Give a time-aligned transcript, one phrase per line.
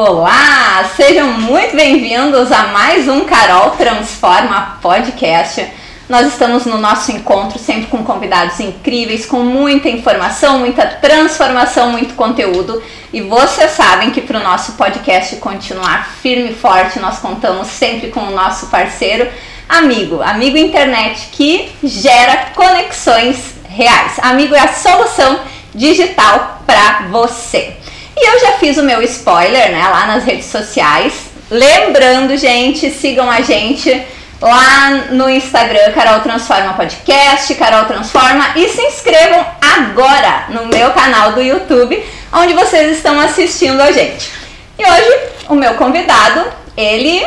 [0.00, 5.66] Olá, sejam muito bem-vindos a mais um Carol Transforma Podcast.
[6.08, 12.14] Nós estamos no nosso encontro sempre com convidados incríveis, com muita informação, muita transformação, muito
[12.14, 12.80] conteúdo.
[13.12, 18.10] E vocês sabem que para o nosso podcast continuar firme e forte, nós contamos sempre
[18.10, 19.28] com o nosso parceiro,
[19.68, 24.12] amigo, amigo internet que gera conexões reais.
[24.22, 25.40] Amigo é a solução
[25.74, 27.77] digital para você.
[28.20, 31.12] E eu já fiz o meu spoiler, né, lá nas redes sociais.
[31.48, 34.04] Lembrando, gente, sigam a gente
[34.40, 41.32] lá no Instagram Carol Transforma Podcast, Carol Transforma e se inscrevam agora no meu canal
[41.32, 44.30] do YouTube, onde vocês estão assistindo a gente.
[44.76, 46.44] E hoje o meu convidado,
[46.76, 47.24] ele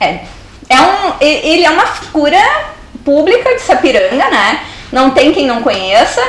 [0.00, 0.20] é,
[0.68, 2.38] é um ele é uma figura
[3.04, 4.60] pública de Sapiranga, né?
[4.90, 6.20] Não tem quem não conheça.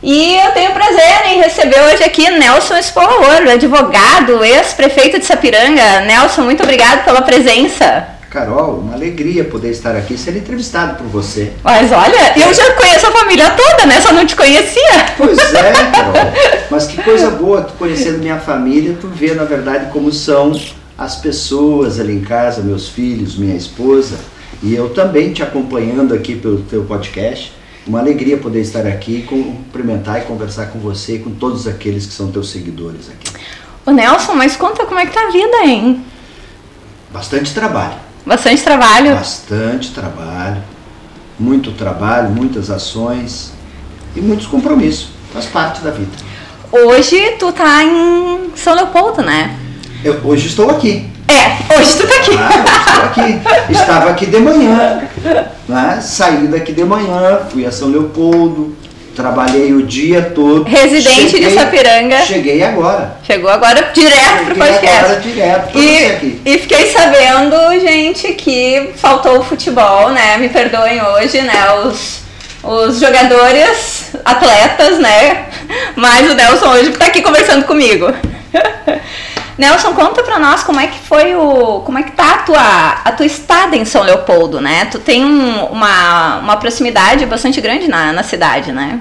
[0.00, 6.02] E eu tenho prazer em receber hoje aqui Nelson Esporro, advogado, ex-prefeito de Sapiranga.
[6.02, 8.06] Nelson, muito obrigado pela presença.
[8.30, 11.52] Carol, uma alegria poder estar aqui ser entrevistado por você.
[11.64, 14.00] Mas olha, eu já conheço a família toda, né?
[14.00, 15.06] Só não te conhecia.
[15.16, 16.12] Pois é, Carol.
[16.70, 20.52] Mas que coisa boa, tu conhecendo minha família, tu vê na verdade como são
[20.96, 24.16] as pessoas ali em casa, meus filhos, minha esposa.
[24.62, 27.52] E eu também te acompanhando aqui pelo teu podcast.
[27.86, 32.12] Uma alegria poder estar aqui, cumprimentar e conversar com você e com todos aqueles que
[32.12, 33.32] são teus seguidores aqui.
[33.86, 36.04] Ô Nelson, mas conta como é que tá a vida, hein?
[37.10, 37.94] Bastante trabalho.
[38.26, 39.14] Bastante trabalho?
[39.14, 40.62] Bastante trabalho.
[41.38, 43.52] Muito trabalho, muitas ações
[44.14, 45.08] e muitos compromissos.
[45.32, 46.10] Faz parte da vida.
[46.70, 49.58] Hoje tu tá em São Leopoldo, né?
[50.04, 51.08] Eu hoje estou aqui.
[51.28, 52.30] É, hoje tu tá aqui.
[52.38, 53.72] Ah, estou aqui.
[53.72, 55.02] Estava aqui de manhã.
[55.68, 55.98] Né?
[56.00, 58.74] Saí daqui de manhã, fui a São Leopoldo,
[59.14, 60.64] trabalhei o dia todo.
[60.64, 62.22] Residente cheguei, de Sapiranga.
[62.22, 63.16] Cheguei agora.
[63.22, 65.04] Chegou agora direto cheguei pro podcast.
[65.04, 66.40] Agora direto e, aqui.
[66.46, 70.38] e fiquei sabendo, gente, que faltou o futebol, né?
[70.38, 71.72] Me perdoem hoje, né?
[71.84, 72.22] Os,
[72.62, 75.46] os jogadores, atletas, né?
[75.94, 78.06] Mas o Nelson hoje tá aqui conversando comigo.
[79.58, 81.80] Nelson, conta pra nós como é que foi o.
[81.80, 84.84] como é que tá a tua, a tua estada em São Leopoldo, né?
[84.84, 89.00] Tu tem um, uma, uma proximidade bastante grande na, na cidade, né?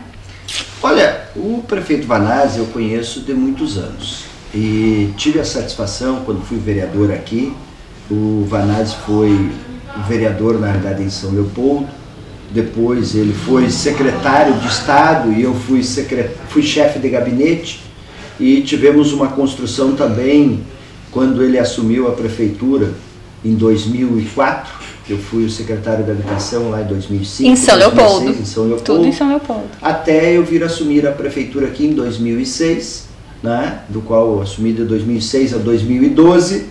[0.81, 4.25] Olha, o prefeito Vanazzi eu conheço de muitos anos.
[4.51, 7.55] E tive a satisfação, quando fui vereador aqui,
[8.09, 9.51] o Vanazzi foi
[10.07, 11.87] vereador, na verdade, em São Leopoldo.
[12.49, 16.31] Depois ele foi secretário de Estado e eu fui, secret...
[16.49, 17.86] fui chefe de gabinete
[18.39, 20.59] e tivemos uma construção também
[21.11, 22.91] quando ele assumiu a prefeitura
[23.43, 24.85] em 2004.
[25.09, 27.49] Eu fui o secretário da habitação lá em 2005.
[27.49, 28.29] Em São 2006, Leopoldo.
[28.29, 28.83] Em São Leopoldo.
[28.83, 29.69] Tudo em São Leopoldo.
[29.81, 33.07] Até eu vir assumir a prefeitura aqui em 2006,
[33.41, 36.65] né, do qual eu assumi de 2006 a 2012.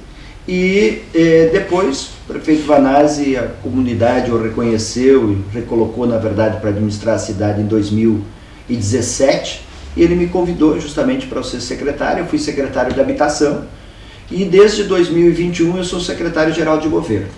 [0.46, 6.70] E eh, depois, o prefeito Vanazzi, a comunidade o reconheceu e recolocou, na verdade, para
[6.70, 9.65] administrar a cidade em 2017
[9.96, 12.20] e ele me convidou justamente para ser secretário.
[12.20, 13.64] Eu fui secretário de habitação
[14.30, 17.28] e desde 2021 eu sou secretário-geral de governo,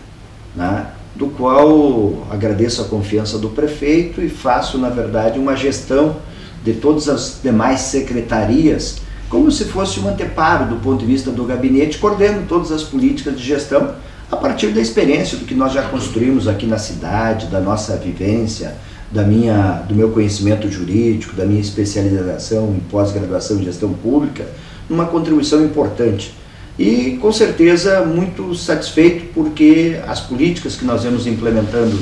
[0.56, 0.86] né?
[1.14, 6.16] do qual agradeço a confiança do prefeito e faço, na verdade, uma gestão
[6.64, 8.98] de todas as demais secretarias,
[9.28, 13.36] como se fosse um anteparo do ponto de vista do gabinete, coordeno todas as políticas
[13.36, 13.94] de gestão
[14.30, 18.76] a partir da experiência do que nós já construímos aqui na cidade, da nossa vivência,
[19.10, 24.46] da minha, do meu conhecimento jurídico, da minha especialização em pós-graduação em gestão pública,
[24.88, 26.34] uma contribuição importante.
[26.78, 31.98] E com certeza muito satisfeito porque as políticas que nós vemos implementando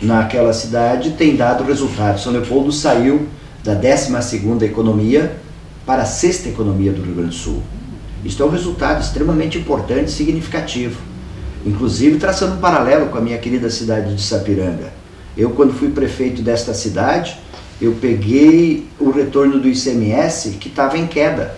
[0.00, 2.18] naquela cidade têm dado resultado.
[2.18, 3.26] São Leopoldo saiu
[3.62, 5.36] da 12ª economia
[5.86, 7.62] para a sexta economia do Rio Grande do Sul.
[8.24, 11.00] Isto é um resultado extremamente importante e significativo.
[11.64, 14.92] Inclusive traçando um paralelo com a minha querida cidade de Sapiranga.
[15.38, 17.38] Eu, quando fui prefeito desta cidade,
[17.80, 21.54] eu peguei o retorno do ICMS que estava em queda.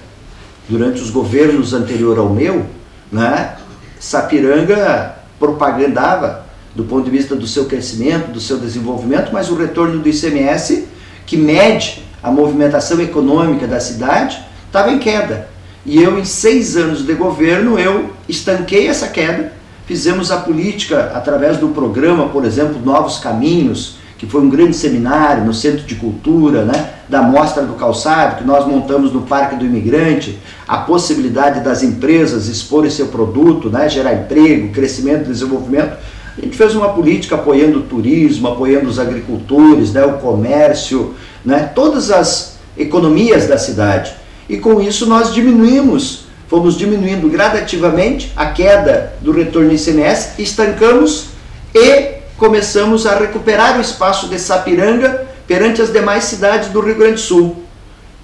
[0.68, 2.66] Durante os governos anterior ao meu,
[3.10, 3.56] né,
[3.98, 6.44] Sapiranga propagandava
[6.74, 10.86] do ponto de vista do seu crescimento, do seu desenvolvimento, mas o retorno do ICMS,
[11.24, 15.48] que mede a movimentação econômica da cidade, estava em queda.
[15.86, 19.52] E eu, em seis anos de governo, eu estanquei essa queda
[19.90, 25.44] Fizemos a política através do programa, por exemplo, Novos Caminhos, que foi um grande seminário
[25.44, 29.66] no Centro de Cultura, né, da Mostra do Calçado, que nós montamos no Parque do
[29.66, 30.38] Imigrante,
[30.68, 35.98] a possibilidade das empresas exporem seu produto, né, gerar emprego, crescimento, desenvolvimento.
[36.38, 41.68] A gente fez uma política apoiando o turismo, apoiando os agricultores, né, o comércio, né,
[41.74, 44.14] todas as economias da cidade.
[44.48, 51.28] E com isso nós diminuímos fomos diminuindo gradativamente a queda do retorno ICMS, estancamos
[51.72, 57.14] e começamos a recuperar o espaço de Sapiranga perante as demais cidades do Rio Grande
[57.14, 57.62] do Sul.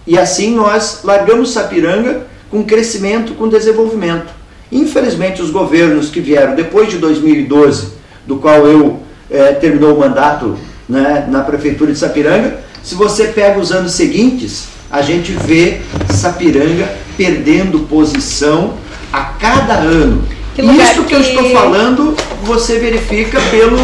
[0.04, 4.34] E assim nós largamos Sapiranga com crescimento, com desenvolvimento.
[4.72, 7.92] Infelizmente, os governos que vieram depois de 2012,
[8.26, 10.58] do qual eu é, terminou o mandato
[10.88, 15.80] né, na prefeitura de Sapiranga, se você pega os anos seguintes, a gente vê
[16.12, 18.74] Sapiranga perdendo posição
[19.12, 20.22] a cada ano.
[20.54, 23.76] Que Isso que, que eu estou falando, você verifica pelo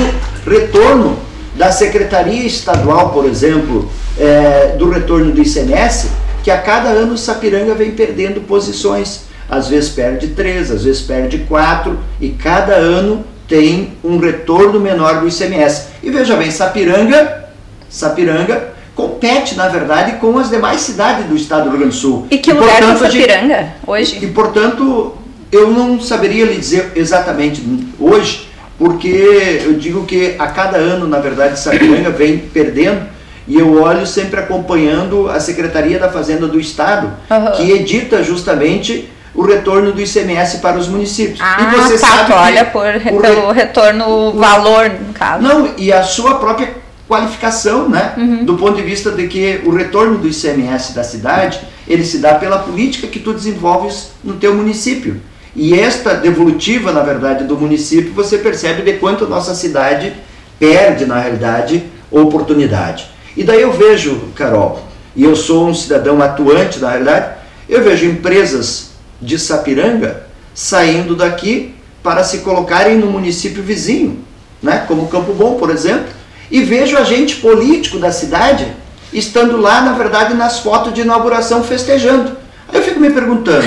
[0.46, 1.18] retorno
[1.54, 6.08] da Secretaria Estadual, por exemplo, é, do retorno do ICMS,
[6.42, 9.24] que a cada ano Sapiranga vem perdendo posições.
[9.48, 15.20] Às vezes perde três, às vezes perde quatro, e cada ano tem um retorno menor
[15.20, 15.88] do ICMS.
[16.02, 17.48] E veja bem, Sapiranga,
[17.88, 22.26] Sapiranga compete, na verdade, com as demais cidades do estado do Rio Grande do Sul.
[22.30, 24.18] E que e, lugar portanto, tem Sapiranga hoje?
[24.22, 25.14] E, portanto,
[25.50, 27.62] eu não saberia lhe dizer exatamente
[27.98, 28.48] hoje,
[28.78, 33.06] porque eu digo que a cada ano, na verdade, Sapiranga vem perdendo
[33.46, 37.52] e eu olho sempre acompanhando a Secretaria da Fazenda do Estado, uhum.
[37.52, 41.40] que edita justamente o retorno do ICMS para os municípios.
[41.40, 42.84] Ah, e você tá, sabe olha por,
[43.20, 43.60] pelo re...
[43.60, 45.42] retorno valor, no caso.
[45.42, 46.81] Não, e a sua própria
[47.12, 48.14] qualificação, né?
[48.16, 48.44] Uhum.
[48.46, 52.36] Do ponto de vista de que o retorno do ICMS da cidade, ele se dá
[52.36, 55.20] pela política que tu desenvolves no teu município.
[55.54, 60.14] E esta devolutiva, na verdade, do município, você percebe de quanto a nossa cidade
[60.58, 63.10] perde, na realidade, oportunidade.
[63.36, 64.82] E daí eu vejo, Carol,
[65.14, 67.34] e eu sou um cidadão atuante, na realidade,
[67.68, 70.24] eu vejo empresas de Sapiranga
[70.54, 74.18] saindo daqui para se colocarem no município vizinho,
[74.62, 74.86] né?
[74.88, 76.21] como Campo Bom, por exemplo,
[76.52, 78.70] e vejo agente político da cidade
[79.10, 82.36] estando lá, na verdade, nas fotos de inauguração festejando.
[82.68, 83.66] Aí eu fico me perguntando,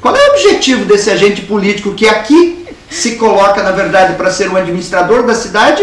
[0.00, 4.48] qual é o objetivo desse agente político que aqui se coloca, na verdade, para ser
[4.48, 5.82] um administrador da cidade,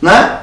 [0.00, 0.38] né?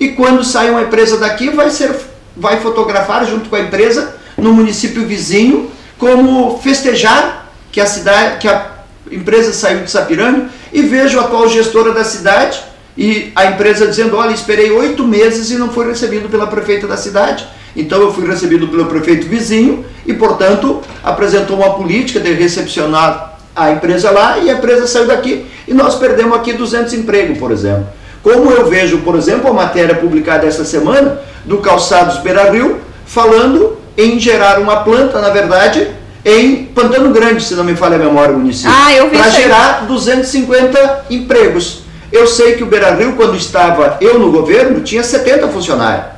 [0.00, 1.94] E quando sai uma empresa daqui, vai ser
[2.34, 8.48] vai fotografar junto com a empresa no município vizinho como festejar que a cidade, que
[8.48, 8.70] a
[9.10, 14.16] empresa saiu de Sapiranga e vejo a atual gestora da cidade e a empresa dizendo,
[14.16, 17.46] olha, esperei oito meses e não foi recebido pela prefeita da cidade.
[17.74, 23.70] Então eu fui recebido pelo prefeito vizinho e, portanto, apresentou uma política de recepcionar a
[23.70, 27.86] empresa lá e a empresa saiu daqui e nós perdemos aqui 200 empregos, por exemplo.
[28.22, 33.76] Como eu vejo, por exemplo, a matéria publicada essa semana do Calçados Beira Rio, falando
[33.96, 35.88] em gerar uma planta, na verdade,
[36.24, 38.70] em Pantano Grande, se não me falha a memória, o município.
[38.72, 41.81] Ah, eu vi Para gerar 250 empregos.
[42.12, 46.12] Eu sei que o Beira Rio, quando estava eu no governo, tinha 70 funcionários.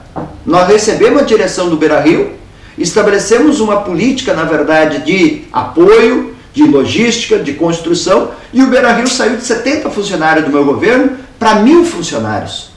[0.45, 2.33] Nós recebemos a direção do Beira Rio,
[2.77, 9.07] estabelecemos uma política, na verdade, de apoio, de logística, de construção, e o Beira Rio
[9.07, 12.71] saiu de 70 funcionários do meu governo para mil funcionários.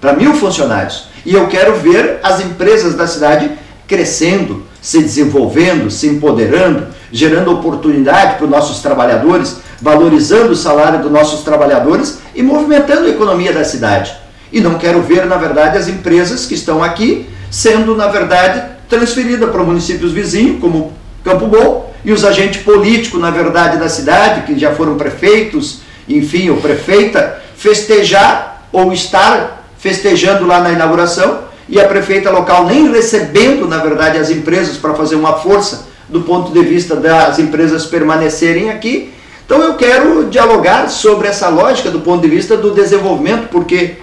[0.00, 1.04] Para mil funcionários.
[1.26, 3.50] E eu quero ver as empresas da cidade
[3.86, 11.10] crescendo, se desenvolvendo, se empoderando, gerando oportunidade para os nossos trabalhadores, valorizando o salário dos
[11.10, 14.14] nossos trabalhadores e movimentando a economia da cidade.
[14.52, 19.50] E não quero ver, na verdade, as empresas que estão aqui sendo, na verdade, transferidas
[19.50, 20.92] para municípios vizinhos, como
[21.24, 26.50] Campo Bom, e os agentes políticos, na verdade, da cidade, que já foram prefeitos, enfim,
[26.50, 33.68] o prefeita, festejar ou estar festejando lá na inauguração e a prefeita local nem recebendo,
[33.68, 38.70] na verdade, as empresas para fazer uma força do ponto de vista das empresas permanecerem
[38.70, 39.12] aqui.
[39.44, 43.96] Então eu quero dialogar sobre essa lógica do ponto de vista do desenvolvimento, porque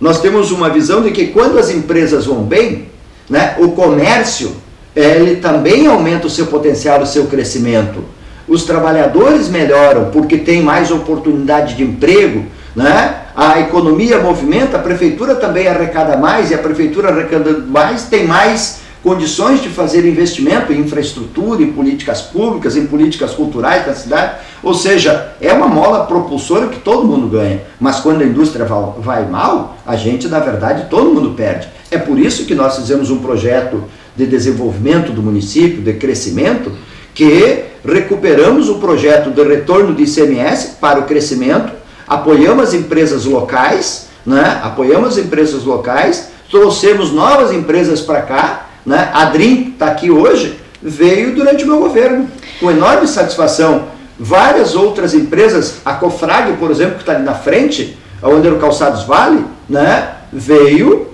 [0.00, 2.88] nós temos uma visão de que quando as empresas vão bem,
[3.28, 4.54] né, o comércio
[4.94, 8.04] ele também aumenta o seu potencial, o seu crescimento.
[8.46, 12.44] Os trabalhadores melhoram porque tem mais oportunidade de emprego,
[12.76, 13.22] né?
[13.34, 18.80] a economia movimenta, a prefeitura também arrecada mais e a prefeitura arrecadando mais tem mais
[19.04, 24.36] condições de fazer investimento em infraestrutura, em políticas públicas, em políticas culturais da cidade.
[24.62, 27.60] Ou seja, é uma mola propulsora que todo mundo ganha.
[27.78, 31.68] Mas quando a indústria vai mal, a gente, na verdade, todo mundo perde.
[31.90, 33.84] É por isso que nós fizemos um projeto
[34.16, 36.72] de desenvolvimento do município, de crescimento,
[37.14, 41.70] que recuperamos o projeto de retorno de ICMS para o crescimento,
[42.08, 44.60] apoiamos as empresas locais, né?
[44.62, 49.10] apoiamos as empresas locais, trouxemos novas empresas para cá, né?
[49.12, 52.28] A Dream está aqui hoje, veio durante o meu governo,
[52.60, 53.86] com enorme satisfação.
[54.18, 58.60] Várias outras empresas, a Cofrag, por exemplo, que está ali na frente, onde era o
[58.60, 60.14] Calçados Vale, né?
[60.32, 61.08] veio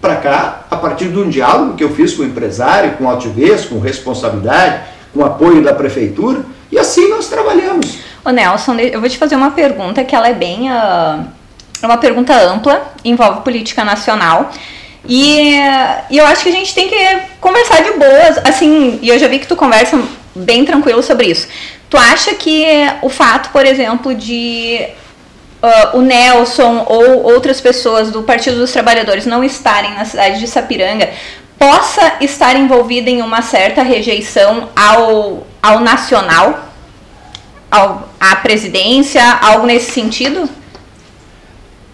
[0.00, 3.64] para cá a partir de um diálogo que eu fiz com o empresário, com altivez,
[3.64, 6.40] com responsabilidade, com apoio da prefeitura,
[6.70, 7.98] E assim nós trabalhamos.
[8.24, 10.68] Ô Nelson, eu vou te fazer uma pergunta que ela é bem.
[10.68, 11.24] Uh,
[11.82, 14.50] uma pergunta ampla, envolve política nacional.
[15.08, 15.52] E,
[16.10, 19.28] e, eu acho que a gente tem que conversar de boas, assim, e eu já
[19.28, 20.00] vi que tu conversa
[20.34, 21.46] bem tranquilo sobre isso.
[21.88, 22.66] Tu acha que
[23.02, 24.86] o fato, por exemplo, de
[25.62, 30.46] uh, o Nelson ou outras pessoas do Partido dos Trabalhadores não estarem na cidade de
[30.46, 31.10] Sapiranga
[31.58, 36.70] possa estar envolvida em uma certa rejeição ao, ao nacional,
[37.70, 40.48] ao, à presidência, algo nesse sentido?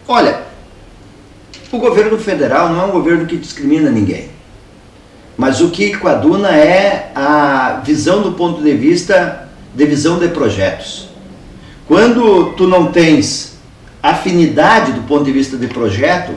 [0.08, 0.51] Olha,
[1.72, 4.28] o governo federal não é um governo que discrimina ninguém.
[5.36, 11.08] Mas o que coaduna é a visão do ponto de vista de visão de projetos.
[11.88, 13.58] Quando tu não tens
[14.02, 16.32] afinidade do ponto de vista de projeto,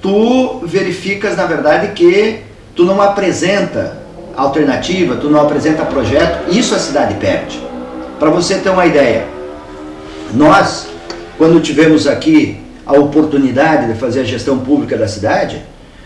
[0.00, 2.40] tu verificas na verdade que
[2.74, 3.98] tu não apresenta
[4.34, 7.60] alternativa, tu não apresenta projeto, isso a cidade perde.
[8.18, 9.26] Para você ter uma ideia,
[10.32, 10.88] nós,
[11.36, 15.62] quando tivemos aqui a oportunidade de fazer a gestão pública da cidade,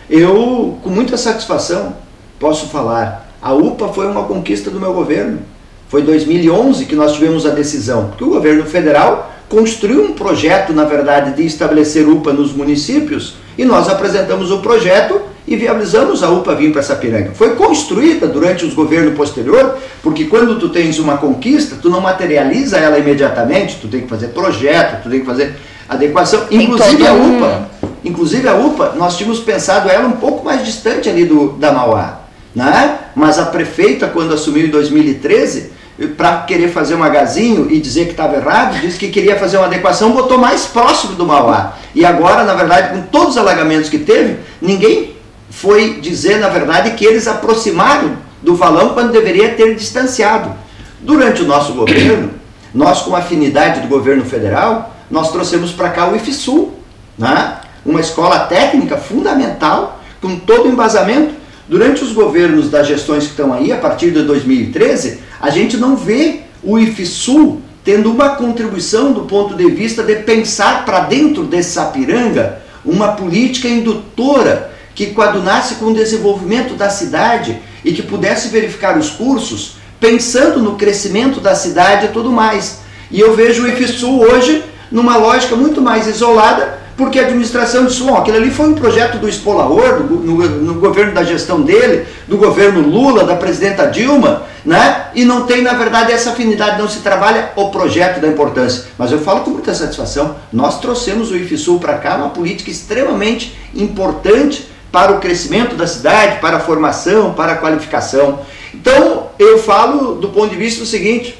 [0.09, 1.95] eu, com muita satisfação,
[2.39, 5.39] posso falar, a UPA foi uma conquista do meu governo.
[5.87, 10.83] Foi 2011 que nós tivemos a decisão, porque o governo federal construiu um projeto, na
[10.83, 16.53] verdade, de estabelecer UPA nos municípios e nós apresentamos o projeto e viabilizamos a UPA
[16.53, 17.31] vir para Sapiranga.
[17.33, 22.77] Foi construída durante os governos posteriores, porque quando tu tens uma conquista, tu não materializa
[22.77, 25.55] ela imediatamente, tu tem que fazer projeto, tu tem que fazer
[25.89, 27.69] adequação, inclusive a UPA.
[28.05, 32.19] Inclusive a UPA, nós tínhamos pensado ela um pouco mais distante ali do, da Mauá.
[32.55, 32.97] Né?
[33.15, 35.71] Mas a prefeita, quando assumiu em 2013,
[36.15, 39.65] para querer fazer um agazinho e dizer que estava errado, disse que queria fazer uma
[39.65, 41.73] adequação, botou mais próximo do Mauá.
[41.93, 45.15] E agora, na verdade, com todos os alagamentos que teve, ninguém
[45.49, 50.55] foi dizer, na verdade, que eles aproximaram do valão quando deveria ter distanciado.
[51.01, 52.31] Durante o nosso governo,
[52.73, 56.69] nós com afinidade do governo federal, nós trouxemos para cá o IFSU,
[57.17, 57.57] né?
[57.85, 61.33] uma escola técnica fundamental, com todo o embasamento.
[61.67, 65.95] Durante os governos das gestões que estão aí, a partir de 2013, a gente não
[65.95, 71.71] vê o IFSU tendo uma contribuição do ponto de vista de pensar para dentro desse
[71.71, 78.97] Sapiranga uma política indutora que coadunasse com o desenvolvimento da cidade e que pudesse verificar
[78.97, 82.79] os cursos pensando no crescimento da cidade e tudo mais.
[83.11, 88.03] E eu vejo o IFSU hoje numa lógica muito mais isolada, porque a administração disse,
[88.03, 92.05] bom, aquele ali foi um projeto do Espolaor, do, no, no, governo da gestão dele,
[92.27, 95.05] do governo Lula, da presidenta Dilma, né?
[95.15, 98.83] E não tem, na verdade, essa afinidade, não se trabalha o projeto da importância.
[98.97, 103.57] Mas eu falo com muita satisfação, nós trouxemos o IFSUL para cá, uma política extremamente
[103.73, 108.39] importante para o crescimento da cidade, para a formação, para a qualificação.
[108.73, 111.39] Então, eu falo do ponto de vista do seguinte,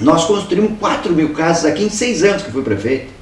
[0.00, 3.12] nós construímos 4 mil casas aqui em seis anos que fui prefeito.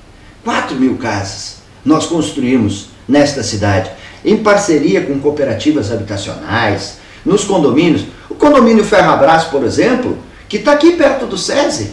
[0.45, 3.91] 4 mil casas nós construímos nesta cidade,
[4.25, 8.05] em parceria com cooperativas habitacionais, nos condomínios.
[8.31, 10.17] O condomínio Ferrabras, por exemplo,
[10.49, 11.93] que está aqui perto do SESI.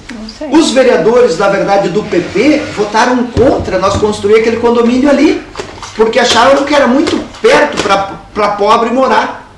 [0.52, 5.42] Os vereadores, na verdade, do PP votaram contra nós construir aquele condomínio ali,
[5.96, 7.82] porque acharam que era muito perto
[8.34, 9.50] para pobre morar.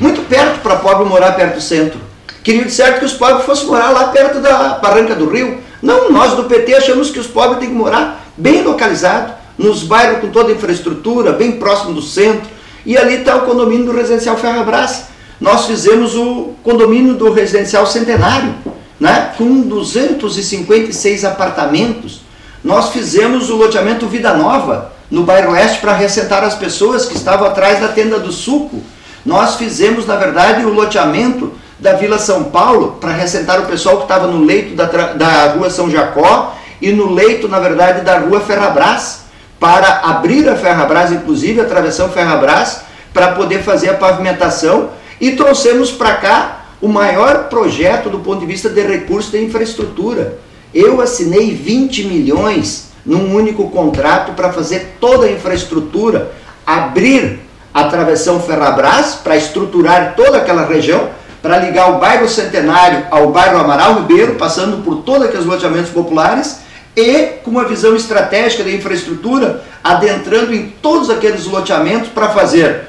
[0.00, 2.00] Muito perto para pobre morar perto do centro.
[2.44, 5.60] Queriam de certo que os pobres fossem morar lá perto da barranca do rio.
[5.80, 10.20] Não, nós do PT achamos que os pobres têm que morar bem localizado, nos bairros
[10.20, 12.50] com toda a infraestrutura, bem próximo do centro.
[12.84, 15.04] E ali está o condomínio do Residencial Ferrabras.
[15.40, 18.54] Nós fizemos o condomínio do Residencial Centenário,
[19.00, 22.20] né, com 256 apartamentos.
[22.62, 27.46] Nós fizemos o loteamento Vida Nova, no bairro Oeste, para ressentar as pessoas que estavam
[27.46, 28.82] atrás da tenda do suco.
[29.24, 34.02] Nós fizemos, na verdade, o loteamento da Vila São Paulo para ressentar o pessoal que
[34.04, 38.40] estava no leito da, da Rua São Jacó e no leito, na verdade, da Rua
[38.40, 39.24] Ferrabras,
[39.58, 44.90] para abrir a Ferrabras, inclusive a Travessão Ferrabras, para poder fazer a pavimentação
[45.20, 50.38] e trouxemos para cá o maior projeto do ponto de vista de recursos de infraestrutura.
[50.74, 56.32] Eu assinei 20 milhões num único contrato para fazer toda a infraestrutura,
[56.66, 57.40] abrir
[57.72, 61.08] a Travessão Ferrabras para estruturar toda aquela região
[61.44, 66.60] para ligar o bairro Centenário ao bairro Amaral Ribeiro, passando por todos aqueles loteamentos populares
[66.96, 72.88] e com uma visão estratégica de infraestrutura, adentrando em todos aqueles loteamentos para fazer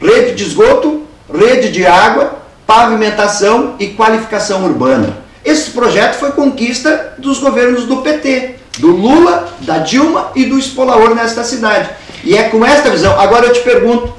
[0.00, 1.02] rede de esgoto,
[1.34, 5.18] rede de água, pavimentação e qualificação urbana.
[5.44, 11.12] Esse projeto foi conquista dos governos do PT, do Lula, da Dilma e do Espolaor
[11.12, 11.90] nesta cidade.
[12.22, 13.18] E é com esta visão.
[13.18, 14.14] Agora eu te pergunto,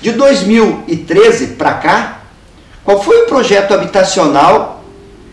[0.00, 2.17] de 2013 para cá,
[2.88, 4.82] qual foi o projeto habitacional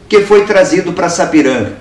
[0.10, 1.78] que foi trazido para Sapiranga,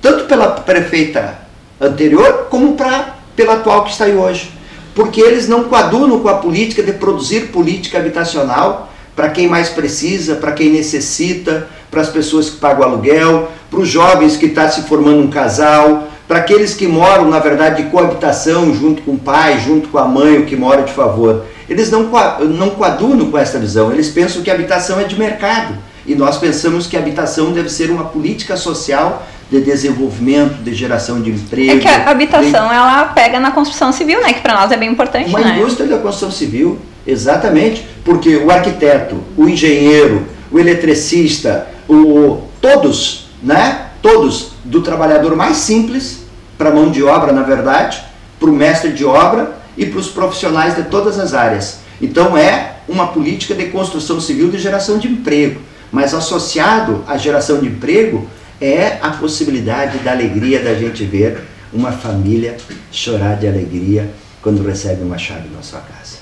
[0.00, 1.36] tanto pela prefeita
[1.80, 4.52] anterior como pra, pela atual que está aí hoje.
[4.94, 10.36] Porque eles não coadunam com a política de produzir política habitacional para quem mais precisa,
[10.36, 14.70] para quem necessita, para as pessoas que pagam aluguel, para os jovens que estão tá
[14.70, 19.18] se formando um casal, para aqueles que moram, na verdade, de coabitação junto com o
[19.18, 21.44] pai, junto com a mãe, o que mora de favor.
[21.70, 22.10] Eles não,
[22.48, 25.78] não coadunam com essa visão, eles pensam que a habitação é de mercado.
[26.04, 31.22] E nós pensamos que a habitação deve ser uma política social de desenvolvimento, de geração
[31.22, 31.70] de emprego.
[31.70, 32.74] É que a habitação de...
[32.74, 34.32] ela pega na construção civil, né?
[34.32, 35.28] Que para nós é bem importante.
[35.28, 35.58] Uma né?
[35.58, 43.90] indústria da construção civil, exatamente, porque o arquiteto, o engenheiro, o eletricista, o todos, né?
[44.02, 46.24] Todos do trabalhador mais simples
[46.58, 48.02] para mão de obra, na verdade,
[48.40, 51.78] para o mestre de obra e para os profissionais de todas as áreas.
[52.02, 55.58] Então é uma política de construção civil de geração de emprego,
[55.90, 58.28] mas associado à geração de emprego
[58.60, 62.58] é a possibilidade da alegria da gente ver uma família
[62.92, 64.10] chorar de alegria
[64.42, 66.18] quando recebe uma chave na sua casa.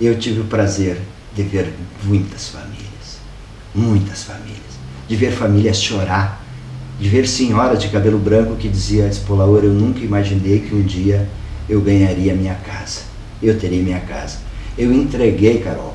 [0.00, 0.98] Eu tive o prazer
[1.34, 1.72] de ver
[2.04, 3.18] muitas famílias,
[3.74, 4.60] muitas famílias,
[5.08, 6.40] de ver famílias chorar,
[7.00, 11.28] de ver senhoras de cabelo branco que dizia Espolaor, eu nunca imaginei que um dia
[11.68, 13.02] eu ganharia minha casa,
[13.42, 14.38] eu teria minha casa.
[14.76, 15.94] Eu entreguei, Carol,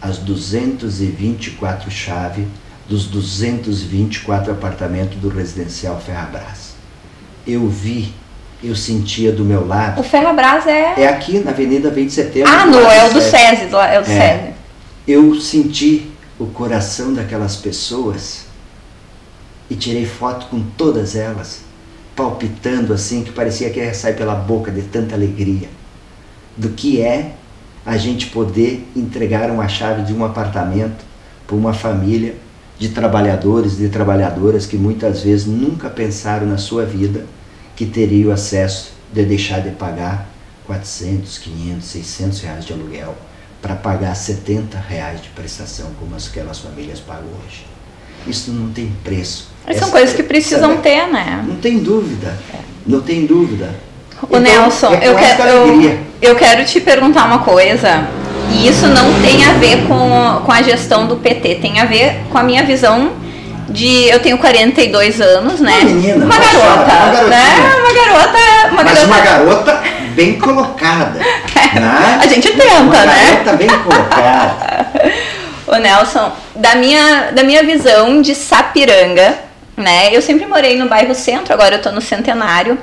[0.00, 2.46] as 224 chaves
[2.88, 6.74] dos 224 apartamentos do residencial Ferrabras.
[7.46, 8.14] Eu vi,
[8.62, 10.00] eu sentia do meu lado.
[10.00, 10.94] O Ferrabras é.
[10.98, 12.50] É aqui na Avenida 20 de Setembro.
[12.50, 14.38] Ah, no, é o do SESI, é o do é.
[14.38, 14.54] SESI.
[15.06, 18.46] Eu senti o coração daquelas pessoas
[19.68, 21.60] e tirei foto com todas elas,
[22.16, 25.68] palpitando assim, que parecia que ia sair pela boca de tanta alegria.
[26.56, 27.34] Do que é
[27.84, 31.04] a gente poder entregar uma chave de um apartamento
[31.46, 32.34] para uma família
[32.78, 37.24] de trabalhadores e trabalhadoras que muitas vezes nunca pensaram na sua vida
[37.76, 40.28] que teriam acesso de deixar de pagar
[40.66, 43.14] 400, 500, 600 reais de aluguel
[43.62, 47.66] para pagar 70 reais de prestação como aquelas famílias pagam hoje.
[48.26, 49.48] Isso não tem preço.
[49.66, 50.82] Mas são coisas que precisam sabe?
[50.82, 51.44] ter, né?
[51.46, 52.36] Não tem dúvida.
[52.86, 53.74] Não tem dúvida.
[54.22, 58.06] O então, Nelson, é eu, quero, eu, eu quero te perguntar uma coisa
[58.52, 62.22] e isso não tem a ver com, com a gestão do PT, tem a ver
[62.30, 63.12] com a minha visão
[63.68, 64.08] de.
[64.08, 65.78] Eu tenho 42 anos, né?
[65.80, 67.44] Uma menina, uma garota, uma né?
[67.78, 68.38] Uma garota.
[68.70, 69.06] Uma Mas garota...
[69.06, 69.82] uma garota
[70.14, 71.18] bem colocada.
[71.74, 72.18] né?
[72.22, 73.14] A gente tenta, uma né?
[73.14, 74.86] Uma garota bem colocada.
[75.66, 79.34] Ô Nelson, da minha, da minha visão de Sapiranga,
[79.76, 80.14] né?
[80.14, 82.78] Eu sempre morei no bairro Centro, agora eu tô no Centenário,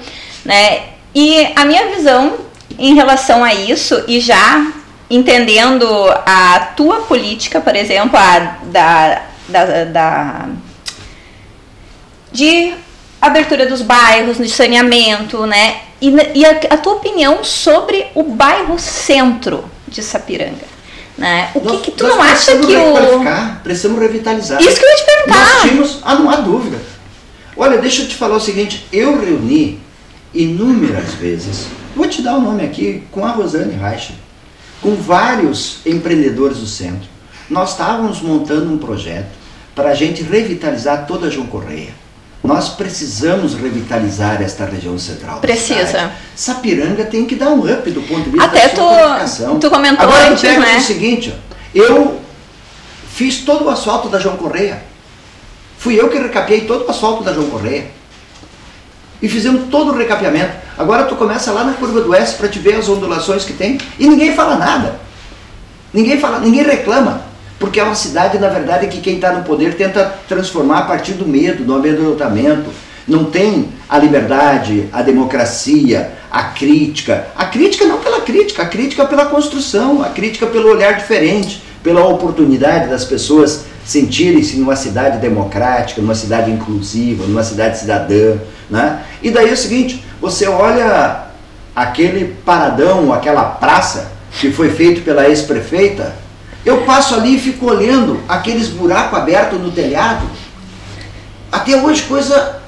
[0.45, 0.83] né?
[1.15, 2.37] E a minha visão
[2.77, 4.71] em relação a isso, e já
[5.09, 5.85] entendendo
[6.25, 10.45] a tua política, por exemplo, a da, da, da
[12.31, 12.73] de
[13.21, 15.81] abertura dos bairros, de saneamento, né?
[16.01, 20.72] E, e a, a, tua opinião sobre o bairro centro de Sapiranga.
[21.23, 21.51] Né?
[21.55, 23.61] O nós, que, que tu não acha que o.
[23.63, 24.61] Precisamos revitalizar.
[24.61, 25.39] Isso que eu ia te perguntar.
[25.39, 25.99] Nós tínhamos.
[26.03, 26.77] Ah, não há dúvida.
[27.55, 29.79] Olha, deixa eu te falar o seguinte: eu reuni
[30.33, 34.15] inúmeras vezes, vou te dar o um nome aqui, com a Rosane Reicher
[34.83, 37.07] com vários empreendedores do centro.
[37.49, 39.31] Nós estávamos montando um projeto
[39.73, 41.93] para a gente revitalizar toda a João Correia.
[42.43, 45.39] Nós precisamos revitalizar esta região central.
[45.39, 46.11] Precisa.
[46.35, 50.05] Sapiranga tem que dar um up do ponto de vista Até da tu, tu comentou
[50.05, 50.77] Agora, antes, né?
[50.77, 52.19] o seguinte, ó, eu
[53.13, 54.83] fiz todo o asfalto da João Correia.
[55.77, 57.87] Fui eu que recapeei todo o asfalto da João Correia.
[59.21, 60.51] E fizemos todo o recapeamento.
[60.77, 63.77] Agora tu começa lá na curva do oeste para te ver as ondulações que tem
[63.97, 64.99] e ninguém fala nada.
[65.93, 67.32] Ninguém fala, ninguém reclama.
[67.59, 71.13] Porque é uma cidade, na verdade, que quem está no poder tenta transformar a partir
[71.13, 72.69] do medo, do amedrontamento.
[73.07, 77.27] Não tem a liberdade, a democracia, a crítica.
[77.35, 82.05] A crítica não pela crítica, a crítica pela construção, a crítica pelo olhar diferente, pela
[82.05, 88.37] oportunidade das pessoas sentirem-se numa cidade democrática, numa cidade inclusiva, numa cidade cidadã.
[88.69, 89.03] Né?
[89.21, 91.25] E daí é o seguinte, você olha
[91.75, 96.13] aquele paradão, aquela praça que foi feito pela ex-prefeita,
[96.65, 100.25] eu passo ali e fico olhando aqueles buracos abertos no telhado.
[101.51, 102.61] Até hoje, coisa.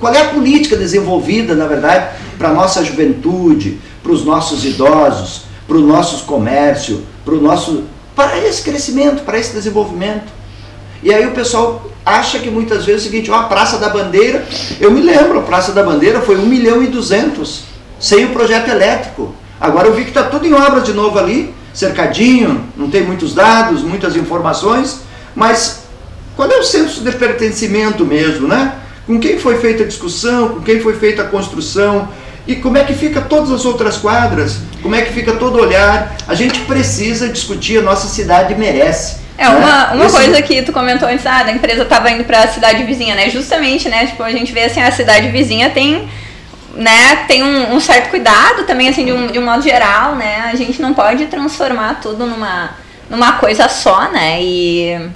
[0.00, 5.42] Qual é a política desenvolvida, na verdade, para a nossa juventude, para os nossos idosos,
[5.66, 7.84] para o nosso comércio, para o nosso.
[8.14, 10.32] para esse crescimento, para esse desenvolvimento?
[11.02, 13.88] E aí o pessoal acha que muitas vezes é o seguinte, ó, a Praça da
[13.88, 14.46] Bandeira,
[14.80, 17.64] eu me lembro, a Praça da Bandeira foi 1 milhão e 200,
[18.00, 19.34] sem o projeto elétrico.
[19.60, 23.34] Agora eu vi que está tudo em obra de novo ali, cercadinho, não tem muitos
[23.34, 25.00] dados, muitas informações,
[25.34, 25.84] mas
[26.36, 28.72] Qual é o senso de pertencimento mesmo, né?
[29.06, 32.08] Com quem foi feita a discussão, com quem foi feita a construção,
[32.46, 34.58] e como é que fica todas as outras quadras?
[34.82, 36.14] Como é que fica todo olhar?
[36.26, 39.16] A gente precisa discutir, a nossa cidade merece.
[39.38, 39.94] É, uma, né?
[39.94, 43.14] uma coisa que tu comentou antes, ah, da empresa estava indo para a cidade vizinha,
[43.14, 43.30] né?
[43.30, 44.06] Justamente, né?
[44.06, 46.08] Tipo, a gente vê assim, a cidade vizinha tem,
[46.76, 50.50] né, tem um, um certo cuidado também, assim, de um, de um modo geral, né?
[50.52, 52.70] A gente não pode transformar tudo numa,
[53.08, 54.42] numa coisa só, né?
[54.42, 55.10] E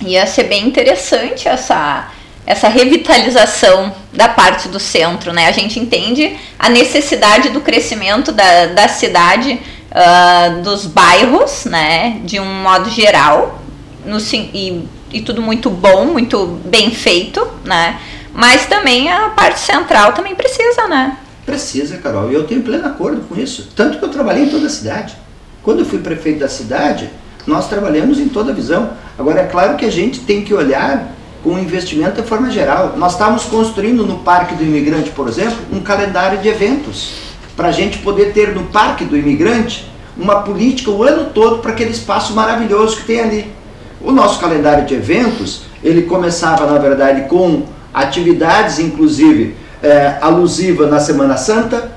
[0.00, 2.08] ia ser bem interessante essa
[2.44, 5.46] essa revitalização da parte do centro, né?
[5.46, 9.60] A gente entende a necessidade do crescimento da, da cidade,
[9.92, 12.20] uh, dos bairros, né?
[12.24, 13.62] De um modo geral,
[14.04, 14.82] no, e,
[15.12, 18.00] e tudo muito bom, muito bem feito, né?
[18.32, 21.16] Mas também a parte central também precisa, né?
[21.44, 22.30] Precisa, Carol.
[22.30, 23.70] E eu tenho pleno acordo com isso.
[23.76, 25.16] Tanto que eu trabalhei em toda a cidade.
[25.62, 27.10] Quando eu fui prefeito da cidade,
[27.46, 28.90] nós trabalhamos em toda a visão.
[29.18, 32.94] Agora, é claro que a gente tem que olhar com investimento de forma geral.
[32.96, 37.14] Nós estamos construindo no Parque do Imigrante, por exemplo, um calendário de eventos,
[37.56, 41.72] para a gente poder ter no Parque do Imigrante uma política o ano todo para
[41.72, 43.52] aquele espaço maravilhoso que tem ali.
[44.00, 51.00] O nosso calendário de eventos, ele começava, na verdade, com atividades, inclusive, é, alusiva na
[51.00, 51.92] Semana Santa,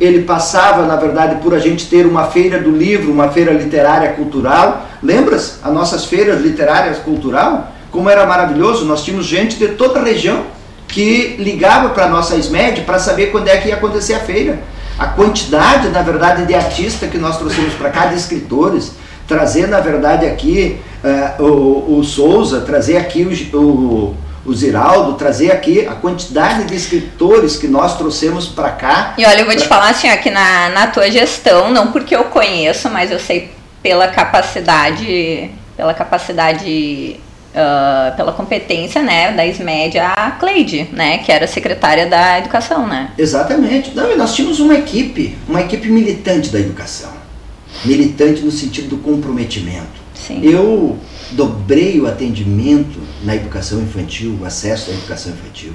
[0.00, 4.12] ele passava, na verdade, por a gente ter uma feira do livro, uma feira literária
[4.12, 4.86] cultural.
[5.02, 7.72] Lembras as nossas feiras literárias cultural?
[7.96, 10.44] como era maravilhoso, nós tínhamos gente de toda a região
[10.86, 14.58] que ligava para a nossa SMED para saber quando é que ia acontecer a feira.
[14.98, 18.92] A quantidade, na verdade, de artistas que nós trouxemos para cá, de escritores,
[19.26, 23.22] trazer, na verdade, aqui uh, o, o Souza, trazer aqui
[23.52, 24.14] o, o,
[24.46, 29.14] o Ziraldo, trazer aqui a quantidade de escritores que nós trouxemos para cá.
[29.18, 32.24] E olha, eu vou te falar assim, aqui na, na tua gestão, não porque eu
[32.24, 33.50] conheço, mas eu sei
[33.82, 37.20] pela capacidade, pela capacidade
[37.56, 43.10] uh, pela competência né, da SMED, a Cleide, né, que era secretária da Educação, né?
[43.16, 43.94] Exatamente.
[43.94, 47.10] Não, nós tínhamos uma equipe, uma equipe militante da educação.
[47.84, 50.06] Militante no sentido do comprometimento.
[50.14, 50.40] Sim.
[50.42, 50.98] Eu
[51.32, 55.72] dobrei o atendimento na educação infantil, o acesso à educação infantil.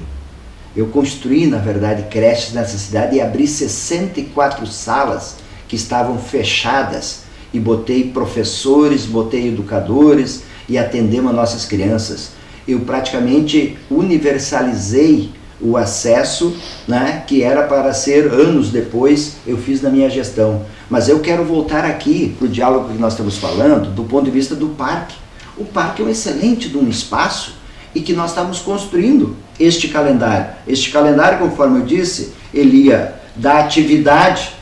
[0.74, 5.36] Eu construí, na verdade, creches nessa cidade e abri 64 salas
[5.68, 12.30] que estavam fechadas e botei professores, botei educadores, e atendemos as nossas crianças.
[12.66, 16.56] Eu praticamente universalizei o acesso,
[16.88, 20.64] né, que era para ser anos depois, eu fiz na minha gestão.
[20.88, 24.30] Mas eu quero voltar aqui para o diálogo que nós estamos falando, do ponto de
[24.30, 25.21] vista do parque.
[25.62, 27.54] O parque é um excelente de um espaço
[27.94, 30.46] e que nós estamos construindo este calendário.
[30.66, 34.54] Este calendário, conforme eu disse, ele ia da atividade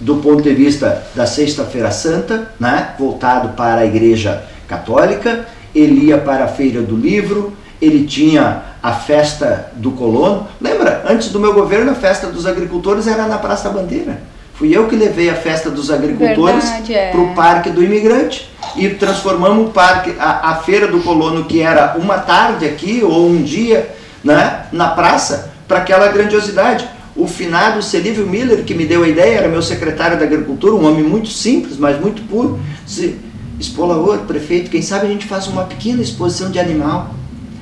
[0.00, 6.18] do ponto de vista da Sexta-feira Santa, né, voltado para a Igreja Católica, ele ia
[6.18, 10.48] para a Feira do Livro, ele tinha a festa do colono.
[10.60, 14.20] Lembra, antes do meu governo, a festa dos agricultores era na Praça Bandeira.
[14.58, 17.12] Fui eu que levei a festa dos agricultores é.
[17.12, 21.60] para o Parque do Imigrante e transformamos o parque, a, a, Feira do Colono, que
[21.60, 23.88] era uma tarde aqui ou um dia
[24.24, 26.88] né, na praça, para aquela grandiosidade.
[27.14, 30.86] O finado Celívio Miller, que me deu a ideia, era meu secretário da Agricultura, um
[30.86, 32.58] homem muito simples, mas muito puro.
[32.84, 33.16] Disse,
[33.60, 37.14] Expolaor, prefeito, quem sabe a gente faz uma pequena exposição de animal.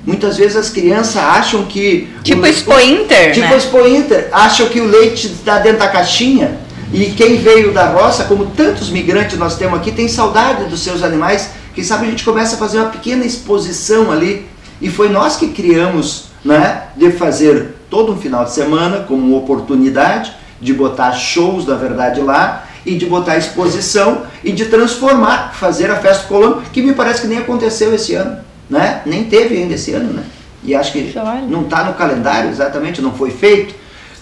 [0.05, 2.09] Muitas vezes as crianças acham que.
[2.23, 3.33] Tipo o, Expo Inter.
[3.33, 3.57] Tipo né?
[3.57, 6.66] Expo Inter, acham que o leite está dentro da caixinha.
[6.93, 11.03] E quem veio da roça, como tantos migrantes nós temos aqui, tem saudade dos seus
[11.03, 11.51] animais.
[11.75, 14.47] Quem sabe a gente começa a fazer uma pequena exposição ali.
[14.81, 19.39] E foi nós que criamos, né, de fazer todo um final de semana como uma
[19.39, 25.91] oportunidade de botar shows, na verdade, lá e de botar exposição e de transformar, fazer
[25.91, 28.39] a festa colono, que me parece que nem aconteceu esse ano,
[28.71, 29.03] né?
[29.05, 30.25] Nem teve ainda esse ano, né?
[30.63, 31.13] E acho que
[31.49, 33.75] não está no calendário exatamente, não foi feito.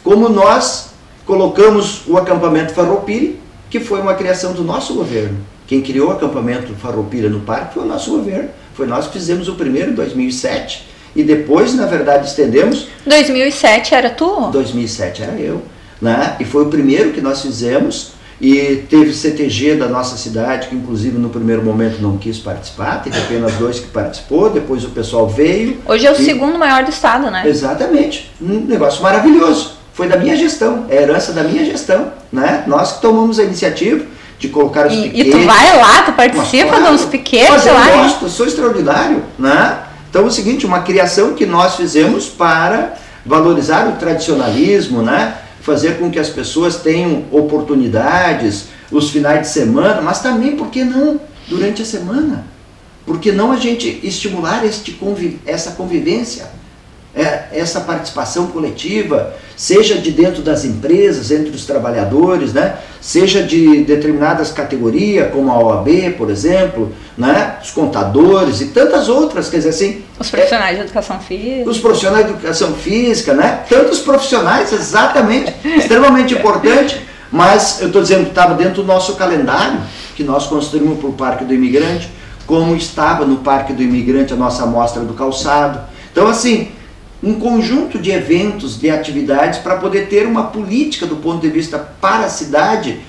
[0.02, 0.93] Como nós
[1.26, 3.32] colocamos o acampamento Farroupilha,
[3.70, 5.38] que foi uma criação do nosso governo.
[5.66, 8.50] Quem criou o acampamento Farroupilha no parque foi o nosso governo.
[8.74, 12.88] Foi nós que fizemos o primeiro em 2007 e depois, na verdade, estendemos.
[13.06, 14.50] 2007 era tu?
[14.50, 15.62] 2007 era eu,
[16.00, 16.36] né?
[16.40, 21.16] E foi o primeiro que nós fizemos e teve CTG da nossa cidade, que inclusive
[21.18, 25.78] no primeiro momento não quis participar, teve apenas dois que participou, depois o pessoal veio.
[25.86, 26.24] Hoje é o e...
[26.24, 27.44] segundo maior do estado, né?
[27.46, 28.30] Exatamente.
[28.42, 29.83] Um negócio maravilhoso.
[29.94, 32.12] Foi da minha gestão, é herança da minha gestão.
[32.32, 32.64] Né?
[32.66, 34.04] Nós que tomamos a iniciativa
[34.38, 35.34] de colocar os e, piquetes.
[35.34, 37.90] E tu vai lá, tu participa claro, dos piquetes mas eu lá.
[37.90, 39.22] Eu gosto, sou extraordinário.
[39.38, 39.78] Né?
[40.10, 45.36] Então é o seguinte, uma criação que nós fizemos para valorizar o tradicionalismo, né?
[45.62, 50.84] fazer com que as pessoas tenham oportunidades os finais de semana, mas também, por que
[50.84, 52.44] não, durante a semana?
[53.06, 56.46] Por que não a gente estimular este conviv essa convivência?
[57.16, 62.76] É, essa participação coletiva, seja de dentro das empresas, entre os trabalhadores, né?
[63.00, 67.56] seja de determinadas categorias, como a OAB, por exemplo, né?
[67.62, 70.02] os contadores e tantas outras, quer dizer assim.
[70.18, 71.70] Os profissionais de educação física.
[71.70, 73.64] Os profissionais de educação física, né?
[73.68, 77.00] Tantos profissionais, exatamente, extremamente importante,
[77.30, 79.80] mas eu estou dizendo que estava dentro do nosso calendário,
[80.16, 82.10] que nós construímos para o Parque do Imigrante,
[82.44, 85.80] como estava no Parque do Imigrante a nossa amostra do calçado.
[86.12, 86.68] Então, assim,
[87.24, 91.78] um conjunto de eventos, de atividades para poder ter uma política do ponto de vista
[91.78, 93.00] para a cidade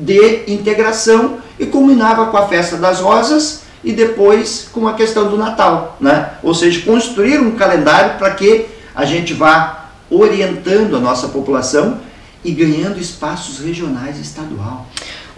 [0.00, 5.36] de integração e culminava com a festa das rosas e depois com a questão do
[5.36, 6.30] Natal, né?
[6.42, 12.00] Ou seja, construir um calendário para que a gente vá orientando a nossa população
[12.42, 14.86] e ganhando espaços regionais e estadual.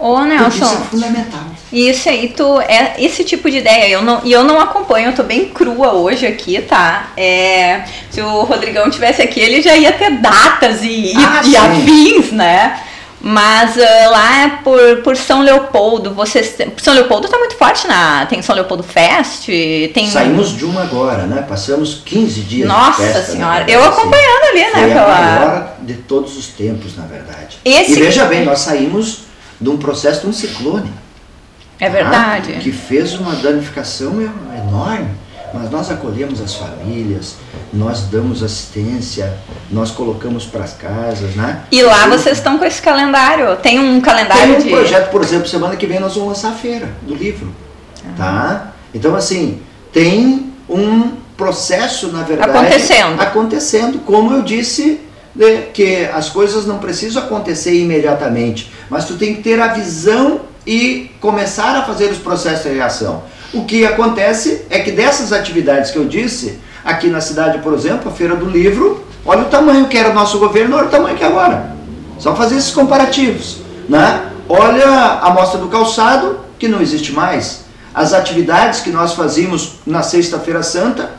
[0.01, 0.65] Ô, Nelson.
[0.65, 1.41] Isso é fundamental.
[1.71, 2.59] Isso aí, tu.
[2.61, 3.87] É esse tipo de ideia.
[3.87, 7.11] Eu não, e eu não acompanho, eu tô bem crua hoje aqui, tá?
[7.15, 11.55] É, se o Rodrigão tivesse aqui, ele já ia ter datas e, ah, e, e
[11.55, 12.81] afins, né?
[13.23, 16.57] Mas uh, lá é por, por São Leopoldo, vocês.
[16.77, 18.25] São Leopoldo tá muito forte na.
[18.25, 19.45] Tem São Leopoldo Fest.
[19.93, 20.09] Tem...
[20.09, 21.45] Saímos de uma agora, né?
[21.47, 24.71] Passamos 15 dias Nossa de festa, senhora, eu acompanhando ali, né?
[24.71, 25.03] Foi pela...
[25.03, 27.59] a maior de todos os tempos, na verdade.
[27.63, 27.91] Esse...
[27.91, 29.30] E veja bem, nós saímos
[29.61, 30.91] de um processo de um ciclone.
[31.79, 32.53] É verdade.
[32.53, 32.59] Tá?
[32.59, 35.21] Que fez uma danificação enorme.
[35.53, 37.35] Mas nós acolhemos as famílias,
[37.73, 39.37] nós damos assistência,
[39.69, 41.63] nós colocamos para as casas, né?
[41.69, 43.57] E lá vocês estão com esse calendário?
[43.57, 44.69] Tem um calendário Tem um de...
[44.69, 47.47] projeto, por exemplo, semana que vem nós vamos lançar a feira do livro,
[48.05, 48.13] uhum.
[48.15, 48.71] tá?
[48.93, 52.51] Então, assim, tem um processo, na verdade...
[52.51, 53.19] Acontecendo.
[53.19, 55.01] Acontecendo, como eu disse
[55.35, 60.41] né, que as coisas não precisam acontecer imediatamente, mas tu tem que ter a visão
[60.65, 63.23] e começar a fazer os processos de reação.
[63.53, 68.11] O que acontece é que dessas atividades que eu disse, aqui na cidade, por exemplo,
[68.11, 71.17] a Feira do Livro, olha o tamanho que era o nosso governo, olha o tamanho
[71.17, 71.75] que é agora.
[72.17, 73.57] Só fazer esses comparativos.
[73.89, 74.31] Né?
[74.47, 74.87] Olha
[75.21, 77.61] a mostra do calçado, que não existe mais.
[77.93, 81.11] As atividades que nós fazíamos na Sexta-feira Santa,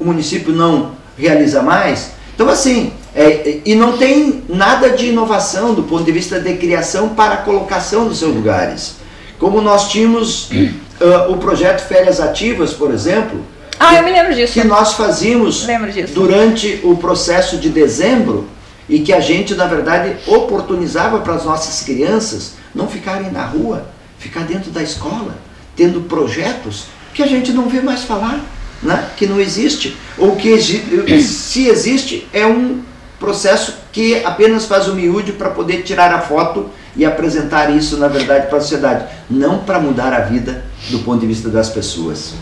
[0.00, 2.12] o município não realiza mais.
[2.34, 7.10] Então, assim, é, e não tem nada de inovação do ponto de vista de criação
[7.10, 8.96] para a colocação dos seus lugares.
[9.38, 13.40] Como nós tínhamos uh, o projeto Férias Ativas, por exemplo.
[13.78, 14.54] Ah, que, eu me lembro disso.
[14.54, 15.66] Que nós fazíamos
[16.14, 18.48] durante o processo de dezembro
[18.88, 23.86] e que a gente, na verdade, oportunizava para as nossas crianças não ficarem na rua,
[24.18, 25.36] ficar dentro da escola,
[25.76, 28.40] tendo projetos que a gente não vê mais falar
[28.82, 32.82] né, que não existe, ou que se existe é um
[33.18, 38.08] processo que apenas faz o miúde para poder tirar a foto e apresentar isso, na
[38.08, 42.34] verdade, para a sociedade, não para mudar a vida do ponto de vista das pessoas.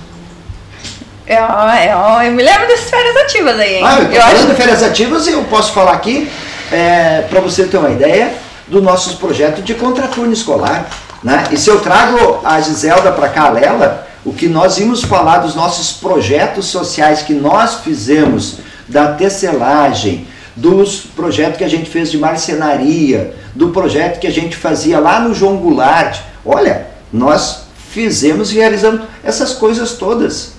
[1.27, 3.77] É, é, eu me lembro dessas férias ativas aí.
[3.77, 3.83] Hein?
[3.85, 4.47] Ah, eu, eu acho...
[4.47, 6.29] de férias ativas e eu posso falar aqui,
[6.73, 8.35] é, para você ter uma ideia,
[8.67, 10.89] dos nossos projetos de contraturno escolar.
[11.23, 11.45] Né?
[11.53, 15.39] E se eu trago a Giselda para cá, a Lela, o que nós vimos falar
[15.39, 22.11] dos nossos projetos sociais que nós fizemos, da tecelagem, dos projetos que a gente fez
[22.11, 26.21] de marcenaria, do projeto que a gente fazia lá no João Goulart.
[26.45, 30.53] Olha, nós fizemos e realizamos essas coisas todas.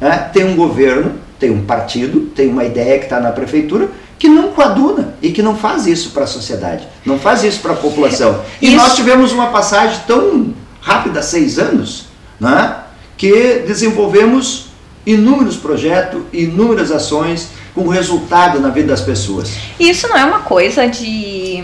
[0.00, 0.30] Né?
[0.32, 4.48] Tem um governo, tem um partido, tem uma ideia que está na prefeitura que não
[4.48, 8.40] coaduna e que não faz isso para a sociedade, não faz isso para a população.
[8.62, 8.76] E isso.
[8.76, 12.06] nós tivemos uma passagem tão rápida, seis anos,
[12.40, 12.76] né?
[13.16, 14.66] Que desenvolvemos
[15.04, 19.52] inúmeros projetos, inúmeras ações com resultado na vida das pessoas.
[19.78, 21.62] Isso não é uma coisa de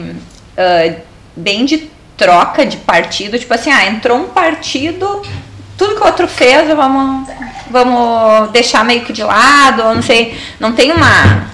[0.56, 1.00] uh,
[1.36, 5.22] bem de troca de partido, tipo assim, ah, entrou um partido,
[5.76, 7.28] tudo que o outro fez, vamos,
[7.70, 11.50] vamos deixar meio que de lado, não sei, não tem uma.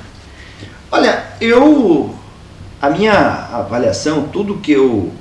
[0.91, 2.15] Olha, eu
[2.81, 5.13] a minha avaliação, tudo que eu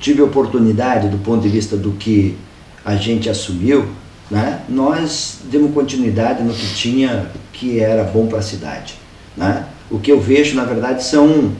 [0.00, 2.36] tive oportunidade do ponto de vista do que
[2.84, 3.88] a gente assumiu,
[4.30, 8.94] né, nós demos continuidade no que tinha que era bom para a cidade.
[9.36, 9.64] Né?
[9.90, 11.52] O que eu vejo, na verdade, são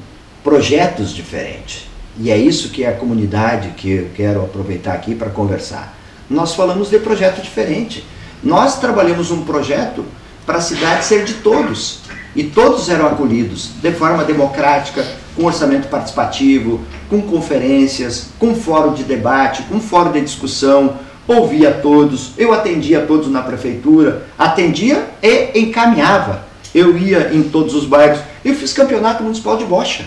[0.43, 1.87] projetos diferentes.
[2.19, 5.97] E é isso que é a comunidade que eu quero aproveitar aqui para conversar.
[6.29, 8.05] Nós falamos de projeto diferente.
[8.43, 10.05] Nós trabalhamos um projeto
[10.45, 12.01] para a cidade ser de todos.
[12.35, 19.05] E todos eram acolhidos de forma democrática, com orçamento participativo, com conferências, com fórum de
[19.05, 20.97] debate, com fórum de discussão,
[21.27, 26.45] ouvia todos, eu atendia todos na prefeitura, atendia e encaminhava.
[26.75, 28.21] Eu ia em todos os bairros.
[28.45, 30.05] Eu fiz campeonato municipal de bocha.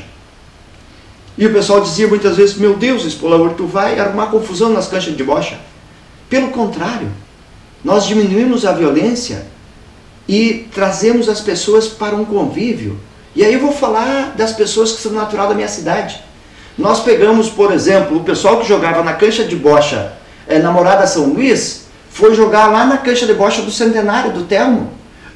[1.38, 5.16] E o pessoal dizia muitas vezes: Meu Deus, Espolador, tu vai arrumar confusão nas canchas
[5.16, 5.58] de bocha.
[6.30, 7.08] Pelo contrário,
[7.84, 9.46] nós diminuímos a violência
[10.28, 13.00] e trazemos as pessoas para um convívio.
[13.36, 16.22] E aí eu vou falar das pessoas que são natural da minha cidade.
[16.78, 20.14] Nós pegamos, por exemplo, o pessoal que jogava na cancha de bocha
[20.50, 24.92] é, Namorada São Luís, foi jogar lá na cancha de bocha do Centenário, do Telmo.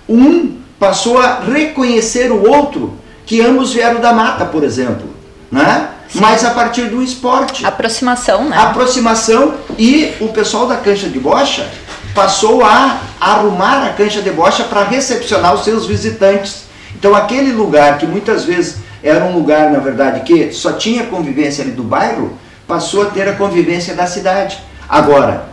[0.10, 5.08] Um passou a reconhecer o outro, que ambos vieram da mata, por exemplo.
[5.50, 5.90] Né?
[6.16, 7.66] Mas a partir do esporte.
[7.66, 8.58] Aproximação, né?
[8.58, 11.68] Aproximação e o pessoal da cancha de bocha
[12.14, 16.64] passou a arrumar a cancha de bocha para recepcionar os seus visitantes.
[16.96, 21.64] Então aquele lugar que muitas vezes era um lugar, na verdade, que só tinha convivência
[21.64, 24.60] ali do bairro, passou a ter a convivência da cidade.
[24.94, 25.48] Agora,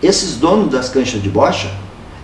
[0.00, 1.68] esses donos das canchas de bocha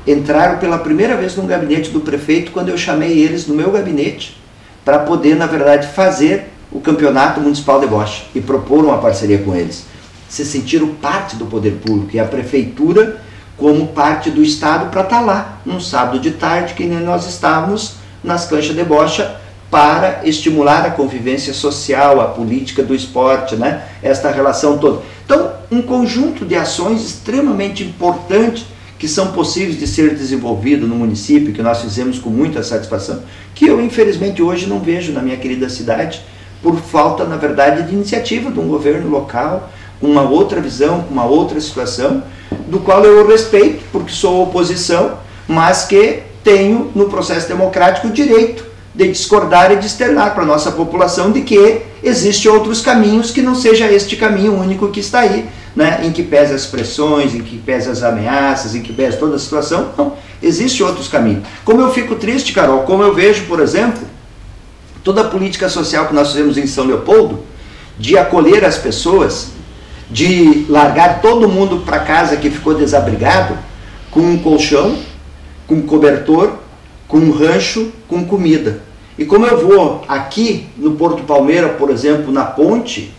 [0.06, 4.40] entraram pela primeira vez no gabinete do prefeito quando eu chamei eles no meu gabinete
[4.84, 9.52] para poder, na verdade, fazer o campeonato municipal de bocha e propor uma parceria com
[9.52, 9.84] eles.
[10.28, 13.20] Se sentiram parte do poder público e a prefeitura
[13.56, 17.26] como parte do Estado para estar tá lá, num sábado de tarde, que nem nós
[17.28, 23.84] estávamos nas canchas de bocha, para estimular a convivência social, a política do esporte, né?
[24.02, 25.02] esta relação toda.
[25.24, 28.66] Então, um conjunto de ações extremamente importantes
[28.98, 33.22] que são possíveis de ser desenvolvido no município, que nós fizemos com muita satisfação,
[33.54, 36.20] que eu infelizmente hoje não vejo na minha querida cidade,
[36.62, 41.14] por falta, na verdade, de iniciativa de um governo local, com uma outra visão, com
[41.14, 42.22] uma outra situação,
[42.66, 48.69] do qual eu respeito, porque sou oposição, mas que tenho no processo democrático o direito
[48.94, 53.40] de discordar e de externar para a nossa população de que existem outros caminhos que
[53.40, 57.40] não seja este caminho único que está aí, né, em que pesa as pressões, em
[57.40, 59.90] que pesa as ameaças, em que pesa toda a situação.
[59.96, 61.44] Não, existem outros caminhos.
[61.64, 64.02] Como eu fico triste, Carol, como eu vejo, por exemplo,
[65.04, 67.44] toda a política social que nós fizemos em São Leopoldo,
[67.96, 69.48] de acolher as pessoas,
[70.10, 73.56] de largar todo mundo para casa que ficou desabrigado,
[74.10, 74.96] com um colchão,
[75.66, 76.54] com um cobertor,
[77.10, 78.82] com um rancho, com comida.
[79.18, 83.12] E como eu vou aqui no Porto Palmeira, por exemplo, na ponte,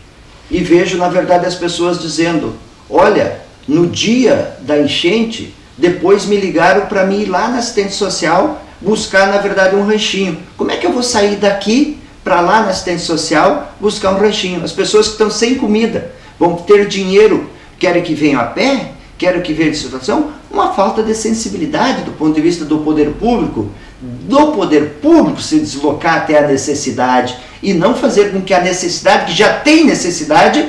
[0.49, 2.55] e vejo na verdade as pessoas dizendo:
[2.89, 8.63] Olha, no dia da enchente, depois me ligaram para mim ir lá na assistente social
[8.79, 10.39] buscar na verdade um ranchinho.
[10.57, 14.63] Como é que eu vou sair daqui para lá na assistente social buscar um ranchinho?
[14.63, 19.39] As pessoas que estão sem comida vão ter dinheiro, querem que venham a pé, querem
[19.39, 23.69] que venham de situação, uma falta de sensibilidade do ponto de vista do poder público,
[24.01, 29.27] do poder público se deslocar até a necessidade e não fazer com que a necessidade,
[29.27, 30.67] que já tem necessidade,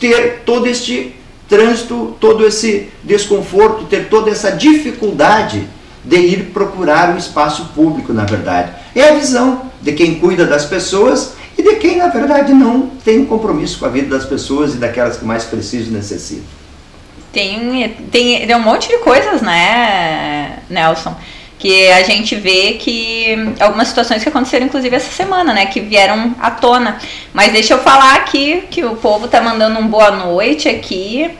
[0.00, 1.14] ter todo este
[1.46, 5.68] trânsito, todo esse desconforto, ter toda essa dificuldade
[6.02, 8.72] de ir procurar o espaço público, na verdade.
[8.94, 13.26] É a visão de quem cuida das pessoas e de quem, na verdade, não tem
[13.26, 16.61] compromisso com a vida das pessoas e daquelas que mais precisam e necessitam.
[17.32, 21.16] Tem, tem, tem um monte de coisas, né, Nelson?
[21.62, 26.34] que a gente vê que algumas situações que aconteceram inclusive essa semana, né, que vieram
[26.40, 26.98] à tona.
[27.32, 31.30] Mas deixa eu falar aqui que o povo tá mandando um boa noite aqui.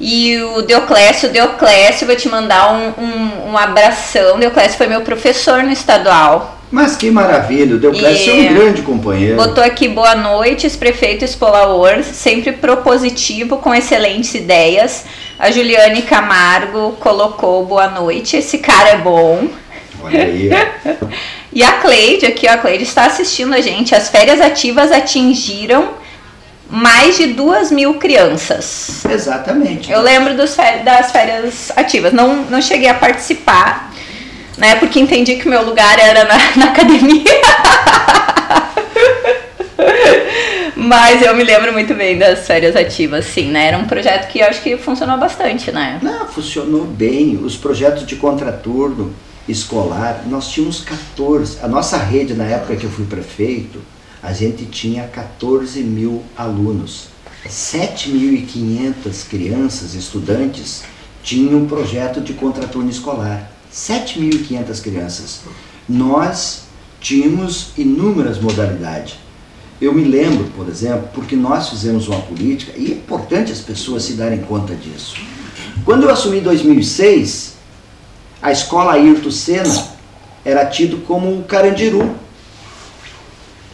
[0.00, 4.38] E o Deoclésio, Deoclésio, vou te mandar um, um, um abração.
[4.38, 6.55] Deoclésio foi meu professor no estadual.
[6.70, 9.36] Mas que maravilha, o Deoclésio é um grande companheiro.
[9.36, 15.04] Botou aqui boa noite, prefeito Espolaor, sempre propositivo, com excelentes ideias.
[15.38, 19.48] A Juliane Camargo colocou boa noite, esse cara é bom.
[20.02, 20.50] Olha aí.
[21.52, 23.94] e a Cleide, aqui, ó, a Cleide está assistindo a gente.
[23.94, 25.90] As férias ativas atingiram
[26.68, 29.04] mais de duas mil crianças.
[29.08, 29.90] Exatamente.
[29.90, 32.12] Eu lembro dos das férias ativas.
[32.12, 33.92] Não, não cheguei a participar,
[34.56, 34.76] né?
[34.76, 37.24] Porque entendi que o meu lugar era na, na academia.
[40.76, 43.66] Mas eu me lembro muito bem das férias ativas, sim, né?
[43.68, 45.98] Era um projeto que eu acho que funcionou bastante, né?
[46.02, 47.36] Não, funcionou bem.
[47.42, 49.12] Os projetos de contraturno,
[49.48, 51.58] escolar, nós tínhamos 14.
[51.62, 53.80] A nossa rede, na época que eu fui prefeito,
[54.22, 57.08] a gente tinha 14 mil alunos.
[57.48, 60.84] 7.500 crianças, estudantes,
[61.22, 63.55] tinham um projeto de contraturno escolar.
[63.76, 65.40] 7.500 crianças.
[65.86, 66.62] Nós
[66.98, 69.16] tínhamos inúmeras modalidades.
[69.78, 74.04] Eu me lembro, por exemplo, porque nós fizemos uma política, e é importante as pessoas
[74.04, 75.16] se darem conta disso.
[75.84, 77.56] Quando eu assumi em 2006,
[78.40, 79.84] a escola Ayrton Senna
[80.42, 82.14] era tido como o Carandiru,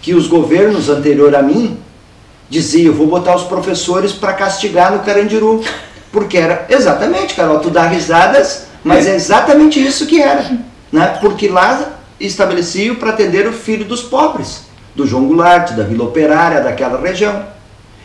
[0.01, 1.79] que os governos anterior a mim
[2.51, 5.63] diziam, vou botar os professores para castigar no Carandiru,
[6.11, 10.51] porque era exatamente, Carol, tu dá risadas, mas é exatamente isso que era,
[10.91, 11.19] né?
[11.21, 14.63] Porque lá estabeleciam para atender o filho dos pobres,
[14.95, 17.45] do João Goulart, da Vila Operária, daquela região.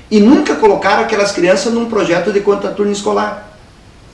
[0.09, 3.51] E nunca colocaram aquelas crianças num projeto de contraturno escolar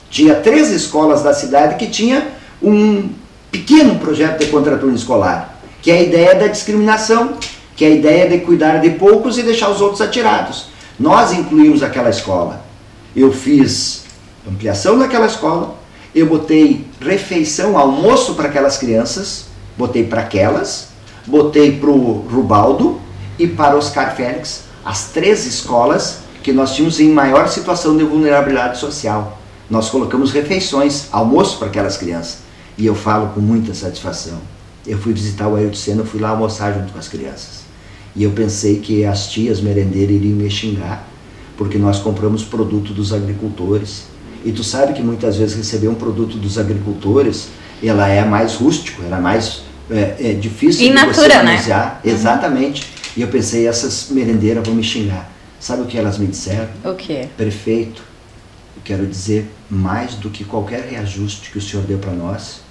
[0.10, 2.30] Tinha três escolas da cidade que tinha
[2.62, 3.10] um
[3.52, 7.36] pequeno projeto de contraturno escolar, que é a ideia da discriminação,
[7.76, 10.68] que é a ideia de cuidar de poucos e deixar os outros atirados.
[11.00, 12.64] Nós incluímos aquela escola.
[13.16, 14.06] Eu fiz
[14.48, 15.76] ampliação daquela escola,
[16.14, 19.46] eu botei refeição, almoço para aquelas crianças,
[19.78, 20.90] botei para aquelas,
[21.26, 23.00] botei para o Rubaldo
[23.40, 28.78] e para Oscar Félix, as três escolas que nós tínhamos em maior situação de vulnerabilidade
[28.78, 29.40] social.
[29.70, 32.40] Nós colocamos refeições, almoço para aquelas crianças.
[32.78, 34.40] E eu falo com muita satisfação.
[34.86, 37.64] Eu fui visitar o Ailton Senna, fui lá almoçar junto com as crianças.
[38.16, 41.08] E eu pensei que as tias merendeiras iriam me xingar,
[41.58, 44.04] porque nós compramos produto dos agricultores.
[44.44, 47.48] E tu sabe que muitas vezes receber um produto dos agricultores,
[47.82, 51.44] ela é mais rústico, ela é mais é, é difícil In de natura, você né?
[51.44, 52.02] manusear.
[52.04, 52.88] Exatamente.
[53.16, 55.32] E eu pensei, essas merendeiras vão me xingar.
[55.60, 56.68] Sabe o que elas me disseram?
[56.84, 57.28] O quê?
[57.38, 58.04] Prefeito,
[58.76, 62.62] eu quero dizer, mais do que qualquer reajuste que o senhor deu para nós,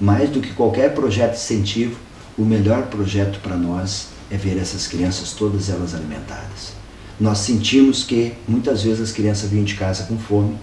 [0.00, 1.96] mais do que qualquer projeto de incentivo,
[2.36, 6.76] o melhor projeto para nós é ver essas crianças todas elas alimentadas.
[7.18, 10.56] Nós sentimos que muitas vezes as crianças vinham de casa com fome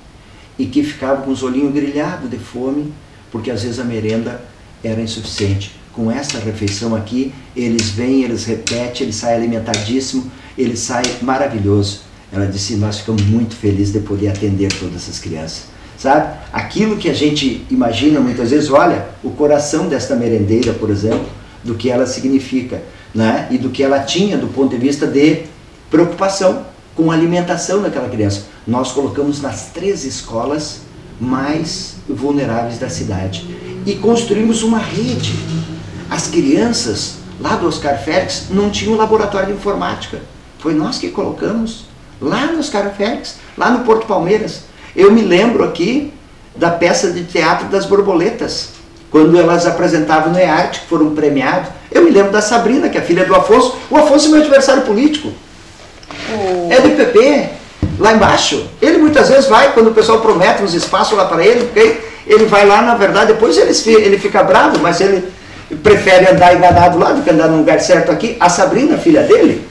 [0.58, 2.94] e que ficavam com os olhinhos grilhados de fome,
[3.32, 4.42] porque às vezes a merenda
[4.84, 5.76] era insuficiente.
[5.92, 12.02] Com essa refeição aqui, eles vêm, eles repetem, eles saem alimentadíssimo, eles saem maravilhoso.
[12.32, 15.66] Ela disse, nós ficamos muito felizes de poder atender todas essas crianças.
[15.98, 16.38] Sabe?
[16.52, 21.28] Aquilo que a gente imagina muitas vezes, olha, o coração desta merendeira, por exemplo,
[21.64, 22.82] do que ela significa,
[23.14, 23.48] né?
[23.50, 25.44] E do que ela tinha do ponto de vista de
[25.90, 28.44] preocupação com a alimentação daquela criança.
[28.68, 30.82] Nós colocamos nas três escolas
[31.20, 33.48] mais vulneráveis da cidade
[33.86, 35.34] e construímos uma rede.
[36.10, 40.22] As crianças lá do Oscar Félix não tinham laboratório de informática.
[40.60, 41.86] Foi nós que colocamos
[42.20, 44.62] lá no Oscar Félix, lá no Porto Palmeiras.
[44.96, 46.12] Eu me lembro aqui
[46.56, 48.70] da peça de teatro das borboletas,
[49.12, 51.70] quando elas apresentavam no EART, que foram premiados.
[51.92, 53.78] Eu me lembro da Sabrina, que é filha do Afonso.
[53.90, 55.32] O Afonso é meu adversário político.
[56.30, 56.72] O...
[56.72, 57.50] É do PP,
[58.00, 58.68] lá embaixo.
[58.82, 61.70] Ele muitas vezes vai, quando o pessoal promete uns espaços lá para ele,
[62.26, 63.72] ele vai lá, na verdade, depois ele,
[64.02, 65.28] ele fica bravo, mas ele
[65.84, 68.36] prefere andar enganado lá do que andar no lugar certo aqui.
[68.40, 69.68] A Sabrina, filha dele,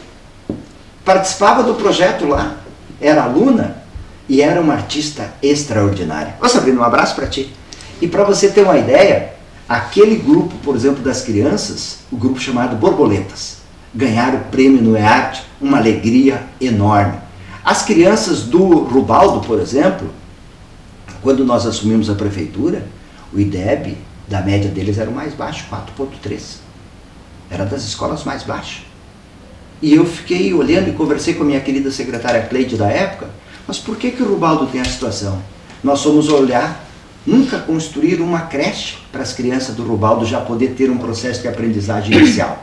[1.04, 2.56] participava do projeto lá,
[3.00, 3.82] era aluna
[4.28, 6.34] e era uma artista extraordinária.
[6.40, 7.52] Ô Sabrina, um abraço para ti.
[8.00, 9.34] E para você ter uma ideia,
[9.68, 13.58] aquele grupo, por exemplo, das crianças, o grupo chamado Borboletas,
[13.94, 17.23] ganharam o prêmio no EART, uma alegria enorme.
[17.64, 20.10] As crianças do Rubaldo, por exemplo,
[21.22, 22.86] quando nós assumimos a prefeitura,
[23.32, 23.96] o IDEB,
[24.28, 26.58] da média deles, era o mais baixo, 4,3.
[27.50, 28.82] Era das escolas mais baixas.
[29.80, 33.30] E eu fiquei olhando e conversei com a minha querida secretária Cleide da época,
[33.66, 35.40] mas por que, que o Rubaldo tem a situação?
[35.82, 36.86] Nós fomos olhar,
[37.26, 41.48] nunca construir uma creche para as crianças do Rubaldo já poder ter um processo de
[41.48, 42.62] aprendizagem inicial.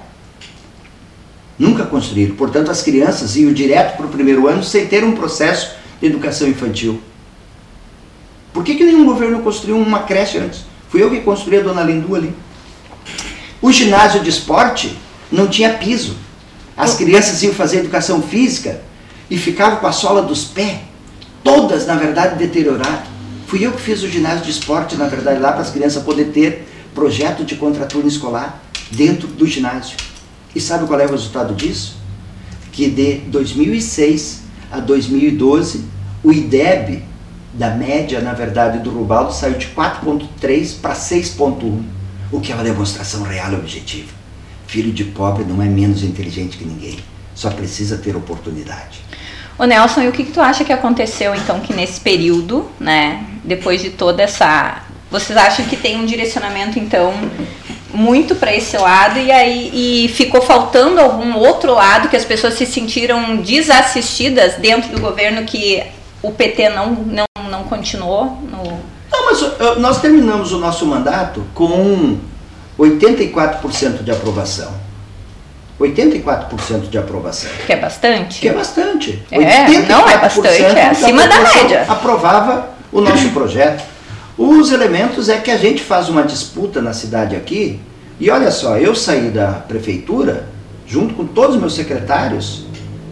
[1.62, 2.36] Nunca construíram.
[2.36, 6.47] Portanto, as crianças iam direto para o primeiro ano sem ter um processo de educação
[6.47, 6.99] infantil.
[8.51, 10.62] Por que, que nenhum governo construiu uma creche antes?
[10.89, 12.34] Fui eu que construí a Dona Lindu ali.
[13.62, 14.97] O ginásio de esporte
[15.32, 16.16] não tinha piso.
[16.76, 18.82] As crianças iam fazer educação física
[19.30, 20.80] e ficavam com a sola dos pés,
[21.43, 23.07] todas, na verdade, deterioradas.
[23.45, 26.32] Fui eu que fiz o ginásio de esporte, na verdade, lá para as crianças poderem
[26.32, 29.95] ter projeto de contraturno escolar dentro do ginásio.
[30.56, 31.97] E sabe qual é o resultado disso?
[32.72, 34.41] Que de 2006
[34.72, 35.86] a 2012,
[36.24, 37.04] o IDEB,
[37.54, 41.84] da média, na verdade, do Rubaldo, saiu de 4,3 para 6,1,
[42.32, 44.10] o que é uma demonstração real e objetiva.
[44.68, 46.97] Filho de pobre não é menos inteligente que ninguém,
[47.36, 49.02] só precisa ter oportunidade.
[49.60, 53.26] Ô Nelson, e o que, que tu acha que aconteceu então que nesse período, né,
[53.43, 54.84] depois de toda essa.
[55.12, 57.14] Vocês acham que tem um direcionamento então
[57.93, 62.53] muito para esse lado e aí e ficou faltando algum outro lado que as pessoas
[62.53, 65.84] se sentiram desassistidas dentro do governo que
[66.24, 68.80] o PT não, não, não continuou no...
[69.12, 72.18] Não, mas nós terminamos o nosso mandato com
[72.80, 74.74] 84% de aprovação.
[75.80, 77.49] 84% de aprovação.
[77.66, 78.39] Que é bastante?
[78.39, 79.24] Que é bastante.
[79.32, 81.86] É, não é bastante, é acima da média.
[81.89, 83.84] Aprovava o nosso projeto.
[84.44, 87.80] Os elementos é que a gente faz uma disputa na cidade aqui,
[88.20, 90.48] e olha só, eu saí da prefeitura,
[90.88, 92.66] junto com todos os meus secretários,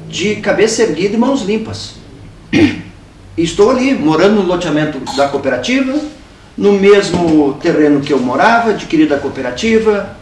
[0.07, 1.91] de cabeça erguida e mãos limpas.
[3.37, 5.99] Estou ali, morando no loteamento da cooperativa,
[6.57, 10.17] no mesmo terreno que eu morava, adquirido da cooperativa,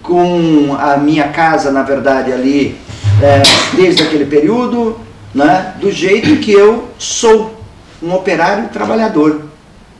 [0.00, 2.78] com a minha casa, na verdade, ali,
[3.20, 3.42] é,
[3.74, 4.96] desde aquele período,
[5.34, 7.60] né, do jeito que eu sou,
[8.00, 9.50] um operário trabalhador.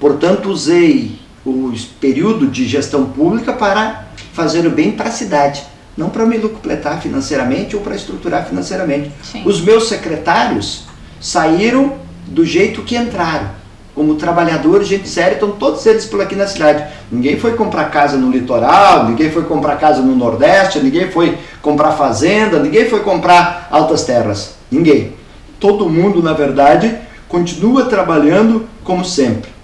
[0.03, 5.63] Portanto, usei o período de gestão pública para fazer o bem para a cidade,
[5.97, 9.13] não para me lucupletar financeiramente ou para estruturar financeiramente.
[9.23, 9.45] Sim.
[9.47, 10.87] Os meus secretários
[11.21, 11.93] saíram
[12.27, 13.51] do jeito que entraram
[13.95, 16.85] como trabalhadores, gente séria, estão todos eles por aqui na cidade.
[17.09, 21.93] Ninguém foi comprar casa no litoral, ninguém foi comprar casa no Nordeste, ninguém foi comprar
[21.93, 24.57] fazenda, ninguém foi comprar altas terras.
[24.69, 25.13] Ninguém.
[25.61, 26.93] Todo mundo, na verdade,
[27.29, 29.62] continua trabalhando como sempre.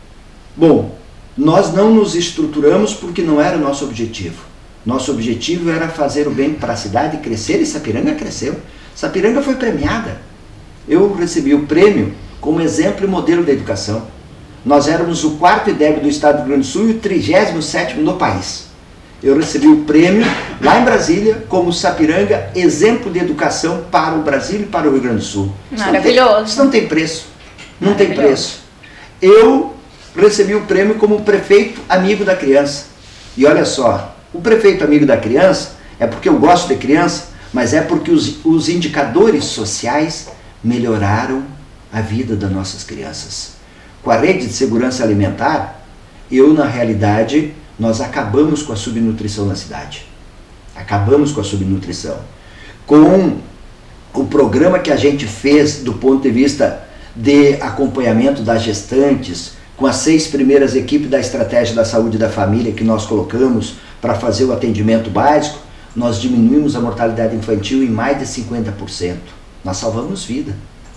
[0.59, 0.99] Bom,
[1.37, 4.43] nós não nos estruturamos porque não era o nosso objetivo.
[4.85, 8.57] Nosso objetivo era fazer o bem para a cidade crescer e Sapiranga cresceu.
[8.93, 10.21] Sapiranga foi premiada.
[10.89, 14.09] Eu recebi o prêmio como exemplo e modelo da educação.
[14.65, 17.95] Nós éramos o quarto IDEB do Estado do Rio Grande do Sul e o 37
[17.99, 18.67] no país.
[19.23, 20.27] Eu recebi o prêmio
[20.61, 25.03] lá em Brasília como Sapiranga, exemplo de educação para o Brasil e para o Rio
[25.03, 25.53] Grande do Sul.
[25.71, 26.47] Maravilhoso.
[26.47, 27.27] Isso não tem preço.
[27.81, 28.63] Não tem preço.
[29.23, 29.78] Eu
[30.15, 32.87] recebi o prêmio como prefeito amigo da criança.
[33.37, 37.73] E olha só, o prefeito amigo da criança é porque eu gosto de criança, mas
[37.73, 40.29] é porque os, os indicadores sociais
[40.63, 41.43] melhoraram
[41.93, 43.59] a vida das nossas crianças
[44.03, 45.85] com a rede de segurança alimentar,
[46.31, 50.07] eu, na realidade, nós acabamos com a subnutrição na cidade.
[50.75, 52.17] Acabamos com a subnutrição.
[52.87, 53.37] Com
[54.15, 59.87] o programa que a gente fez do ponto de vista de acompanhamento das gestantes, com
[59.87, 64.45] as seis primeiras equipes da estratégia da saúde da família que nós colocamos para fazer
[64.45, 65.61] o atendimento básico,
[65.95, 69.17] nós diminuímos a mortalidade infantil em mais de 50%.
[69.65, 70.55] Nós salvamos vida.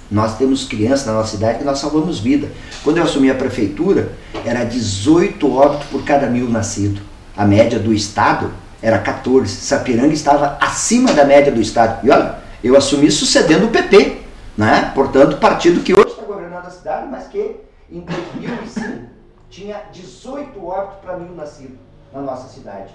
[0.10, 2.50] Nós temos crianças na nossa cidade que nós salvamos vida.
[2.84, 4.14] Quando eu assumi a prefeitura,
[4.44, 7.02] era 18 óbitos por cada mil nascidos.
[7.38, 8.52] A média do estado
[8.82, 9.48] era 14.
[9.58, 12.06] Sapiranga estava acima da média do estado.
[12.06, 14.18] E olha, eu assumi sucedendo o PT,
[14.58, 14.92] né?
[14.96, 17.56] portanto, partido que hoje está governando a cidade, mas que
[17.92, 19.10] em 2005
[19.50, 21.78] tinha 18 óbitos para mil nascidos
[22.14, 22.94] na nossa cidade.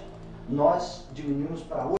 [0.49, 1.95] Nós diminuímos para 8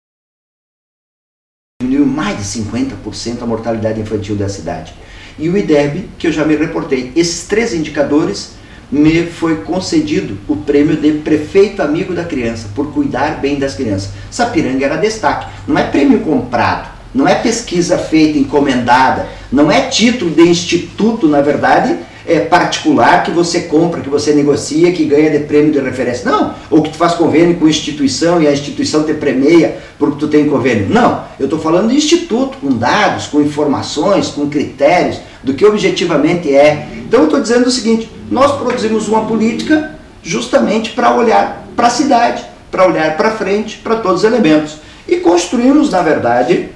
[1.80, 4.96] diminuiu mais de 50% a mortalidade infantil da cidade.
[5.38, 8.56] E o IDEB, que eu já me reportei, esses três indicadores
[8.92, 14.12] me foi concedido o prêmio de prefeito amigo da criança, por cuidar bem das crianças.
[14.32, 15.46] Sapiranga era destaque.
[15.68, 21.42] Não é prêmio comprado, não é pesquisa feita, encomendada, não é título de instituto, na
[21.42, 26.30] verdade, é, particular que você compra, que você negocia, que ganha de prêmio de referência.
[26.30, 30.28] Não, ou que tu faz convênio com instituição e a instituição te premia porque tu
[30.28, 30.90] tem convênio.
[30.90, 36.54] Não, eu estou falando de instituto, com dados, com informações, com critérios, do que objetivamente
[36.54, 36.90] é.
[36.98, 41.92] Então eu estou dizendo o seguinte, nós produzimos uma política justamente para olhar para a
[41.92, 44.78] cidade, para olhar para frente, para todos os elementos.
[45.08, 46.70] E construímos, na verdade,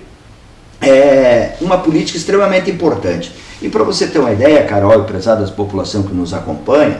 [0.81, 3.31] é, uma política extremamente importante.
[3.61, 6.99] E para você ter uma ideia, Carol e prezada população que nos acompanha,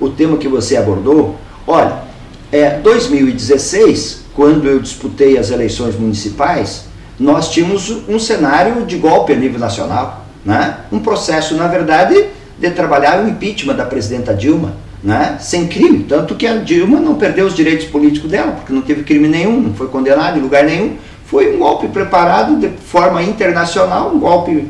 [0.00, 2.02] o tema que você abordou, olha,
[2.50, 6.86] é 2016, quando eu disputei as eleições municipais,
[7.18, 10.78] nós tínhamos um cenário de golpe a nível nacional, né?
[10.90, 12.26] Um processo, na verdade,
[12.58, 14.72] de trabalhar o impeachment da presidenta Dilma,
[15.04, 15.36] né?
[15.38, 19.04] Sem crime, tanto que a Dilma não perdeu os direitos políticos dela, porque não teve
[19.04, 20.96] crime nenhum, não foi condenada em lugar nenhum.
[21.30, 24.66] Foi um golpe preparado de forma internacional, um golpe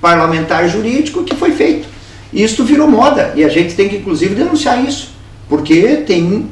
[0.00, 1.88] parlamentar jurídico que foi feito.
[2.32, 5.08] Isso virou moda e a gente tem que inclusive denunciar isso,
[5.48, 6.48] porque tem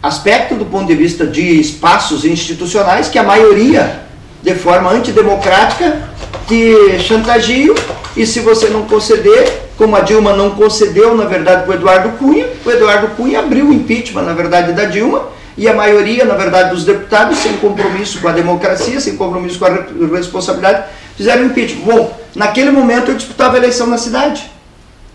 [0.00, 4.02] aspecto do ponto de vista de espaços institucionais que a maioria,
[4.40, 6.08] de forma antidemocrática,
[6.46, 7.74] te chantageiam
[8.16, 12.10] e se você não conceder, como a Dilma não concedeu, na verdade, para o Eduardo
[12.10, 16.34] Cunha, o Eduardo Cunha abriu o impeachment, na verdade, da Dilma, e a maioria, na
[16.34, 20.84] verdade, dos deputados, sem compromisso com a democracia, sem compromisso com a responsabilidade,
[21.16, 21.84] fizeram impeachment.
[21.84, 24.50] Bom, naquele momento eu disputava a eleição na cidade.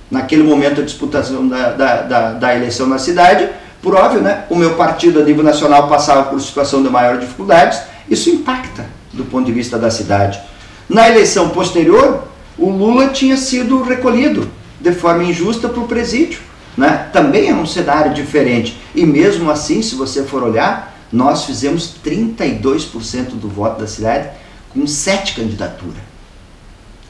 [0.10, 3.50] Naquele momento a disputação da, da, da, da eleição na cidade,
[3.82, 4.46] por óbvio, né?
[4.50, 7.80] O meu partido a nível nacional passava por situação de maior dificuldades,
[8.10, 10.40] isso impacta do ponto de vista da cidade.
[10.88, 12.24] Na eleição posterior,
[12.58, 16.40] o Lula tinha sido recolhido de forma injusta para o presídio.
[16.78, 17.10] Né?
[17.12, 18.80] Também é um cenário diferente.
[18.94, 24.30] E mesmo assim, se você for olhar, nós fizemos 32% do voto da cidade
[24.70, 25.98] com sete candidaturas.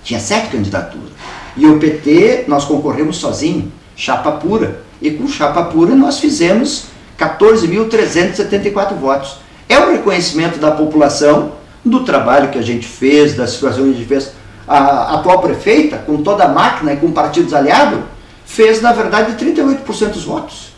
[0.04, 1.12] Tinha sete candidaturas.
[1.58, 4.82] E o PT, nós concorremos sozinho, chapa pura.
[5.02, 6.86] E com chapa pura nós fizemos
[7.20, 9.38] 14.374 votos.
[9.68, 11.54] É um reconhecimento da população
[11.84, 14.32] do trabalho que a gente fez, da situação que a gente fez.
[14.66, 18.00] A atual prefeita, com toda a máquina e com partidos aliados,
[18.48, 20.72] fez, na verdade, 38% dos votos.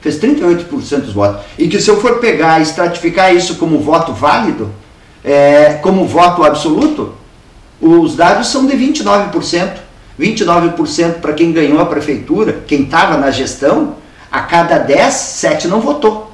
[0.00, 1.44] Fez 38% dos votos.
[1.58, 4.70] E que se eu for pegar e estratificar isso como voto válido,
[5.24, 7.14] é, como voto absoluto,
[7.80, 9.86] os dados são de 29%.
[10.20, 13.96] 29% para quem ganhou a prefeitura, quem estava na gestão,
[14.30, 16.32] a cada 10, 7 não votou.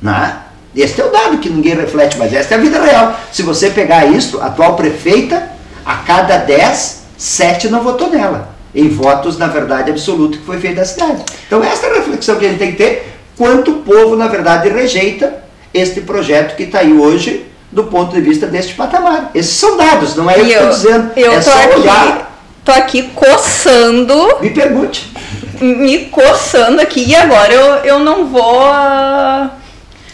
[0.00, 0.38] Né?
[0.74, 3.18] Este é o dado que ninguém reflete, mas esta é a vida real.
[3.30, 5.50] Se você pegar isso, a atual prefeita,
[5.84, 8.51] a cada 10, 7 não votou nela.
[8.74, 11.22] Em votos, na verdade, absoluta que foi feita na cidade.
[11.46, 14.28] Então, esta é a reflexão que a gente tem que ter, quanto o povo, na
[14.28, 15.42] verdade, rejeita
[15.74, 19.30] este projeto que está aí hoje, do ponto de vista deste patamar.
[19.34, 21.10] Esses são dados, não é eu que estou dizendo.
[21.16, 22.32] Eu é só aqui, olhar.
[22.64, 24.38] Tô aqui coçando.
[24.40, 25.12] Me pergunte.
[25.60, 28.70] Me coçando aqui e agora eu, eu não vou.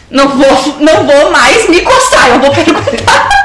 [0.09, 3.38] Não vou, não vou mais me coçar, eu vou perguntar.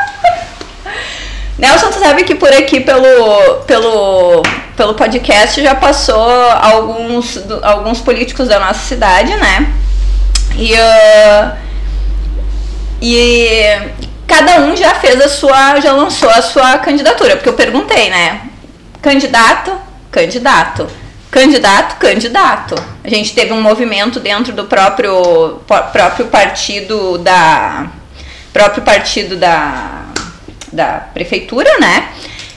[1.59, 4.43] Nelson, tu sabe que por aqui pelo, pelo,
[4.77, 6.31] pelo podcast já passou
[6.61, 9.73] alguns, alguns políticos da nossa cidade, né?
[10.57, 11.57] E, uh,
[13.01, 13.59] e
[14.27, 18.43] cada um já fez a sua, já lançou a sua candidatura, porque eu perguntei, né?
[19.01, 19.73] Candidato,
[20.11, 20.89] candidato
[21.35, 22.77] candidato, candidato.
[23.03, 27.89] A gente teve um movimento dentro do próprio, próprio partido da
[28.53, 30.04] próprio partido da,
[30.75, 32.09] da prefeitura, né?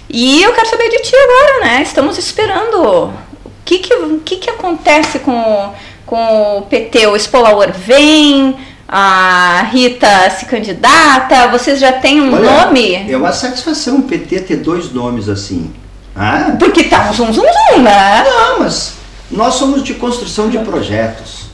[0.09, 1.81] E eu quero saber de ti agora, né?
[1.81, 3.11] Estamos esperando.
[3.45, 5.73] O que que, o que, que acontece com,
[6.05, 7.07] com o PT?
[7.07, 8.55] O Espolaor vem?
[8.87, 11.49] A Rita se candidata?
[11.49, 13.11] Vocês já têm um Olha, nome?
[13.11, 15.73] É uma satisfação o PT ter dois nomes assim.
[16.15, 16.55] Ah?
[16.57, 18.23] Porque tá um zum zum zum, né?
[18.23, 18.93] Não, mas
[19.29, 21.47] nós somos de construção de projetos.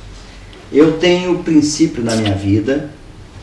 [0.71, 2.91] Eu tenho princípio na minha vida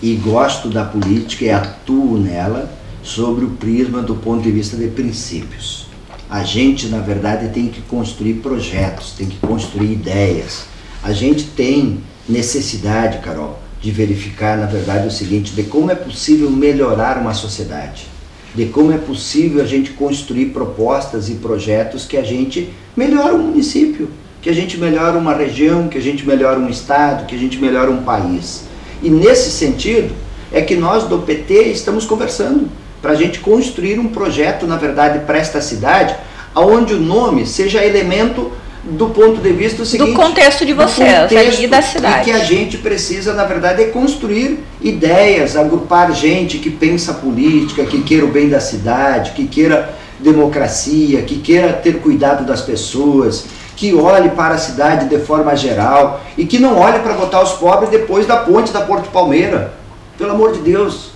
[0.01, 2.71] e gosto da política e atuo nela
[3.03, 5.87] sobre o prisma do ponto de vista de princípios.
[6.29, 10.65] A gente, na verdade, tem que construir projetos, tem que construir ideias.
[11.03, 16.51] A gente tem necessidade, Carol, de verificar, na verdade, o seguinte: de como é possível
[16.51, 18.11] melhorar uma sociedade
[18.55, 23.43] de como é possível a gente construir propostas e projetos que a gente melhora um
[23.49, 24.11] município,
[24.43, 27.59] que a gente melhora uma região, que a gente melhora um estado, que a gente
[27.59, 28.65] melhora um país.
[29.03, 30.13] E nesse sentido
[30.53, 32.69] é que nós do PT estamos conversando
[33.01, 36.15] para a gente construir um projeto, na verdade, para esta cidade,
[36.55, 41.69] onde o nome seja elemento do ponto de vista seguinte, do contexto de vocês contexto
[41.69, 42.25] da cidade.
[42.25, 48.03] que a gente precisa, na verdade, é construir ideias, agrupar gente que pensa política, que
[48.03, 53.45] queira o bem da cidade, que queira democracia, que queira ter cuidado das pessoas,
[53.77, 57.53] que olhe para a cidade de forma geral e que não olhe para votar os
[57.53, 59.75] pobres depois da ponte da Porto Palmeira.
[60.19, 61.11] Pelo amor de Deus.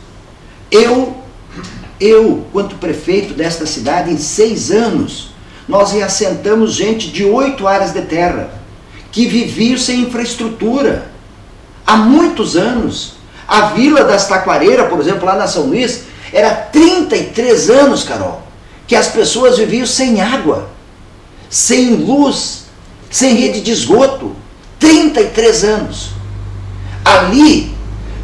[0.70, 1.14] Eu,
[2.00, 5.30] eu, quanto prefeito desta cidade, em seis anos,
[5.68, 8.50] nós reassentamos gente de oito áreas de terra
[9.10, 11.06] que viviam sem infraestrutura.
[11.86, 13.14] Há muitos anos,
[13.46, 18.42] a Vila das Taquareiras, por exemplo, lá na São Luís, era 33 anos, Carol,
[18.86, 20.68] que as pessoas viviam sem água,
[21.48, 22.64] sem luz,
[23.10, 24.34] sem rede de esgoto.
[24.80, 26.10] 33 anos.
[27.04, 27.74] Ali,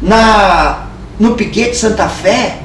[0.01, 0.87] na,
[1.19, 2.59] no Piquete Santa Fé,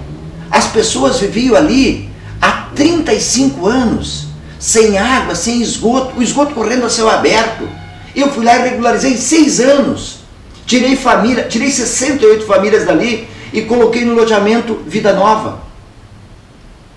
[0.50, 2.08] as pessoas viviam ali
[2.40, 4.26] há 35 anos
[4.58, 7.68] sem água, sem esgoto, o esgoto correndo a céu aberto.
[8.14, 10.20] Eu fui lá e regularizei em seis anos.
[10.66, 15.60] Tirei família, tirei 68 famílias dali e coloquei no loteamento Vida Nova.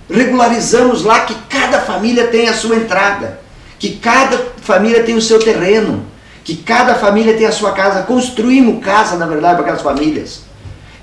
[0.10, 3.40] Regularizamos lá que cada família tem a sua entrada,
[3.78, 6.04] que cada família tem o seu terreno,
[6.44, 8.02] que cada família tem a sua casa.
[8.04, 10.49] Construímos casa, na verdade, para aquelas famílias.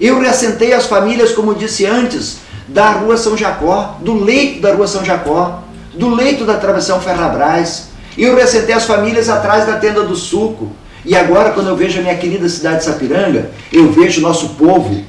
[0.00, 2.38] Eu reassentei as famílias, como disse antes,
[2.68, 5.62] da Rua São Jacó, do leito da Rua São Jacó
[5.96, 7.88] do leito da travessão Ferrabras.
[8.16, 10.70] Eu recentei as famílias atrás da tenda do suco.
[11.04, 15.04] E agora, quando eu vejo a minha querida cidade de Sapiranga, eu vejo nosso povo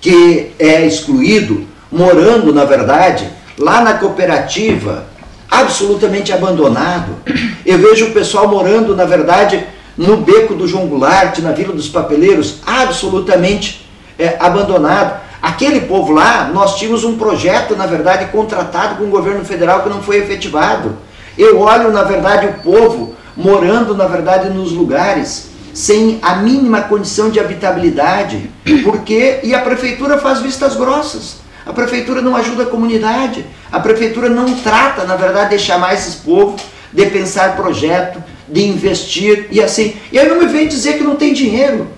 [0.00, 3.28] que é excluído, morando, na verdade,
[3.58, 5.06] lá na cooperativa,
[5.50, 7.16] absolutamente abandonado.
[7.64, 9.64] Eu vejo o pessoal morando, na verdade,
[9.96, 13.81] no beco do João Goulart, na Vila dos Papeleiros, absolutamente
[14.18, 15.20] é, abandonado.
[15.40, 19.88] Aquele povo lá, nós tínhamos um projeto, na verdade, contratado com o governo federal que
[19.88, 20.96] não foi efetivado.
[21.36, 27.30] Eu olho, na verdade, o povo morando, na verdade, nos lugares sem a mínima condição
[27.30, 28.50] de habitabilidade,
[28.84, 31.36] porque e a prefeitura faz vistas grossas.
[31.64, 33.46] A prefeitura não ajuda a comunidade.
[33.70, 36.60] A prefeitura não trata, na verdade, de chamar esses povos,
[36.92, 39.96] de pensar projeto, de investir e assim.
[40.10, 41.88] E aí não me vem dizer que não tem dinheiro.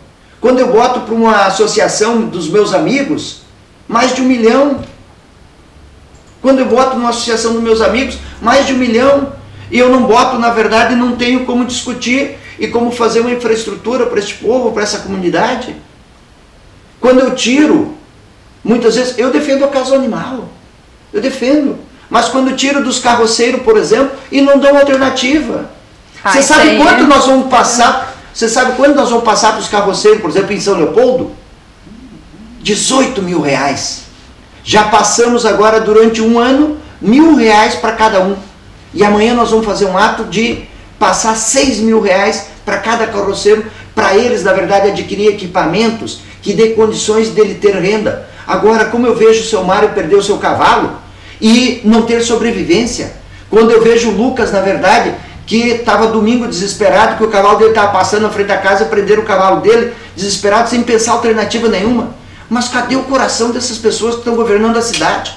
[0.45, 3.41] Quando eu boto para uma associação dos meus amigos,
[3.89, 4.85] mais de um milhão.
[6.43, 9.33] Quando eu boto numa associação dos meus amigos, mais de um milhão.
[9.71, 14.05] E eu não boto, na verdade, não tenho como discutir e como fazer uma infraestrutura
[14.05, 15.75] para este povo, para essa comunidade.
[17.01, 17.95] Quando eu tiro,
[18.63, 20.51] muitas vezes, eu defendo a causa animal.
[21.11, 21.79] Eu defendo.
[22.11, 25.71] Mas quando tira dos carroceiros, por exemplo, e não dão alternativa.
[26.23, 28.14] Ah, Você sabe quanto é- nós vamos passar?
[28.35, 31.31] Você sabe quanto nós vamos passar para os carroceiros, por exemplo, em São Leopoldo?
[32.63, 34.03] 18 mil reais.
[34.65, 38.35] Já passamos agora durante um ano mil reais para cada um.
[38.93, 40.65] E amanhã nós vamos fazer um ato de
[40.99, 46.71] passar 6 mil reais para cada carroceiro, para eles, na verdade, adquirir equipamentos que dê
[46.71, 48.29] condições dele ter renda.
[48.45, 50.99] Agora, como eu vejo o seu Mário perder o seu cavalo
[51.41, 53.13] e não ter sobrevivência,
[53.49, 55.15] quando eu vejo o Lucas, na verdade,
[55.47, 59.23] que estava domingo desesperado, que o cavalo dele estava passando na frente da casa, prenderam
[59.23, 62.15] o cavalo dele, desesperado, sem pensar alternativa nenhuma.
[62.49, 65.37] Mas cadê o coração dessas pessoas que estão governando a cidade?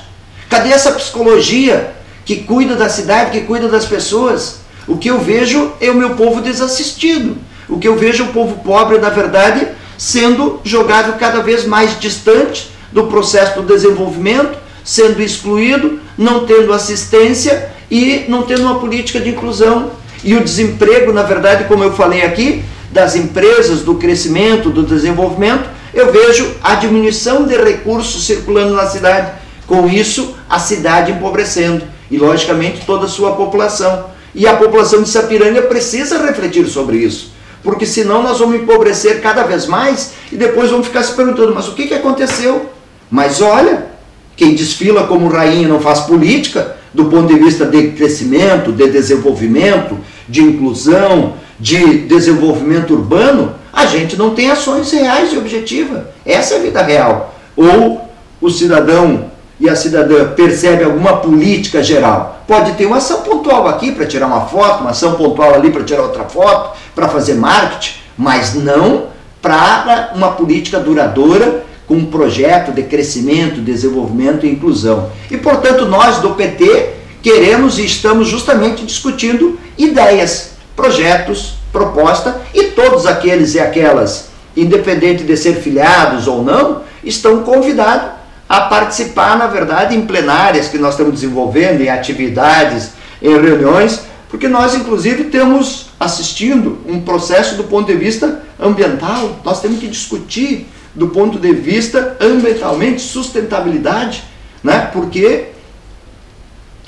[0.50, 1.94] Cadê essa psicologia
[2.24, 4.60] que cuida da cidade, que cuida das pessoas?
[4.88, 7.38] O que eu vejo é o meu povo desassistido.
[7.68, 12.00] O que eu vejo é o povo pobre, na verdade, sendo jogado cada vez mais
[12.00, 19.20] distante do processo do desenvolvimento, sendo excluído, não tendo assistência e não tendo uma política
[19.20, 19.92] de inclusão.
[20.24, 25.70] E o desemprego, na verdade, como eu falei aqui, das empresas, do crescimento, do desenvolvimento,
[25.94, 29.32] eu vejo a diminuição de recursos circulando na cidade.
[29.66, 34.06] Com isso, a cidade empobrecendo e, logicamente, toda a sua população.
[34.34, 37.32] E a população de Sapiranga precisa refletir sobre isso,
[37.64, 41.68] porque senão nós vamos empobrecer cada vez mais e depois vamos ficar se perguntando: mas
[41.68, 42.70] o que, que aconteceu?
[43.10, 43.88] Mas olha,
[44.36, 50.00] quem desfila como rainha não faz política, do ponto de vista de crescimento, de desenvolvimento,
[50.28, 56.06] de inclusão, de desenvolvimento urbano, a gente não tem ações reais e objetivas.
[56.26, 57.36] Essa é a vida real.
[57.56, 58.02] Ou
[58.42, 59.26] o cidadão
[59.60, 62.42] e a cidadã percebe alguma política geral.
[62.48, 65.84] Pode ter uma ação pontual aqui para tirar uma foto, uma ação pontual ali para
[65.84, 72.72] tirar outra foto, para fazer marketing, mas não para uma política duradoura com um projeto
[72.72, 75.10] de crescimento, desenvolvimento e inclusão.
[75.32, 76.90] E, portanto, nós do PT
[77.22, 85.38] queremos e estamos justamente discutindo ideias, projetos, proposta e todos aqueles e aquelas, independente de
[85.38, 88.18] ser filiados ou não, estão convidados
[88.50, 94.48] a participar, na verdade, em plenárias que nós estamos desenvolvendo, em atividades, em reuniões, porque
[94.48, 100.68] nós, inclusive, temos assistindo um processo do ponto de vista ambiental, nós temos que discutir
[100.98, 104.24] do ponto de vista ambientalmente sustentabilidade,
[104.64, 104.90] né?
[104.92, 105.50] porque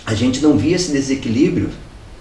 [0.04, 1.70] a gente não via esse desequilíbrio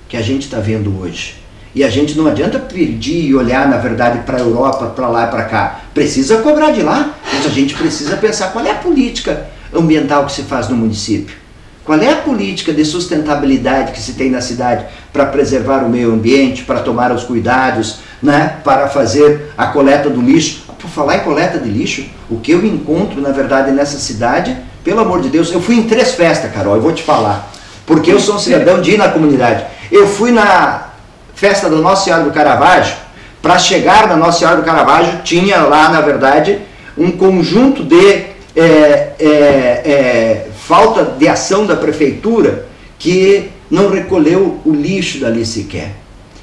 [0.06, 1.36] que a gente está vendo hoje.
[1.74, 5.26] E a gente não adianta pedir e olhar, na verdade, para a Europa, para lá
[5.26, 5.80] e para cá.
[5.94, 10.32] Precisa cobrar de lá, mas a gente precisa pensar qual é a política ambiental que
[10.32, 11.36] se faz no município.
[11.84, 16.12] Qual é a política de sustentabilidade que se tem na cidade para preservar o meio
[16.12, 20.67] ambiente, para tomar os cuidados, né, para fazer a coleta do lixo?
[20.78, 25.00] Por falar em coleta de lixo, o que eu encontro, na verdade, nessa cidade, pelo
[25.00, 27.52] amor de Deus, eu fui em três festas, Carol, eu vou te falar.
[27.84, 29.64] Porque eu sou um cidadão de ir na comunidade.
[29.90, 30.88] Eu fui na
[31.34, 32.96] festa da Nossa Senhora do Caravaggio,
[33.40, 36.58] para chegar na Nossa Senhora do Caravaggio, tinha lá, na verdade,
[36.96, 38.24] um conjunto de
[38.56, 42.66] é, é, é, falta de ação da prefeitura
[42.98, 45.92] que não recolheu o lixo dali sequer.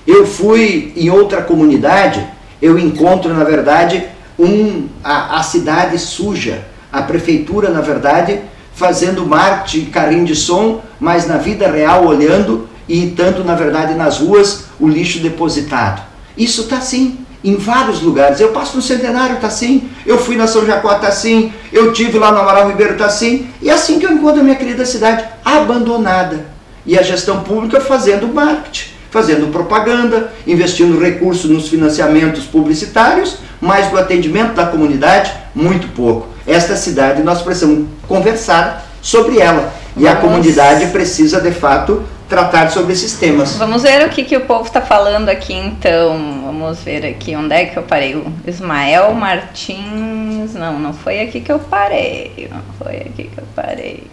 [0.07, 2.25] Eu fui em outra comunidade,
[2.61, 4.05] eu encontro, na verdade,
[4.38, 6.65] um, a, a cidade suja.
[6.91, 8.41] A prefeitura, na verdade,
[8.73, 14.19] fazendo marketing, carrinho de som, mas na vida real olhando e tanto, na verdade, nas
[14.19, 16.01] ruas, o lixo depositado.
[16.38, 18.39] Isso está assim, em vários lugares.
[18.39, 19.89] Eu passo no Centenário, está assim.
[20.05, 21.53] Eu fui na São Jacó, está assim.
[21.71, 23.47] Eu tive lá no Amaral Ribeiro, está assim.
[23.61, 26.45] E é assim que eu encontro a minha querida cidade, abandonada.
[26.86, 33.97] E a gestão pública fazendo marketing, fazendo propaganda, investindo recursos nos financiamentos publicitários, mas do
[33.97, 36.28] atendimento da comunidade, muito pouco.
[36.45, 39.74] Esta cidade nós precisamos conversar sobre ela.
[39.95, 40.30] E a Vamos.
[40.30, 43.55] comunidade precisa, de fato, tratar sobre esses temas.
[43.55, 46.41] Vamos ver o que, que o povo está falando aqui então.
[46.45, 48.16] Vamos ver aqui onde é que eu parei.
[48.16, 50.53] O Ismael Martins.
[50.55, 52.49] Não, não foi aqui que eu parei.
[52.51, 54.03] Não foi aqui que eu parei.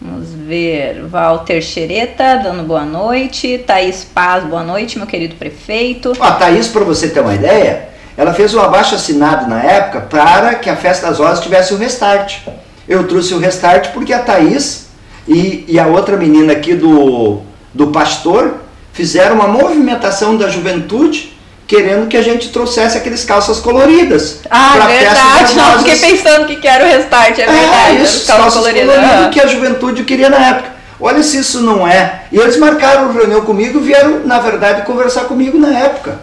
[0.00, 1.06] Vamos ver.
[1.08, 3.58] Walter Xereta dando boa noite.
[3.66, 6.12] Thaís Paz, boa noite, meu querido prefeito.
[6.20, 10.54] A Thaís, para você ter uma ideia, ela fez um abaixo assinado na época para
[10.56, 12.40] que a Festa das Rosas tivesse o restart.
[12.86, 14.88] Eu trouxe o restart porque a Thaís
[15.26, 17.40] e, e a outra menina aqui do,
[17.72, 18.56] do Pastor
[18.92, 21.35] fizeram uma movimentação da juventude
[21.66, 24.40] querendo que a gente trouxesse aqueles calças coloridas.
[24.50, 25.54] Ah, verdade.
[25.54, 27.96] Não, fiquei pensando que era o restart, é verdade.
[27.98, 28.86] É, isso, Calma calças colorida.
[28.86, 29.30] coloridas aham.
[29.30, 30.76] que a juventude queria na época.
[31.00, 32.22] Olha se isso não é.
[32.32, 36.20] E eles marcaram reunião comigo e vieram, na verdade, conversar comigo na época.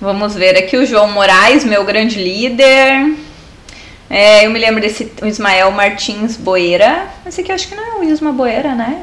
[0.00, 3.14] Vamos ver aqui o João Moraes, meu grande líder.
[4.08, 7.06] É, eu me lembro desse o Ismael Martins Boeira.
[7.26, 9.02] Esse aqui eu acho que não é o Isma Boeira, né?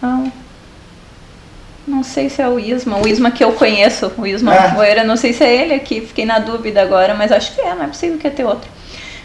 [0.00, 0.32] Não.
[1.86, 2.98] Não sei se é o Isma.
[2.98, 4.52] O Isma que eu conheço, o Isma.
[4.74, 7.74] Moeira, não sei se é ele aqui, fiquei na dúvida agora, mas acho que é,
[7.74, 8.68] não é possível que ia ter outro.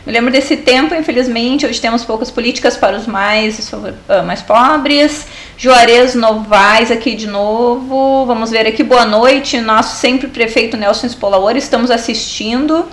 [0.05, 3.71] Me lembro desse tempo, infelizmente, hoje temos poucas políticas para os mais,
[4.07, 5.27] ah, mais pobres.
[5.57, 8.25] Juarez Novaes aqui de novo.
[8.25, 9.59] Vamos ver aqui, boa noite.
[9.59, 12.87] Nosso sempre prefeito Nelson Spolaor, estamos assistindo.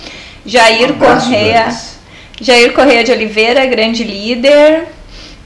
[0.44, 1.68] Jair Um abraço, Correia.
[2.40, 4.88] Jair Correia de Oliveira, grande líder.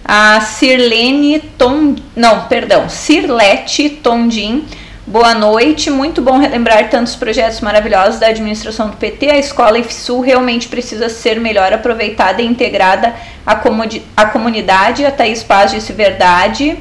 [0.04, 4.64] A Sirlene Tom, não, perdão, Sirlete Tondim.
[5.06, 9.28] Boa noite, muito bom relembrar tantos projetos maravilhosos da administração do PT.
[9.30, 13.12] A escola IFSU realmente precisa ser melhor aproveitada e integrada
[13.44, 15.04] à, comodi- à comunidade.
[15.04, 16.78] A Thaís Paz disse verdade.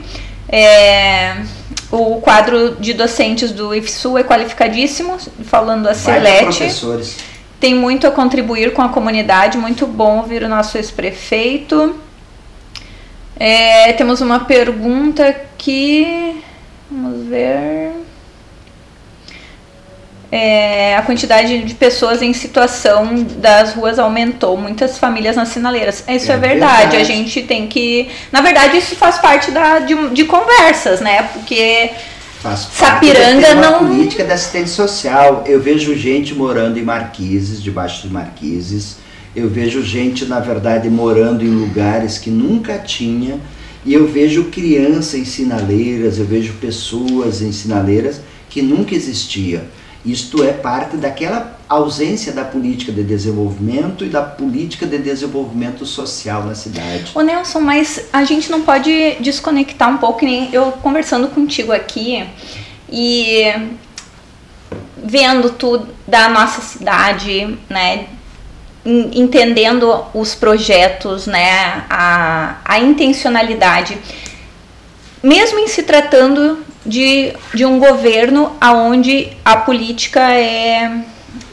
[0.47, 1.37] É,
[1.91, 5.93] o quadro de docentes do IFSU é qualificadíssimo, falando a
[6.67, 7.17] professores.
[7.59, 11.95] tem muito a contribuir com a comunidade, muito bom ouvir o nosso ex-prefeito.
[13.39, 16.41] É, temos uma pergunta aqui,
[16.91, 17.91] vamos ver.
[20.31, 26.03] É, a quantidade de pessoas em situação das ruas aumentou, muitas famílias nas sinaleiras.
[26.07, 26.77] Isso é, É verdade.
[26.81, 26.97] verdade.
[26.97, 28.09] a gente tem que.
[28.31, 31.23] Na verdade, isso faz parte da, de, de conversas, né?
[31.33, 31.89] Porque
[32.41, 35.43] Faz parte Sapiranga não- política da assistência social.
[35.47, 38.97] Eu vejo gente morando em marquises, debaixo de marquises.
[39.35, 43.39] Eu vejo gente, na verdade, morando em lugares que nunca tinha.
[43.85, 49.63] E eu vejo criança em sinaleiras, eu vejo pessoas em sinaleiras que nunca existia.
[50.05, 56.45] Isto é parte daquela ausência da política de desenvolvimento e da política de desenvolvimento social
[56.45, 57.11] na cidade.
[57.13, 62.25] Ô Nelson, mas a gente não pode desconectar um pouco, nem eu conversando contigo aqui
[62.91, 63.43] e
[65.03, 68.07] vendo tudo da nossa cidade, né?
[68.85, 71.83] En- Entendendo os projetos, né?
[71.89, 73.97] A, a intencionalidade.
[75.21, 80.91] Mesmo em se tratando de, de um governo onde a política é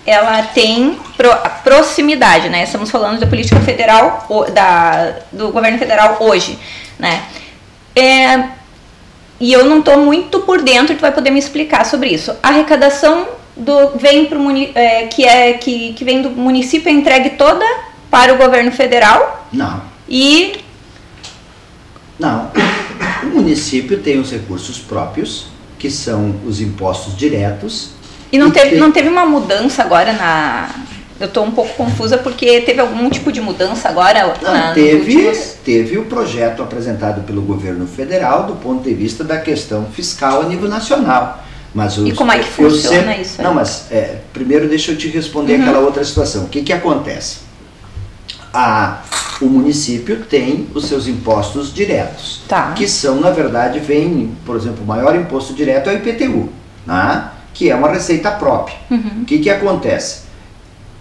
[0.06, 2.62] ela tem pro- proximidade, né?
[2.62, 4.24] Estamos falando da política federal,
[4.54, 6.56] da, do governo federal hoje,
[6.96, 7.22] né?
[7.94, 8.50] É,
[9.40, 12.30] e eu não estou muito por dentro, tu vai poder me explicar sobre isso.
[12.40, 13.26] A arrecadação
[13.56, 14.38] do, vem pro,
[14.74, 17.64] é, que, é, que, que vem do município é entregue toda
[18.10, 20.56] para o governo federal Não, e
[22.18, 22.50] Não.
[23.22, 25.46] O município tem os recursos próprios,
[25.78, 27.90] que são os impostos diretos.
[28.32, 30.70] E não E teve, tem- não teve uma mudança agora na.
[31.18, 35.16] Eu tô um pouco confusa porque teve algum tipo de mudança agora Não, na, teve,
[35.16, 40.42] últimos- teve o projeto apresentado pelo governo federal do ponto de vista da questão fiscal
[40.42, 41.42] a nível nacional.
[41.76, 43.44] Mas os- E como é que funciona sempre- isso aí?
[43.46, 45.62] Não, mas é, primeiro deixa eu te responder Uhum.
[45.62, 46.44] aquela outra situação.
[46.44, 47.40] O que, que acontece?
[48.52, 49.02] A,
[49.42, 52.40] o município tem os seus impostos diretos.
[52.48, 52.72] Tá.
[52.72, 56.48] que são, na verdade, vem, por exemplo, o maior imposto direto é o IPTU,
[56.86, 57.28] né?
[57.52, 58.76] que é uma receita própria.
[58.90, 59.20] Uhum.
[59.22, 60.20] O que, que acontece?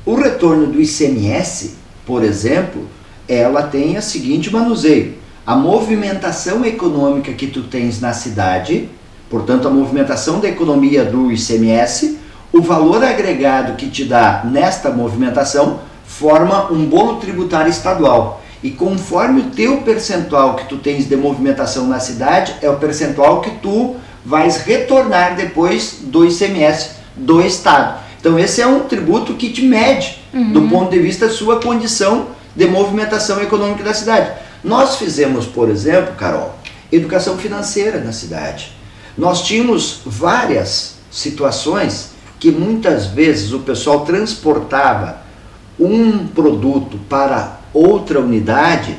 [0.05, 2.85] O retorno do ICMS, por exemplo,
[3.29, 5.15] ela tem a seguinte manuseio.
[5.47, 8.89] A movimentação econômica que tu tens na cidade,
[9.29, 12.19] portanto, a movimentação da economia do ICMS,
[12.51, 18.41] o valor agregado que te dá nesta movimentação forma um bolo tributário estadual.
[18.63, 23.41] E conforme o teu percentual que tu tens de movimentação na cidade, é o percentual
[23.41, 23.95] que tu
[24.25, 27.99] vais retornar depois do ICMS do Estado.
[28.19, 30.19] Então esse é um tributo que te mede
[30.51, 34.31] do ponto de vista da sua condição de movimentação econômica da cidade.
[34.63, 36.55] Nós fizemos, por exemplo, Carol,
[36.91, 38.71] educação financeira na cidade.
[39.17, 45.23] Nós tínhamos várias situações que muitas vezes o pessoal transportava
[45.79, 48.97] um produto para outra unidade,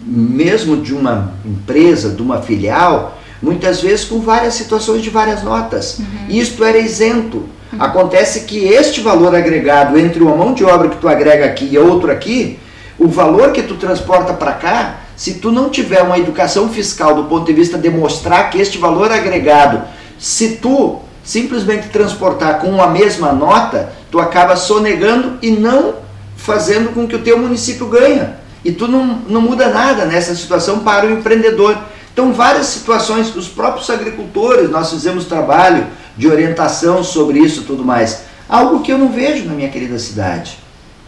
[0.00, 6.00] mesmo de uma empresa, de uma filial, muitas vezes com várias situações de várias notas.
[6.28, 7.44] Isto era isento.
[7.78, 11.78] Acontece que este valor agregado entre uma mão de obra que tu agrega aqui e
[11.78, 12.58] outro aqui,
[12.98, 17.24] o valor que tu transporta para cá, se tu não tiver uma educação fiscal do
[17.24, 19.82] ponto de vista de mostrar que este valor agregado,
[20.18, 25.94] se tu simplesmente transportar com a mesma nota, tu acaba sonegando e não
[26.36, 28.36] fazendo com que o teu município ganha.
[28.64, 31.76] E tu não, não muda nada nessa situação para o empreendedor.
[32.12, 35.86] Então, várias situações, os próprios agricultores, nós fizemos trabalho
[36.16, 38.22] de orientação sobre isso e tudo mais.
[38.48, 40.58] Algo que eu não vejo na minha querida cidade.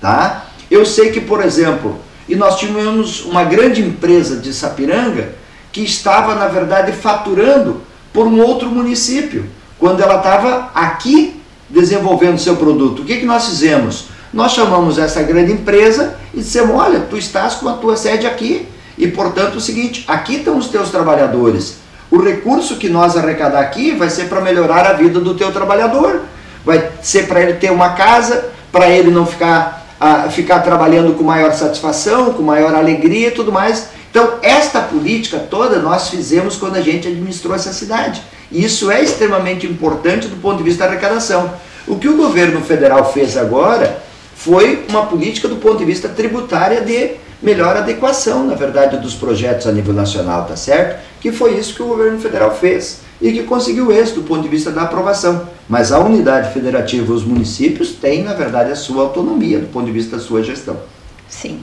[0.00, 0.46] Tá?
[0.70, 1.98] Eu sei que, por exemplo,
[2.28, 5.34] e nós tínhamos uma grande empresa de Sapiranga
[5.72, 9.44] que estava, na verdade, faturando por um outro município,
[9.78, 13.02] quando ela estava aqui desenvolvendo seu produto.
[13.02, 14.06] O que, que nós fizemos?
[14.32, 18.66] Nós chamamos essa grande empresa e dissemos: olha, tu estás com a tua sede aqui
[18.96, 21.78] e, portanto, é o seguinte: aqui estão os teus trabalhadores.
[22.10, 26.22] O recurso que nós arrecadar aqui vai ser para melhorar a vida do teu trabalhador,
[26.64, 31.24] vai ser para ele ter uma casa, para ele não ficar, a, ficar trabalhando com
[31.24, 33.88] maior satisfação, com maior alegria e tudo mais.
[34.10, 38.22] Então, esta política toda nós fizemos quando a gente administrou essa cidade.
[38.50, 41.52] E isso é extremamente importante do ponto de vista da arrecadação.
[41.86, 44.02] O que o governo federal fez agora
[44.34, 49.66] foi uma política do ponto de vista tributária de melhor adequação, na verdade, dos projetos
[49.66, 51.00] a nível nacional, tá certo?
[51.20, 54.48] Que foi isso que o governo federal fez e que conseguiu êxito do ponto de
[54.48, 55.48] vista da aprovação.
[55.68, 59.92] Mas a unidade federativa, os municípios, têm, na verdade, a sua autonomia do ponto de
[59.92, 60.76] vista da sua gestão.
[61.28, 61.60] Sim.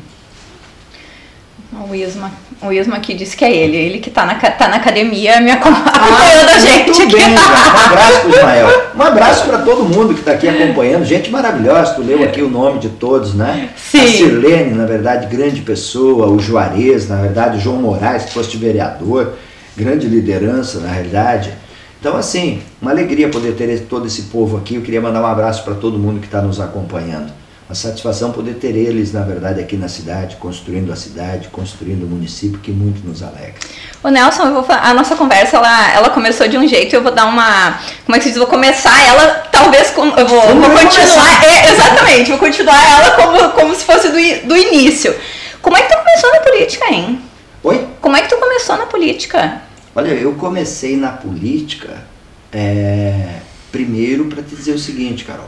[1.90, 2.32] O Isma,
[2.62, 5.50] o Isma aqui disse que é ele, ele que está na, tá na academia me
[5.50, 5.90] acompanhando
[6.50, 7.00] ah, a gente.
[7.00, 8.84] Muito bem, um abraço para Ismael.
[8.96, 11.04] Um abraço para todo mundo que está aqui acompanhando.
[11.04, 13.70] Gente maravilhosa, tu leu aqui o nome de todos, né?
[13.76, 14.02] Sim.
[14.02, 18.56] A Sirlene, na verdade, grande pessoa, o Juarez, na verdade, o João Moraes, que foste
[18.56, 19.34] vereador,
[19.76, 21.54] grande liderança, na realidade.
[22.00, 24.76] Então, assim, uma alegria poder ter todo esse povo aqui.
[24.76, 27.32] Eu queria mandar um abraço para todo mundo que está nos acompanhando
[27.70, 32.08] a satisfação poder ter eles, na verdade, aqui na cidade, construindo a cidade, construindo o
[32.08, 33.56] município, que muito nos alegra.
[34.04, 37.12] O Nelson, eu vou, a nossa conversa, ela, ela começou de um jeito, eu vou
[37.12, 40.70] dar uma, como é que se diz, vou começar ela, talvez, com, eu vou, vou
[40.70, 45.16] continuar, é, exatamente, vou continuar ela como, como se fosse do, do início.
[45.62, 47.20] Como é que tu começou na política, hein?
[47.64, 47.88] Oi?
[48.02, 49.62] Como é que tu começou na política?
[49.96, 52.04] Olha, eu comecei na política,
[52.52, 53.40] é,
[53.72, 55.48] primeiro para te dizer o seguinte, Carol,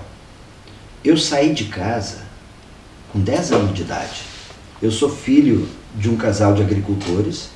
[1.04, 2.20] eu saí de casa
[3.12, 4.22] com 10 anos de idade.
[4.82, 7.50] Eu sou filho de um casal de agricultores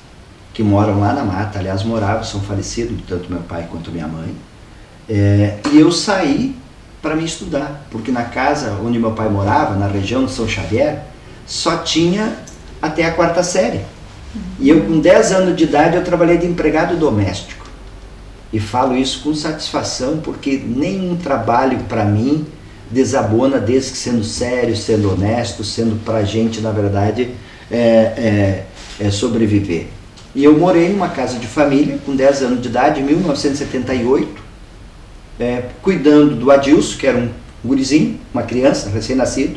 [0.52, 4.36] que moram lá na mata, aliás, moravam, são falecidos, tanto meu pai quanto minha mãe.
[5.08, 6.54] É, e eu saí
[7.00, 11.02] para me estudar, porque na casa onde meu pai morava, na região de São Xavier,
[11.46, 12.36] só tinha
[12.82, 13.80] até a quarta série.
[14.58, 17.66] E eu, com 10 anos de idade, eu trabalhei de empregado doméstico.
[18.52, 22.46] E falo isso com satisfação, porque nenhum trabalho para mim
[22.90, 27.30] desabona desde que sendo sério, sendo honesto, sendo pra gente, na verdade,
[27.70, 28.64] é, é,
[28.98, 29.86] é sobreviver.
[30.34, 34.28] E eu morei numa casa de família com 10 anos de idade, em 1978,
[35.38, 37.30] é, cuidando do Adilson, que era um
[37.64, 39.56] gurizinho, uma criança, recém-nascido.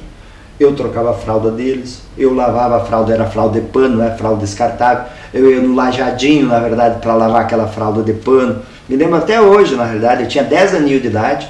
[0.60, 4.12] Eu trocava a fralda deles, eu lavava a fralda, era fralda de pano, não é
[4.12, 5.06] fralda descartável.
[5.34, 8.62] Eu ia no lajadinho, na verdade, para lavar aquela fralda de pano.
[8.88, 11.50] Me lembro até hoje, na realidade, eu tinha 10 aninhos de idade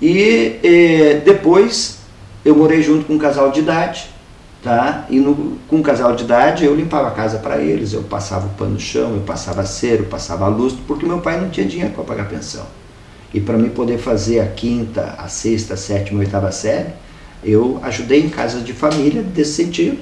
[0.00, 1.98] e eh, depois
[2.44, 4.10] eu morei junto com um casal de idade,
[4.62, 5.06] tá?
[5.08, 8.46] E no, com um casal de idade eu limpava a casa para eles, eu passava
[8.46, 11.66] o pano no chão, eu passava cera, eu passava luz, porque meu pai não tinha
[11.66, 12.66] dinheiro para pagar pensão.
[13.32, 16.90] E para mim poder fazer a quinta, a sexta, a sétima, a oitava série,
[17.44, 19.98] eu ajudei em casa de família desse sentido.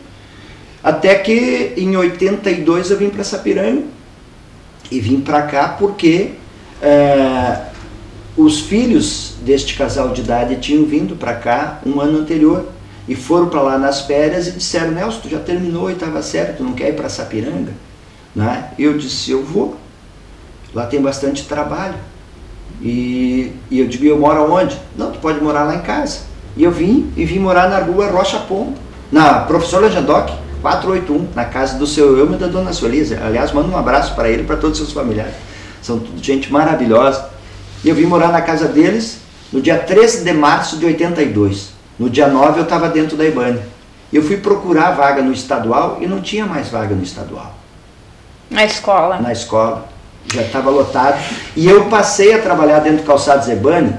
[0.83, 3.83] Até que em 82 eu vim para Sapiranga
[4.91, 6.33] e vim para cá porque
[6.81, 7.67] é,
[8.37, 12.69] os filhos deste casal de idade tinham vindo para cá um ano anterior
[13.07, 16.55] e foram para lá nas férias e disseram: Nelson, tu já terminou a oitava série,
[16.55, 17.73] tu não quer ir para Sapiranga?
[18.35, 18.71] Né?
[18.79, 19.77] Eu disse: Eu vou.
[20.73, 21.97] Lá tem bastante trabalho.
[22.81, 24.79] E, e eu digo: Eu moro aonde?
[24.97, 26.30] Não, tu pode morar lá em casa.
[26.57, 28.75] E eu vim e vim morar na rua Rocha Pombo,
[29.11, 30.31] na Professor Lanjandoc,
[30.61, 33.19] 481, na casa do seu Elmo e da dona Sueliza.
[33.25, 35.35] Aliás, manda um abraço para ele e para todos os seus familiares.
[35.83, 37.31] São gente maravilhosa.
[37.83, 39.21] E eu vim morar na casa deles
[39.53, 41.71] no dia 13 de março de 82.
[41.99, 43.61] No dia 9 eu estava dentro da Ibane.
[44.13, 47.55] Eu fui procurar vaga no estadual e não tinha mais vaga no estadual.
[48.51, 49.19] Na escola?
[49.19, 49.89] Na escola.
[50.35, 51.19] Já estava lotado.
[51.57, 53.95] E eu passei a trabalhar dentro do calçado Zebani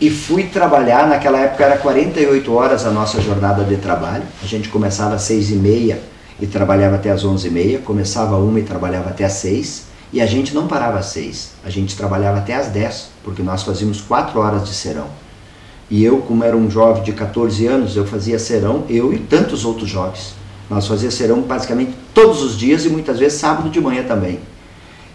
[0.00, 4.22] e fui trabalhar, naquela época era 48 horas a nossa jornada de trabalho.
[4.40, 6.00] A gente começava às 6 e meia
[6.40, 7.78] e trabalhava até às 11 e meia.
[7.80, 9.88] Começava 1 e trabalhava até às 6.
[10.12, 11.54] E a gente não parava às 6.
[11.64, 15.08] A gente trabalhava até às 10 porque nós fazíamos quatro horas de serão.
[15.90, 19.64] E eu, como era um jovem de 14 anos, eu fazia serão, eu e tantos
[19.64, 20.34] outros jovens.
[20.70, 24.38] Nós fazíamos serão basicamente todos os dias e muitas vezes sábado de manhã também.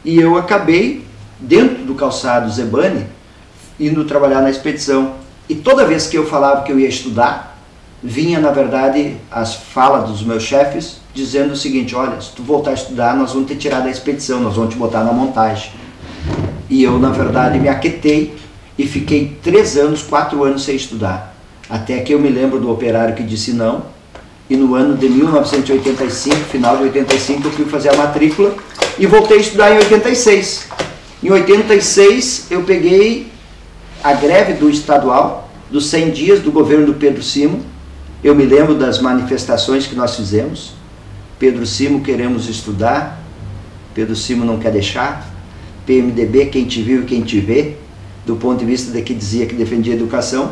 [0.03, 1.05] E eu acabei,
[1.39, 3.05] dentro do calçado Zebani,
[3.79, 5.15] indo trabalhar na expedição.
[5.49, 7.57] E toda vez que eu falava que eu ia estudar,
[8.01, 12.71] vinha, na verdade, as falas dos meus chefes dizendo o seguinte: olha, se tu voltar
[12.71, 15.71] a estudar, nós vamos te tirar da expedição, nós vamos te botar na montagem.
[16.69, 18.35] E eu, na verdade, me aquetei
[18.77, 21.35] e fiquei três anos, quatro anos sem estudar.
[21.69, 23.93] Até que eu me lembro do operário que disse não.
[24.49, 28.53] E no ano de 1985, final de 85, eu fui fazer a matrícula
[28.99, 30.67] e voltei a estudar em 86.
[31.23, 33.31] Em 86, eu peguei
[34.03, 37.61] a greve do estadual, dos 100 dias do governo do Pedro Simo.
[38.21, 40.73] Eu me lembro das manifestações que nós fizemos.
[41.39, 43.19] Pedro Simo queremos estudar,
[43.93, 45.25] Pedro Simo não quer deixar.
[45.85, 47.75] PMDB, quem te viu e quem te vê,
[48.25, 50.51] do ponto de vista de que dizia que defendia a educação.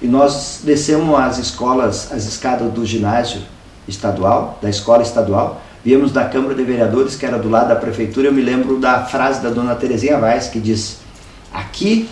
[0.00, 3.42] E nós descemos as escolas, as escadas do ginásio
[3.86, 8.28] estadual, da escola estadual, viemos da Câmara de Vereadores, que era do lado da prefeitura.
[8.28, 10.98] Eu me lembro da frase da dona Terezinha Vaz, que diz:
[11.52, 12.08] Aqui,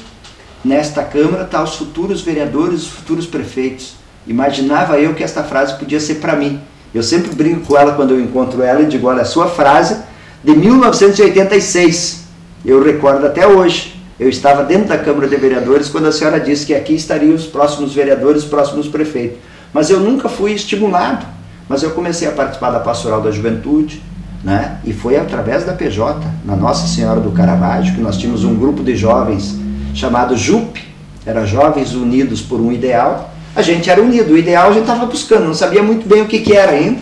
[0.64, 3.94] nesta Câmara, tá os futuros vereadores, os futuros prefeitos.
[4.26, 6.60] Imaginava eu que esta frase podia ser para mim.
[6.94, 9.96] Eu sempre brinco com ela quando eu encontro ela e digo: Olha, a sua frase
[10.42, 12.24] de 1986,
[12.64, 13.98] eu recordo até hoje.
[14.18, 17.46] Eu estava dentro da Câmara de Vereadores quando a senhora disse que aqui estariam os
[17.46, 19.38] próximos vereadores, os próximos prefeitos.
[19.72, 21.24] Mas eu nunca fui estimulado.
[21.66, 24.02] Mas eu comecei a participar da Pastoral da Juventude,
[24.44, 24.78] né?
[24.84, 28.82] E foi através da PJ, na Nossa Senhora do Caravaggio, que nós tínhamos um grupo
[28.82, 29.56] de jovens
[29.94, 30.80] chamado JUP,
[31.24, 33.32] era Jovens Unidos por um Ideal.
[33.54, 36.26] A gente era unido, o ideal a gente estava buscando, não sabia muito bem o
[36.26, 37.00] que, que era ainda,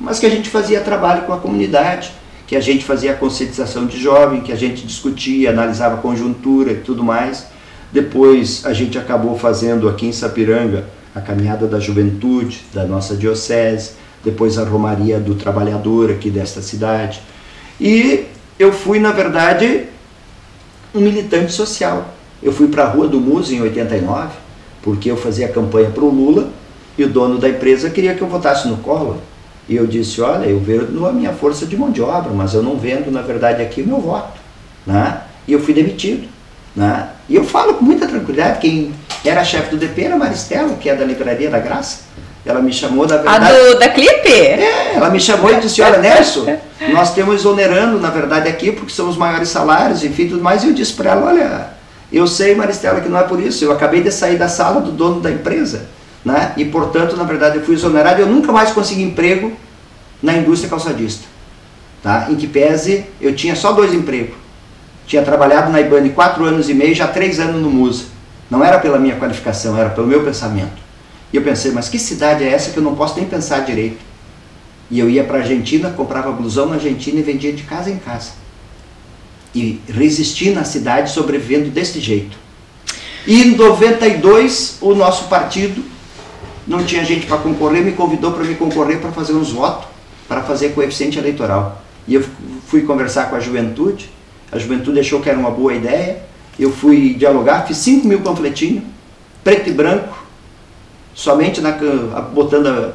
[0.00, 2.10] mas que a gente fazia trabalho com a comunidade,
[2.46, 7.04] que a gente fazia conscientização de jovem, que a gente discutia, analisava conjuntura e tudo
[7.04, 7.46] mais.
[7.92, 13.92] Depois a gente acabou fazendo aqui em Sapiranga a caminhada da juventude da nossa diocese,
[14.24, 17.20] depois a Romaria do Trabalhador aqui desta cidade.
[17.78, 18.24] E
[18.58, 19.84] eu fui, na verdade,
[20.94, 22.14] um militante social.
[22.42, 24.30] Eu fui para a Rua do Muso em 89,
[24.82, 26.48] porque eu fazia campanha para o Lula
[26.96, 29.16] e o dono da empresa queria que eu votasse no Collor.
[29.68, 32.62] E eu disse, olha, eu vendo a minha força de mão de obra, mas eu
[32.62, 34.40] não vendo, na verdade, aqui o meu voto.
[34.86, 35.20] Né?
[35.46, 36.28] E eu fui demitido.
[36.74, 37.08] Né?
[37.28, 38.92] E eu falo com muita tranquilidade, quem
[39.24, 42.00] era chefe do DP era a Maristela, que é da Livraria da Graça.
[42.44, 43.44] Ela me chamou, na verdade...
[43.44, 44.32] A do, da Clipe?
[44.32, 46.46] É, ela me chamou e disse, olha, Nelson,
[46.92, 50.64] nós temos exonerando, na verdade, aqui, porque são os maiores salários, enfim, tudo mais.
[50.64, 51.79] E eu disse para ela, olha,
[52.16, 53.64] eu sei, Maristela, que não é por isso.
[53.64, 55.86] Eu acabei de sair da sala do dono da empresa
[56.24, 56.52] né?
[56.56, 59.52] e portanto, na verdade, eu fui exonerado eu nunca mais consegui emprego
[60.22, 61.24] na indústria calçadista.
[62.02, 62.28] Tá?
[62.30, 64.36] Em que pese, eu tinha só dois empregos.
[65.06, 68.04] Tinha trabalhado na IBANE quatro anos e meio, já três anos no MUSA.
[68.50, 70.80] Não era pela minha qualificação, era pelo meu pensamento.
[71.32, 73.98] E eu pensei, mas que cidade é essa que eu não posso nem pensar direito?
[74.90, 77.98] E eu ia para a Argentina, comprava blusão na Argentina e vendia de casa em
[77.98, 78.32] casa.
[79.54, 82.36] E resisti na cidade sobrevivendo desse jeito.
[83.26, 85.82] E em 92, o nosso partido
[86.66, 89.88] não tinha gente para concorrer, me convidou para me concorrer para fazer uns votos,
[90.28, 91.82] para fazer coeficiente eleitoral.
[92.06, 92.24] E eu
[92.66, 94.08] fui conversar com a juventude,
[94.52, 96.22] a juventude achou que era uma boa ideia,
[96.58, 98.84] eu fui dialogar, fiz 5 mil panfletinhos,
[99.42, 100.24] preto e branco,
[101.14, 101.72] somente na,
[102.32, 102.94] botando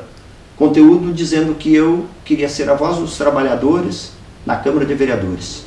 [0.56, 4.12] conteúdo dizendo que eu queria ser a voz dos trabalhadores
[4.46, 5.65] na Câmara de Vereadores.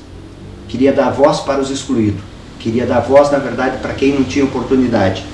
[0.68, 2.20] Queria dar voz para os excluídos.
[2.60, 5.24] Queria dar voz, na verdade, para quem não tinha oportunidade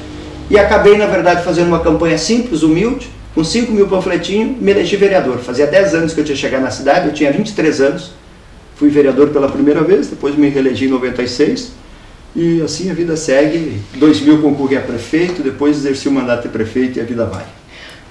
[0.50, 4.96] e acabei, na verdade, fazendo uma campanha simples, humilde, com 5 mil panfletinhos, me elegi
[4.96, 5.38] vereador.
[5.38, 8.12] Fazia 10 anos que eu tinha chegado na cidade, eu tinha 23 anos.
[8.76, 11.72] Fui vereador pela primeira vez, depois me reelegi em 96.
[12.36, 13.80] E assim a vida segue.
[13.94, 17.44] Em 2000 concorri a prefeito, depois exerci o mandato de prefeito e a vida vai.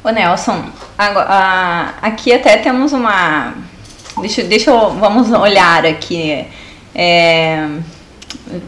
[0.04, 0.66] Ô Nelson,
[0.98, 3.54] agora, aqui até temos uma.
[4.20, 4.90] Deixa, deixa eu.
[4.92, 6.46] Vamos olhar aqui.
[6.96, 7.68] É,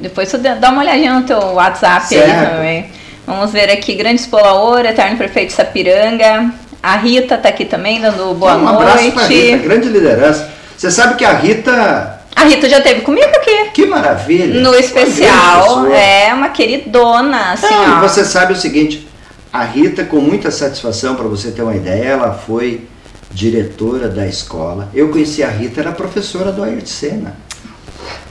[0.01, 2.29] depois você dá uma olhadinha no teu WhatsApp certo.
[2.29, 2.85] aí também.
[3.25, 6.51] Vamos ver aqui, Grande Espolaor, Eterno Prefeito Sapiranga.
[6.81, 8.77] A Rita está aqui também, dando boa um noite.
[8.77, 10.51] Um abraço Rita, grande liderança.
[10.77, 12.21] Você sabe que a Rita...
[12.35, 13.71] A Rita já teve comigo aqui.
[13.73, 14.59] Que maravilha.
[14.59, 17.97] No especial, é uma queridona, assim, Não, ó.
[17.97, 19.07] E você sabe o seguinte,
[19.51, 22.87] a Rita, com muita satisfação, para você ter uma ideia, ela foi
[23.31, 24.89] diretora da escola.
[24.93, 27.35] Eu conheci a Rita, era professora do Ayrton Senna.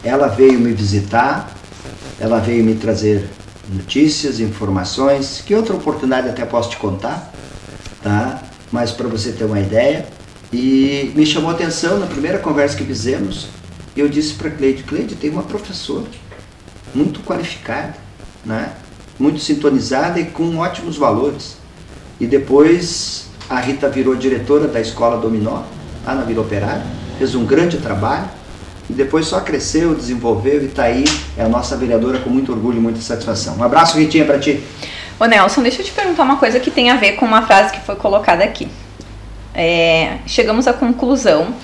[0.03, 1.55] Ela veio me visitar,
[2.21, 3.29] ela veio me trazer
[3.69, 7.33] notícias, informações, que outra oportunidade até posso te contar,
[8.03, 8.43] tá?
[8.71, 10.07] Mas para você ter uma ideia.
[10.53, 13.49] E me chamou a atenção na primeira conversa que fizemos,
[13.97, 16.07] eu disse para Cleide, Cleide, tem uma professora
[16.95, 17.95] muito qualificada,
[18.45, 18.73] né?
[19.19, 21.57] muito sintonizada e com ótimos valores.
[22.21, 25.63] E depois a Rita virou diretora da Escola Dominó,
[26.05, 26.85] lá na Vila Operária,
[27.19, 28.29] fez um grande trabalho
[28.89, 31.05] e depois só cresceu, desenvolveu e está aí,
[31.37, 33.57] é a nossa vereadora com muito orgulho e muita satisfação.
[33.57, 34.63] Um abraço, Ritinha, para ti.
[35.19, 37.73] Ô Nelson, deixa eu te perguntar uma coisa que tem a ver com uma frase
[37.73, 38.69] que foi colocada aqui.
[39.55, 41.55] É, chegamos à conclusão,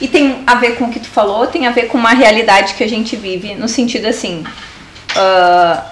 [0.00, 2.74] e tem a ver com o que tu falou, tem a ver com uma realidade
[2.74, 4.44] que a gente vive, no sentido assim,
[5.16, 5.82] uh,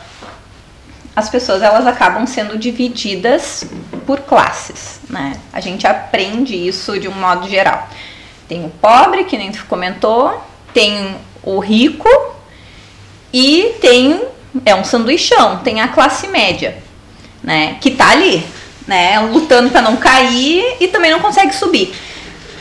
[1.16, 3.64] as pessoas elas acabam sendo divididas
[4.06, 5.40] por classes, né?
[5.52, 7.88] A gente aprende isso de um modo geral.
[8.46, 10.42] Tem o pobre, que nem tu comentou,
[10.74, 12.08] tem o rico
[13.32, 14.20] e tem
[14.64, 16.76] é um sanduichão, tem a classe média,
[17.42, 18.44] né, que tá ali,
[18.86, 21.92] né, lutando para não cair e também não consegue subir.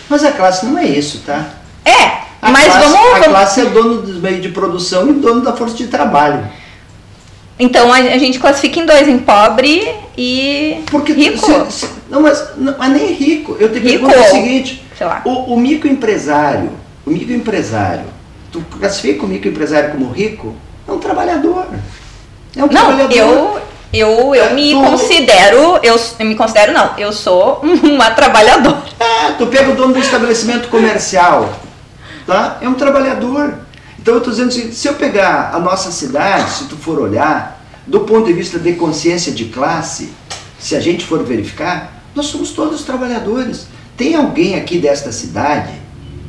[0.09, 1.49] Mas a classe não é isso, tá?
[1.85, 5.13] É, A Mas classe, vamos- A vamos- classe é dono dos meios de produção e
[5.13, 6.45] dono da força de trabalho.
[7.57, 9.87] Então a, a gente classifica em dois, em pobre
[10.17, 11.37] e Porque rico.
[11.71, 13.55] se- se- não, mas, não, mas nem rico.
[13.59, 14.07] Eu te Rico.
[14.07, 15.21] pergunto o seguinte: Sei lá.
[15.23, 16.71] o, o microempresário,
[17.05, 18.05] o microempresário,
[18.51, 20.55] tu classifica o microempresário como rico?
[20.87, 21.65] É um trabalhador.
[22.55, 23.15] É um Não, trabalhador.
[23.15, 23.61] eu,
[23.93, 28.83] eu, eu É, me tu- considero, eu, eu me considero não, eu sou uma trabalhadora.
[28.99, 31.53] É, tu pega o dono do estabelecimento comercial,
[32.25, 32.57] tá?
[32.61, 33.55] É um trabalhador.
[33.99, 37.61] Então eu estou dizendo assim, se eu pegar a nossa cidade, se tu for olhar,
[37.87, 40.11] do ponto de vista de consciência de classe,
[40.59, 43.67] se a gente for verificar, nós somos todos trabalhadores.
[43.97, 45.71] Tem alguém aqui desta cidade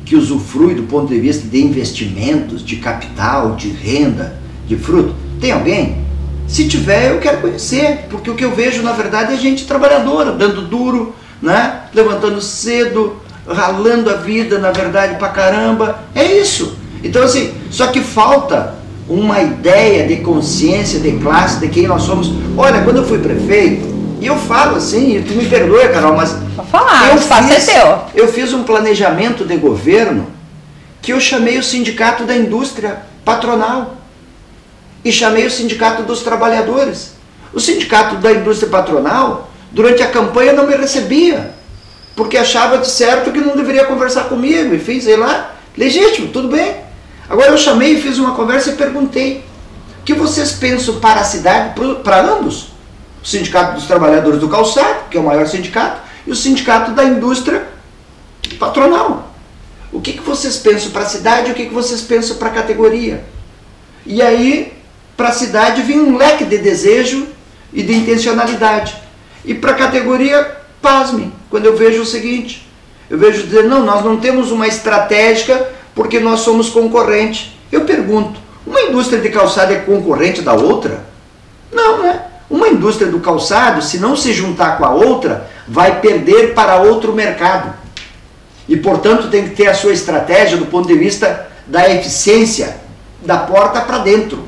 [0.05, 5.15] que usufrui do ponto de vista de investimentos, de capital, de renda, de fruto?
[5.41, 6.05] Tem alguém?
[6.47, 10.31] Se tiver, eu quero conhecer, porque o que eu vejo, na verdade, é gente trabalhadora,
[10.31, 11.81] dando duro, né?
[11.93, 13.15] levantando cedo,
[13.47, 15.99] ralando a vida, na verdade, pra caramba.
[16.13, 16.77] É isso.
[17.03, 18.75] Então, assim, só que falta
[19.09, 22.31] uma ideia de consciência, de classe, de quem nós somos.
[22.55, 26.33] Olha, quando eu fui prefeito, e eu falo assim, e tu me perdoa, Carol, mas
[26.55, 27.99] Vou falar, eu espaço fiz, é teu.
[28.15, 30.27] Eu fiz um planejamento de governo
[31.01, 33.97] que eu chamei o sindicato da indústria patronal
[35.03, 37.13] e chamei o sindicato dos trabalhadores.
[37.53, 41.53] O sindicato da indústria patronal, durante a campanha, não me recebia,
[42.15, 46.47] porque achava de certo que não deveria conversar comigo, e fiz, sei lá, legítimo, tudo
[46.47, 46.77] bem.
[47.29, 49.43] Agora eu chamei e fiz uma conversa e perguntei:
[49.99, 51.73] o que vocês pensam para a cidade,
[52.03, 52.74] para ambos?
[53.25, 57.03] O Sindicato dos Trabalhadores do Calçado, que é o maior sindicato, e o Sindicato da
[57.03, 57.67] Indústria
[58.59, 59.33] Patronal.
[59.91, 62.49] O que, que vocês pensam para a cidade e o que, que vocês pensam para
[62.49, 63.25] a categoria?
[64.05, 64.73] E aí,
[65.17, 67.27] para a cidade, vinha um leque de desejo
[67.73, 68.95] e de intencionalidade.
[69.43, 72.69] E para a categoria, pasme, quando eu vejo o seguinte:
[73.09, 77.59] eu vejo dizer, não, nós não temos uma estratégica porque nós somos concorrente.
[77.71, 81.03] Eu pergunto, uma indústria de calçado é concorrente da outra?
[81.71, 82.34] Não, né?
[82.49, 87.13] Uma indústria do calçado, se não se juntar com a outra, vai perder para outro
[87.13, 87.73] mercado.
[88.67, 92.77] E, portanto, tem que ter a sua estratégia do ponto de vista da eficiência,
[93.23, 94.43] da porta para dentro,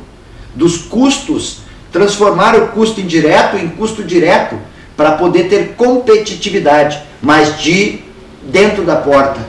[0.54, 1.60] dos custos,
[1.92, 4.58] transformar o custo indireto em custo direto,
[4.96, 8.02] para poder ter competitividade, mas de
[8.42, 9.40] dentro da porta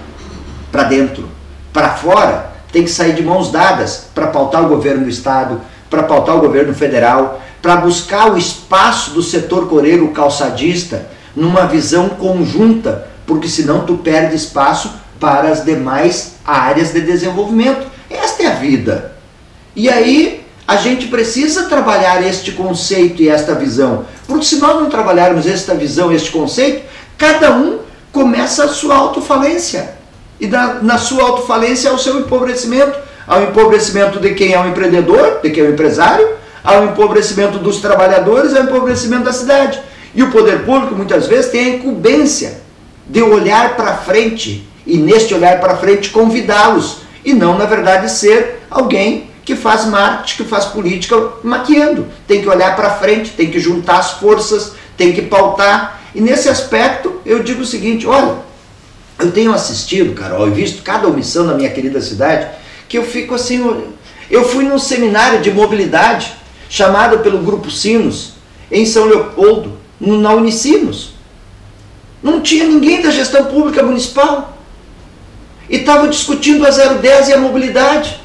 [0.70, 1.28] para dentro.
[1.72, 6.02] Para fora, tem que sair de mãos dadas para pautar o governo do Estado, para
[6.02, 13.06] pautar o governo federal, para buscar o espaço do setor coreiro calçadista numa visão conjunta,
[13.26, 17.86] porque senão tu perde espaço para as demais áreas de desenvolvimento.
[18.10, 19.12] Esta é a vida.
[19.74, 24.90] E aí a gente precisa trabalhar este conceito e esta visão, porque se nós não
[24.90, 26.84] trabalharmos esta visão, este conceito,
[27.16, 27.78] cada um
[28.12, 29.96] começa a sua autofalência.
[30.40, 34.68] E na, na sua autofalência é o seu empobrecimento, ao empobrecimento de quem é o
[34.68, 36.37] empreendedor, de quem é o empresário,
[36.68, 39.80] ao empobrecimento dos trabalhadores, ao empobrecimento da cidade.
[40.14, 42.60] E o poder público muitas vezes tem a incumbência
[43.06, 48.60] de olhar para frente e neste olhar para frente convidá-los e não na verdade ser
[48.70, 52.06] alguém que faz marketing, que faz política maquiando.
[52.26, 56.02] Tem que olhar para frente, tem que juntar as forças, tem que pautar.
[56.14, 58.34] E nesse aspecto eu digo o seguinte, olha,
[59.18, 62.46] eu tenho assistido, Carol, e visto cada omissão na minha querida cidade,
[62.86, 63.84] que eu fico assim,
[64.30, 66.36] eu fui num seminário de mobilidade
[66.68, 68.32] chamado pelo Grupo Sinos
[68.70, 71.12] em São Leopoldo, na Unicinos.
[72.22, 74.58] Não tinha ninguém da gestão pública municipal.
[75.68, 78.20] E estavam discutindo a 010 e a mobilidade.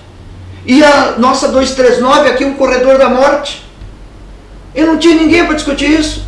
[0.65, 3.63] E a nossa 239 aqui, um corredor da morte.
[4.73, 6.23] Eu não tinha ninguém para discutir isso.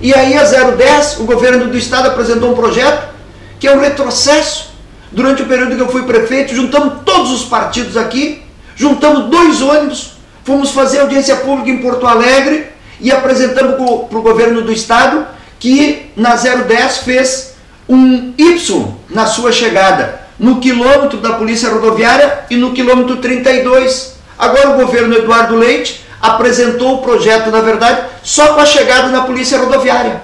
[0.00, 3.14] E aí a 010, o governo do estado apresentou um projeto
[3.58, 4.74] que é um retrocesso.
[5.10, 8.42] Durante o período que eu fui prefeito, juntamos todos os partidos aqui,
[8.74, 10.13] juntamos dois ônibus,
[10.44, 12.66] fomos fazer audiência pública em Porto Alegre
[13.00, 13.76] e apresentamos
[14.08, 15.26] para o governo do estado
[15.58, 17.54] que na 010 fez
[17.88, 24.14] um Y na sua chegada, no quilômetro da Polícia Rodoviária e no quilômetro 32.
[24.38, 29.22] Agora o governo Eduardo Leite apresentou o projeto, na verdade, só com a chegada na
[29.22, 30.22] Polícia Rodoviária.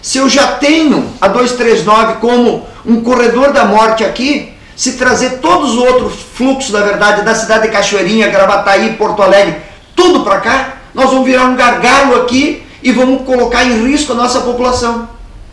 [0.00, 4.51] Se eu já tenho a 239 como um corredor da morte aqui,
[4.82, 9.58] se trazer todos os outros fluxos, na verdade, da cidade de Cachoeirinha, Gravataí, Porto Alegre,
[9.94, 14.16] tudo para cá, nós vamos virar um gargalo aqui e vamos colocar em risco a
[14.16, 15.08] nossa população.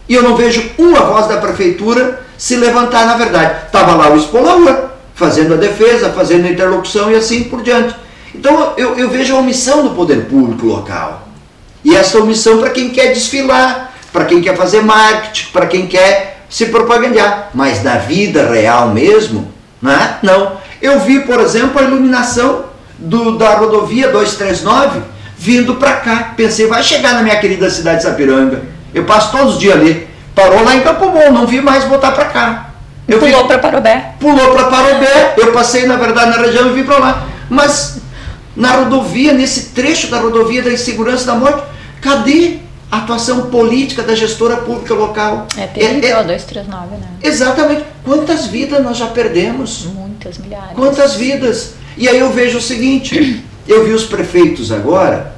[0.07, 3.67] E eu não vejo uma voz da prefeitura se levantar, na verdade.
[3.67, 7.95] Estava lá o Espolaúra, fazendo a defesa, fazendo a interlocução e assim por diante.
[8.33, 11.27] Então eu, eu vejo a omissão do poder público local.
[11.85, 16.38] E essa omissão para quem quer desfilar, para quem quer fazer marketing, para quem quer
[16.49, 17.49] se propagandear.
[17.53, 20.17] Mas na vida real mesmo, Né?
[20.21, 20.57] Não.
[20.81, 22.65] Eu vi, por exemplo, a iluminação
[22.97, 25.01] do, da rodovia 239
[25.37, 26.33] vindo para cá.
[26.35, 28.61] Pensei, vai chegar na minha querida cidade de Sapiranga.
[28.93, 30.07] Eu passo todos os dias ali.
[30.35, 32.69] Parou lá em Campo Bom, não vi mais voltar para cá.
[33.07, 34.13] Eu pulou para Parobé.
[34.19, 35.33] Pulou para Parobé.
[35.37, 37.27] Eu passei, na verdade, na região e vim para lá.
[37.49, 37.99] Mas
[38.55, 41.63] na rodovia, nesse trecho da rodovia da insegurança da morte,
[42.01, 42.59] cadê
[42.91, 45.47] a atuação política da gestora pública local?
[45.55, 47.07] É terrível, é, é, 239, né?
[47.21, 47.85] Exatamente.
[48.03, 49.85] Quantas vidas nós já perdemos?
[49.93, 50.75] Muitas, milhares.
[50.75, 51.73] Quantas vidas?
[51.95, 55.35] E aí eu vejo o seguinte, eu vi os prefeitos agora,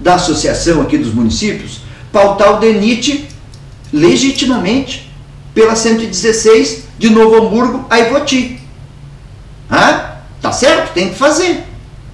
[0.00, 1.80] da associação aqui dos municípios,
[2.12, 3.28] pautar o DENIT
[3.92, 5.10] legitimamente
[5.54, 8.60] pela 116 de Novo Hamburgo a Ivoti.
[9.70, 10.92] Ah, tá certo?
[10.94, 11.64] Tem que fazer.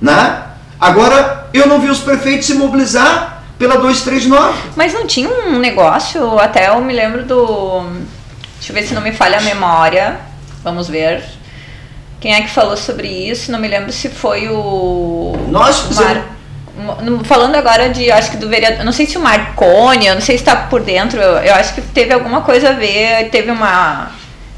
[0.01, 0.43] Né?
[0.81, 3.34] Agora, eu não vi os prefeitos se mobilizar
[3.65, 4.70] pela 239.
[4.77, 7.82] Mas não tinha um negócio, até eu me lembro do.
[8.57, 10.20] Deixa eu ver se não me falha a memória.
[10.62, 11.23] Vamos ver.
[12.20, 13.51] Quem é que falou sobre isso?
[13.51, 15.35] Não me lembro se foi o.
[15.49, 16.35] Nós fizemos.
[17.24, 20.36] Falando agora de, acho que do vereador, não sei se o Marconi, eu não sei
[20.36, 24.11] se está por dentro, eu, eu acho que teve alguma coisa a ver, teve uma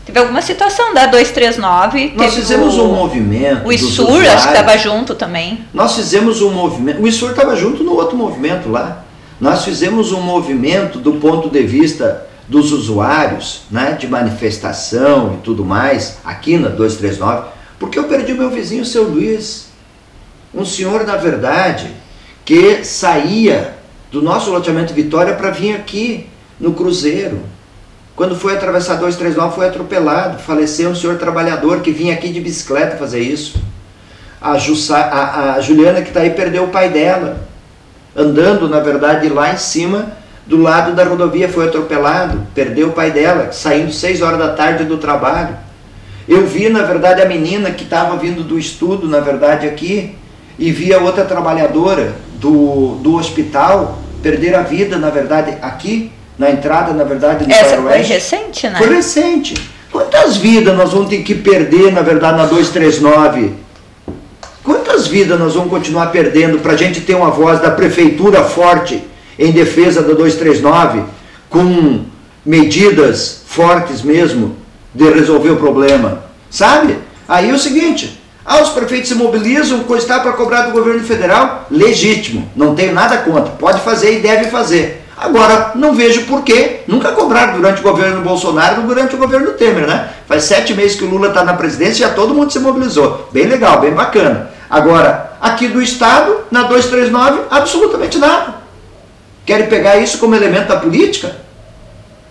[0.07, 2.13] Teve alguma situação da 239.
[2.15, 3.67] Nós fizemos o, um movimento.
[3.67, 5.65] O ISUR, acho que estava junto também.
[5.75, 7.03] Nós fizemos um movimento.
[7.03, 9.05] O ISUR estava junto no outro movimento lá.
[9.41, 15.65] Nós fizemos um movimento do ponto de vista dos usuários, né, de manifestação e tudo
[15.65, 19.67] mais, aqui na 239, porque eu perdi o meu vizinho, o seu Luiz.
[20.55, 21.91] Um senhor, na verdade,
[22.45, 23.77] que saía
[24.13, 26.29] do nosso loteamento Vitória para vir aqui
[26.61, 27.56] no Cruzeiro
[28.17, 30.39] quando foi atravessar 239, foi atropelado.
[30.39, 33.63] Faleceu um senhor trabalhador que vinha aqui de bicicleta fazer isso.
[34.41, 37.47] A, Jussa, a, a Juliana que está aí perdeu o pai dela.
[38.17, 40.13] Andando, na verdade, lá em cima,
[40.47, 42.47] do lado da rodovia, foi atropelado.
[42.55, 45.55] Perdeu o pai dela, saindo 6 horas da tarde do trabalho.
[46.27, 50.17] Eu vi, na verdade, a menina que estava vindo do estudo, na verdade, aqui,
[50.59, 56.51] e vi a outra trabalhadora do, do hospital perder a vida, na verdade, aqui na
[56.51, 58.79] entrada, na verdade, do Essa foi recente, né?
[58.79, 59.55] Foi recente.
[59.91, 63.55] Quantas vidas nós vamos ter que perder, na verdade, na 239?
[64.63, 69.03] Quantas vidas nós vamos continuar perdendo para a gente ter uma voz da prefeitura forte
[69.39, 71.05] em defesa da 239,
[71.49, 72.05] com
[72.45, 74.57] medidas fortes mesmo
[74.95, 76.25] de resolver o problema?
[76.51, 76.99] Sabe?
[77.29, 81.67] Aí é o seguinte, ah, os prefeitos se mobilizam, está para cobrar do governo federal,
[81.71, 85.06] legítimo, não tenho nada contra, pode fazer e deve fazer.
[85.17, 89.87] Agora, não vejo por que nunca cobraram durante o governo Bolsonaro durante o governo Temer,
[89.87, 90.11] né?
[90.29, 93.27] Faz sete meses que o Lula está na presidência e já todo mundo se mobilizou.
[93.33, 94.51] Bem legal, bem bacana.
[94.69, 98.57] Agora, aqui do Estado, na 239, absolutamente nada.
[99.47, 101.37] Querem pegar isso como elemento da política?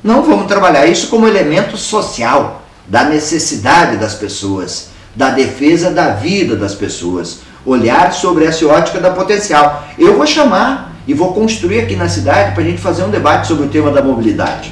[0.04, 6.56] Não vamos trabalhar isso como elemento social, da necessidade das pessoas, da defesa da vida
[6.56, 7.40] das pessoas.
[7.66, 9.88] Olhar sobre essa ótica da potencial.
[9.98, 13.48] Eu vou chamar e vou construir aqui na cidade para a gente fazer um debate
[13.48, 14.72] sobre o tema da mobilidade.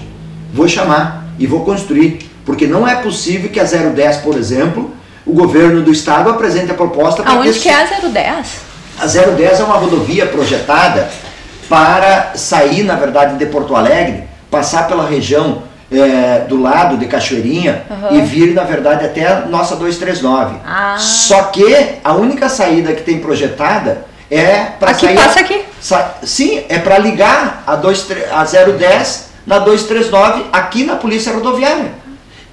[0.53, 4.91] Vou chamar e vou construir, porque não é possível que a 010, por exemplo,
[5.25, 8.73] o governo do estado apresente a proposta para Aonde que é a 010?
[8.99, 11.09] A 010 é uma rodovia projetada
[11.69, 17.83] para sair, na verdade, de Porto Alegre, passar pela região é, do lado de Cachoeirinha
[17.89, 18.17] uhum.
[18.17, 20.57] e vir, na verdade, até a nossa 239.
[20.65, 20.95] Ah.
[20.97, 21.63] Só que
[22.03, 25.15] a única saída que tem projetada é para sair.
[25.15, 25.72] Passa aqui.
[26.23, 31.93] Sim, é para ligar a, 2, a 010 na 239 aqui na Polícia Rodoviária.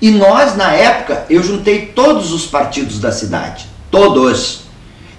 [0.02, 4.62] E nós, na época, eu juntei todos os partidos da cidade, todos.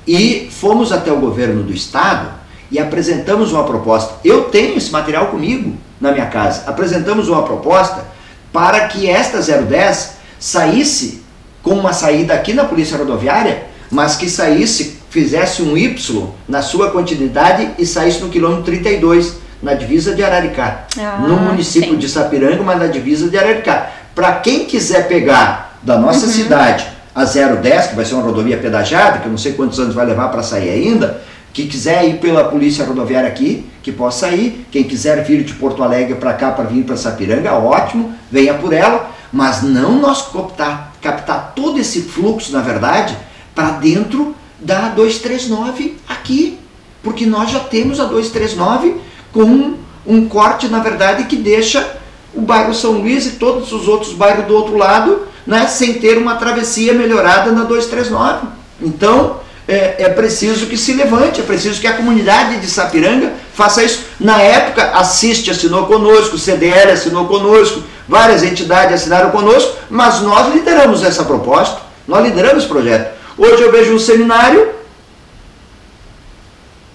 [0.05, 2.29] E fomos até o governo do estado
[2.69, 4.15] e apresentamos uma proposta.
[4.25, 6.63] Eu tenho esse material comigo na minha casa.
[6.67, 8.03] Apresentamos uma proposta
[8.51, 11.21] para que esta 010 saísse
[11.61, 16.89] com uma saída aqui na Polícia Rodoviária, mas que saísse fizesse um Y na sua
[16.89, 20.85] continuidade e saísse no quilômetro 32, na divisa de Araricá.
[20.97, 21.97] Ah, no município sim.
[21.97, 23.91] de Sapiranga, mas na divisa de Araricá.
[24.15, 26.31] Para quem quiser pegar da nossa uhum.
[26.31, 29.93] cidade a 010, que vai ser uma rodovia pedajada, que eu não sei quantos anos
[29.93, 31.21] vai levar para sair ainda,
[31.51, 34.65] que quiser ir pela polícia rodoviária aqui, que possa ir.
[34.71, 38.71] Quem quiser vir de Porto Alegre para cá para vir para Sapiranga, ótimo, venha por
[38.71, 39.11] ela.
[39.33, 43.17] Mas não nós captar, captar todo esse fluxo, na verdade,
[43.53, 46.59] para dentro da 239 aqui,
[47.03, 48.95] porque nós já temos a 239
[49.33, 49.73] com
[50.05, 51.97] um corte, na verdade, que deixa
[52.33, 56.17] o bairro São Luís e todos os outros bairros do outro lado, né, sem ter
[56.17, 58.47] uma travessia melhorada na 239.
[58.81, 63.83] Então, é, é, preciso que se levante, é preciso que a comunidade de Sapiranga faça
[63.83, 64.05] isso.
[64.19, 70.53] Na época, Assiste assinou conosco, o CDL assinou conosco, várias entidades assinaram conosco, mas nós
[70.53, 73.10] lideramos essa proposta Nós lideramos esse projeto.
[73.37, 74.69] Hoje eu vejo um seminário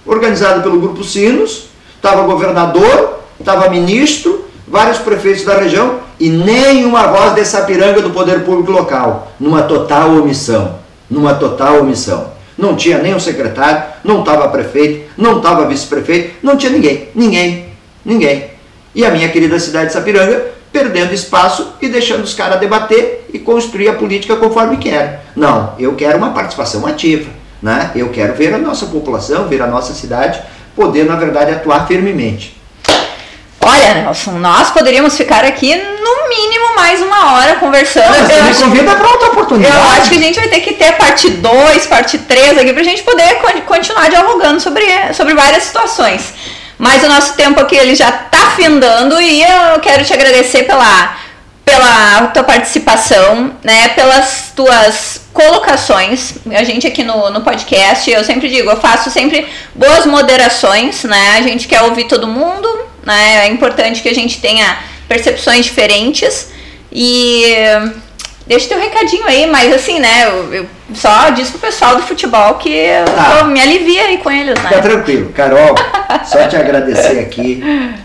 [0.05, 7.35] organizado pelo Grupo Sinos, estava governador, estava ministro, vários prefeitos da região e nenhuma voz
[7.35, 10.79] de Sapiranga do poder público local, numa total omissão,
[11.11, 12.33] numa total omissão.
[12.57, 17.67] Não tinha nem o secretário, não estava prefeito, não estava vice-prefeito, não tinha ninguém, ninguém,
[18.05, 18.51] ninguém.
[18.95, 23.39] E a minha querida cidade de Sapiranga perdendo espaço e deixando os caras debater e
[23.39, 25.25] construir a política conforme quer.
[25.35, 27.31] Não, eu quero uma participação ativa,
[27.63, 27.93] né?
[27.95, 30.39] Eu quero ver a nossa população, ver a nossa cidade
[30.75, 32.55] poder, na verdade, atuar firmemente.
[33.61, 38.11] Olha, Nelson, nós poderíamos ficar aqui no mínimo mais uma hora conversando.
[38.11, 39.75] Mas eu me acho, convida para outra oportunidade.
[39.75, 42.83] eu acho que a gente vai ter que ter parte 2, parte 3 aqui pra
[42.83, 44.85] gente poder con- continuar dialogando sobre,
[45.15, 46.35] sobre várias situações.
[46.79, 51.17] Mas o nosso tempo aqui ele já tá findando e eu quero te agradecer pela,
[51.65, 56.35] pela tua participação, né, pelas tuas colocações.
[56.51, 61.37] A gente aqui no, no podcast, eu sempre digo, eu faço sempre boas moderações, né?
[61.39, 62.69] A gente quer ouvir todo mundo,
[63.05, 63.47] né?
[63.47, 64.79] É importante que a gente tenha
[65.09, 66.49] percepções diferentes
[66.91, 67.45] e
[68.47, 70.27] deixa teu recadinho aí, mas assim, né?
[70.27, 73.45] Eu, eu só disse pro pessoal do futebol que eu Tá.
[73.45, 74.71] me alivia aí com eles, né?
[74.81, 75.31] tranquilo.
[75.33, 75.75] Carol,
[76.25, 77.63] só te agradecer aqui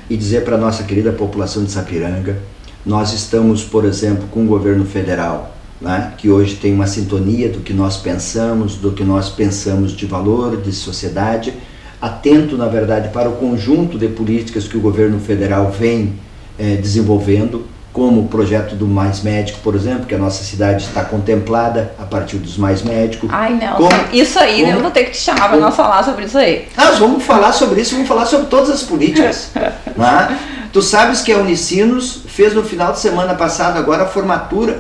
[0.10, 2.38] e dizer para a nossa querida população de Sapiranga,
[2.86, 7.60] nós estamos, por exemplo, com o governo federal, né, que hoje tem uma sintonia do
[7.60, 11.54] que nós pensamos, do que nós pensamos de valor, de sociedade,
[12.02, 16.14] atento, na verdade, para o conjunto de políticas que o governo federal vem
[16.58, 21.04] eh, desenvolvendo, como o projeto do Mais Médico, por exemplo, que a nossa cidade está
[21.04, 23.30] contemplada a partir dos Mais Médicos.
[23.32, 26.04] Ai, Nelson, Como- isso aí, como- eu vou ter que te chamar como- nós falar
[26.04, 26.68] sobre isso aí.
[26.78, 29.50] Nós vamos falar sobre isso, vamos falar sobre todas as políticas.
[29.98, 30.40] né?
[30.72, 34.80] Tu sabes que a Unicinos fez no final de semana passado agora a formatura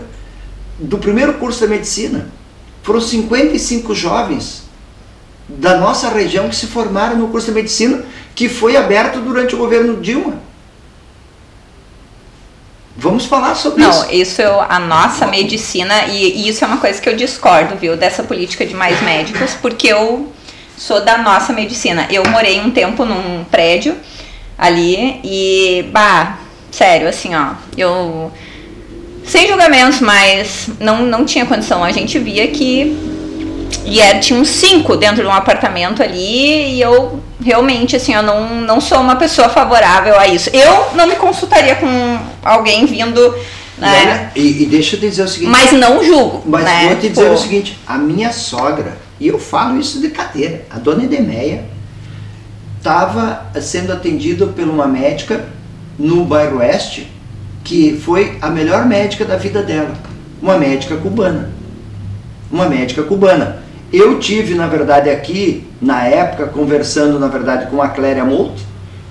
[0.80, 2.28] do primeiro curso de medicina.
[2.82, 4.64] Foram 55 jovens
[5.50, 8.02] da nossa região que se formaram no curso de medicina
[8.34, 10.36] que foi aberto durante o governo Dilma.
[13.02, 14.08] Vamos falar sobre Não, isso.
[14.12, 17.98] isso eu, a nossa medicina, e, e isso é uma coisa que eu discordo, viu,
[17.98, 20.32] dessa política de mais médicos, porque eu
[20.78, 22.08] sou da nossa medicina.
[22.12, 23.98] Eu morei um tempo num prédio
[24.56, 26.38] ali e, bah,
[26.72, 28.32] sério, assim, ó, eu.
[29.26, 31.84] Sem julgamentos, mas não, não tinha condição.
[31.84, 32.96] A gente via que.
[33.84, 38.22] E era, tinha uns cinco dentro de um apartamento ali, e eu realmente, assim, eu
[38.22, 40.52] não, não sou uma pessoa favorável a isso.
[40.54, 43.20] Eu não me consultaria com alguém vindo.
[43.78, 44.02] E, Né?
[44.02, 45.50] olha, e- e deixa eu te dizer o seguinte.
[45.50, 46.44] Mas não julgo.
[46.46, 46.88] Mas né?
[46.88, 50.66] vou te dizer Pô, o seguinte, a minha sogra, e eu falo isso de cadeira,
[50.70, 51.66] a dona Edemeia
[52.78, 55.46] estava sendo atendida por uma médica
[55.98, 57.08] no bairro Oeste,
[57.64, 59.94] que foi a melhor médica da vida dela,
[60.42, 61.52] uma médica cubana.
[62.52, 63.62] Uma médica cubana.
[63.94, 68.54] Eu tive, na verdade, aqui, na época, conversando, na verdade, com a Cléria Molt,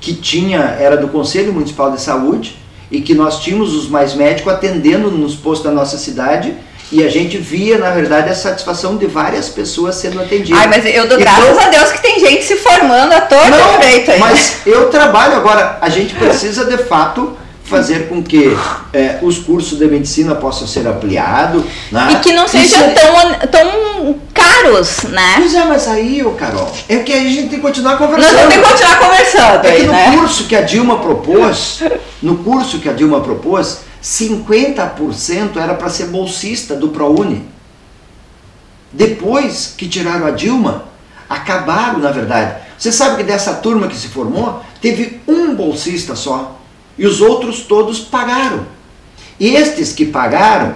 [0.01, 2.57] que tinha, era do Conselho Municipal de Saúde,
[2.91, 6.55] e que nós tínhamos os mais médicos atendendo nos postos da nossa cidade,
[6.93, 10.61] e a gente via, na verdade, a satisfação de várias pessoas sendo atendidas.
[10.61, 13.49] Ai, mas eu dou Então- graças a Deus que tem gente se formando à toa
[13.49, 14.19] Não, direito aí.
[14.19, 15.79] mas eu trabalho agora.
[15.81, 17.37] A gente precisa de fato
[17.71, 18.55] fazer com que
[18.93, 21.63] eh, os cursos de medicina possam ser ampliados.
[21.93, 22.09] Né?
[22.13, 25.37] E que não sejam é- tão, tão caros, né?
[25.39, 28.35] Pois é, mas aí, ô Carol, é que a gente tem que continuar Nós conversando.
[28.37, 30.17] vamos ter que continuar conversando É que aí, no né?
[30.17, 31.81] curso que a Dilma propôs,
[32.21, 37.49] no curso que a Dilma propôs, 50% era para ser bolsista do ProUni.
[38.93, 40.85] Depois que tiraram a Dilma,
[41.29, 42.57] acabaram, na verdade.
[42.77, 46.57] Você sabe que dessa turma que se formou, teve um bolsista só.
[47.01, 48.67] E os outros todos pagaram.
[49.39, 50.75] E estes que pagaram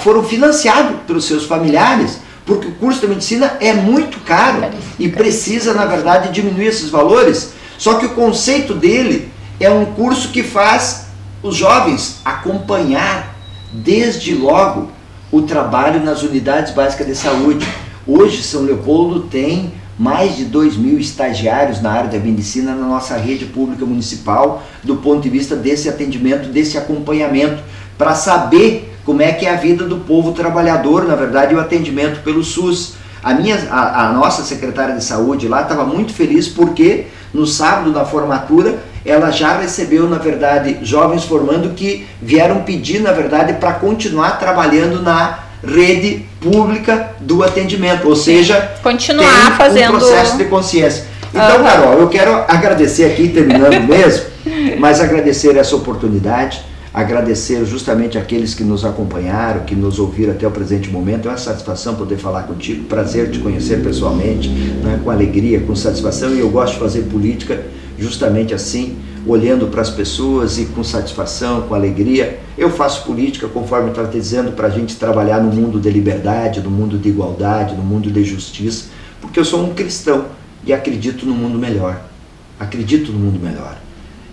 [0.00, 5.72] foram financiados pelos seus familiares, porque o curso de medicina é muito caro e precisa,
[5.74, 7.52] na verdade, diminuir esses valores.
[7.78, 11.06] Só que o conceito dele é um curso que faz
[11.40, 13.32] os jovens acompanhar
[13.72, 14.90] desde logo
[15.30, 17.64] o trabalho nas unidades básicas de saúde.
[18.04, 23.16] Hoje, São Leopoldo tem mais de 2 mil estagiários na área da medicina na nossa
[23.16, 27.62] rede pública municipal, do ponto de vista desse atendimento, desse acompanhamento,
[27.96, 32.22] para saber como é que é a vida do povo trabalhador, na verdade, o atendimento
[32.22, 32.94] pelo SUS.
[33.24, 37.92] A, minha, a, a nossa secretária de saúde lá estava muito feliz porque no sábado
[37.92, 43.72] da formatura ela já recebeu, na verdade, jovens formando que vieram pedir, na verdade, para
[43.72, 49.94] continuar trabalhando na rede pública do atendimento, ou seja, Continuar fazendo.
[49.94, 51.04] um processo de consciência.
[51.30, 51.64] Então, Aham.
[51.64, 54.24] Carol, eu quero agradecer aqui, terminando mesmo,
[54.78, 56.60] mas agradecer essa oportunidade,
[56.94, 61.28] agradecer justamente aqueles que nos acompanharam, que nos ouviram até o presente momento.
[61.28, 66.34] É uma satisfação poder falar contigo, prazer te conhecer pessoalmente, né, com alegria, com satisfação.
[66.34, 67.60] E eu gosto de fazer política
[67.98, 68.96] justamente assim,
[69.26, 72.40] olhando para as pessoas e com satisfação, com alegria.
[72.56, 76.70] Eu faço política, conforme te dizendo, para a gente trabalhar no mundo de liberdade, no
[76.70, 78.86] mundo de igualdade, no mundo de justiça,
[79.20, 80.26] porque eu sou um cristão
[80.64, 82.02] e acredito no mundo melhor.
[82.58, 83.78] Acredito no mundo melhor.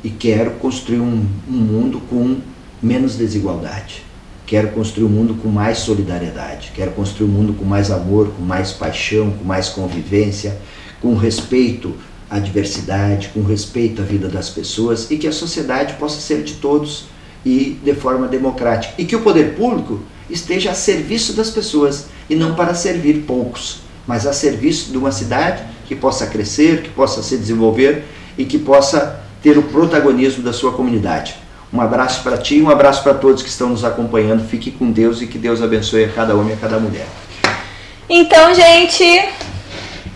[0.03, 2.37] E quero construir um, um mundo com
[2.81, 4.03] menos desigualdade.
[4.45, 6.71] Quero construir um mundo com mais solidariedade.
[6.75, 10.57] Quero construir um mundo com mais amor, com mais paixão, com mais convivência,
[11.01, 11.93] com respeito
[12.29, 16.55] à diversidade, com respeito à vida das pessoas e que a sociedade possa ser de
[16.55, 17.05] todos
[17.45, 18.93] e de forma democrática.
[18.97, 19.99] E que o poder público
[20.29, 25.11] esteja a serviço das pessoas e não para servir poucos, mas a serviço de uma
[25.11, 28.03] cidade que possa crescer, que possa se desenvolver
[28.37, 31.35] e que possa ter o protagonismo da sua comunidade.
[31.71, 34.47] Um abraço para ti, um abraço para todos que estão nos acompanhando.
[34.47, 37.05] Fique com Deus e que Deus abençoe a cada homem e a cada mulher.
[38.09, 39.03] Então, gente,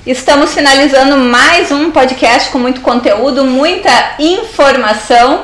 [0.05, 5.43] estamos finalizando mais um podcast com muito conteúdo, muita informação.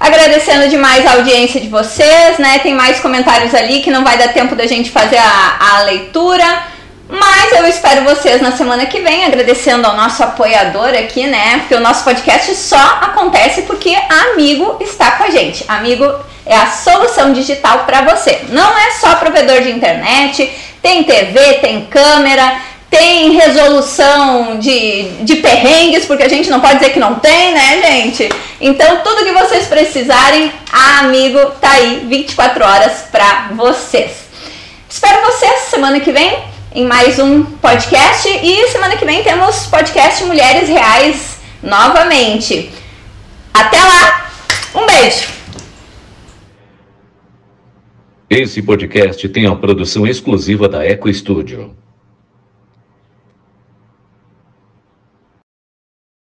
[0.00, 2.58] Agradecendo demais a audiência de vocês, né?
[2.58, 6.44] Tem mais comentários ali que não vai dar tempo da gente fazer a, a leitura.
[7.08, 11.58] Mas eu espero vocês na semana que vem, agradecendo ao nosso apoiador aqui, né?
[11.58, 15.64] Porque o nosso podcast só acontece porque amigo está com a gente.
[15.68, 16.10] Amigo
[16.46, 18.46] é a solução digital para você.
[18.48, 20.50] Não é só provedor de internet,
[20.80, 26.90] tem TV, tem câmera, tem resolução de, de perrengues, porque a gente não pode dizer
[26.92, 28.28] que não tem, né, gente?
[28.60, 34.28] Então, tudo que vocês precisarem, a Amigo tá aí 24 horas para vocês.
[34.90, 36.38] Espero vocês semana que vem
[36.74, 42.70] em mais um podcast e semana que vem temos podcast Mulheres Reais novamente.
[43.54, 44.30] Até lá!
[44.74, 45.28] Um beijo!
[48.28, 51.81] Esse podcast tem a produção exclusiva da Eco Studio.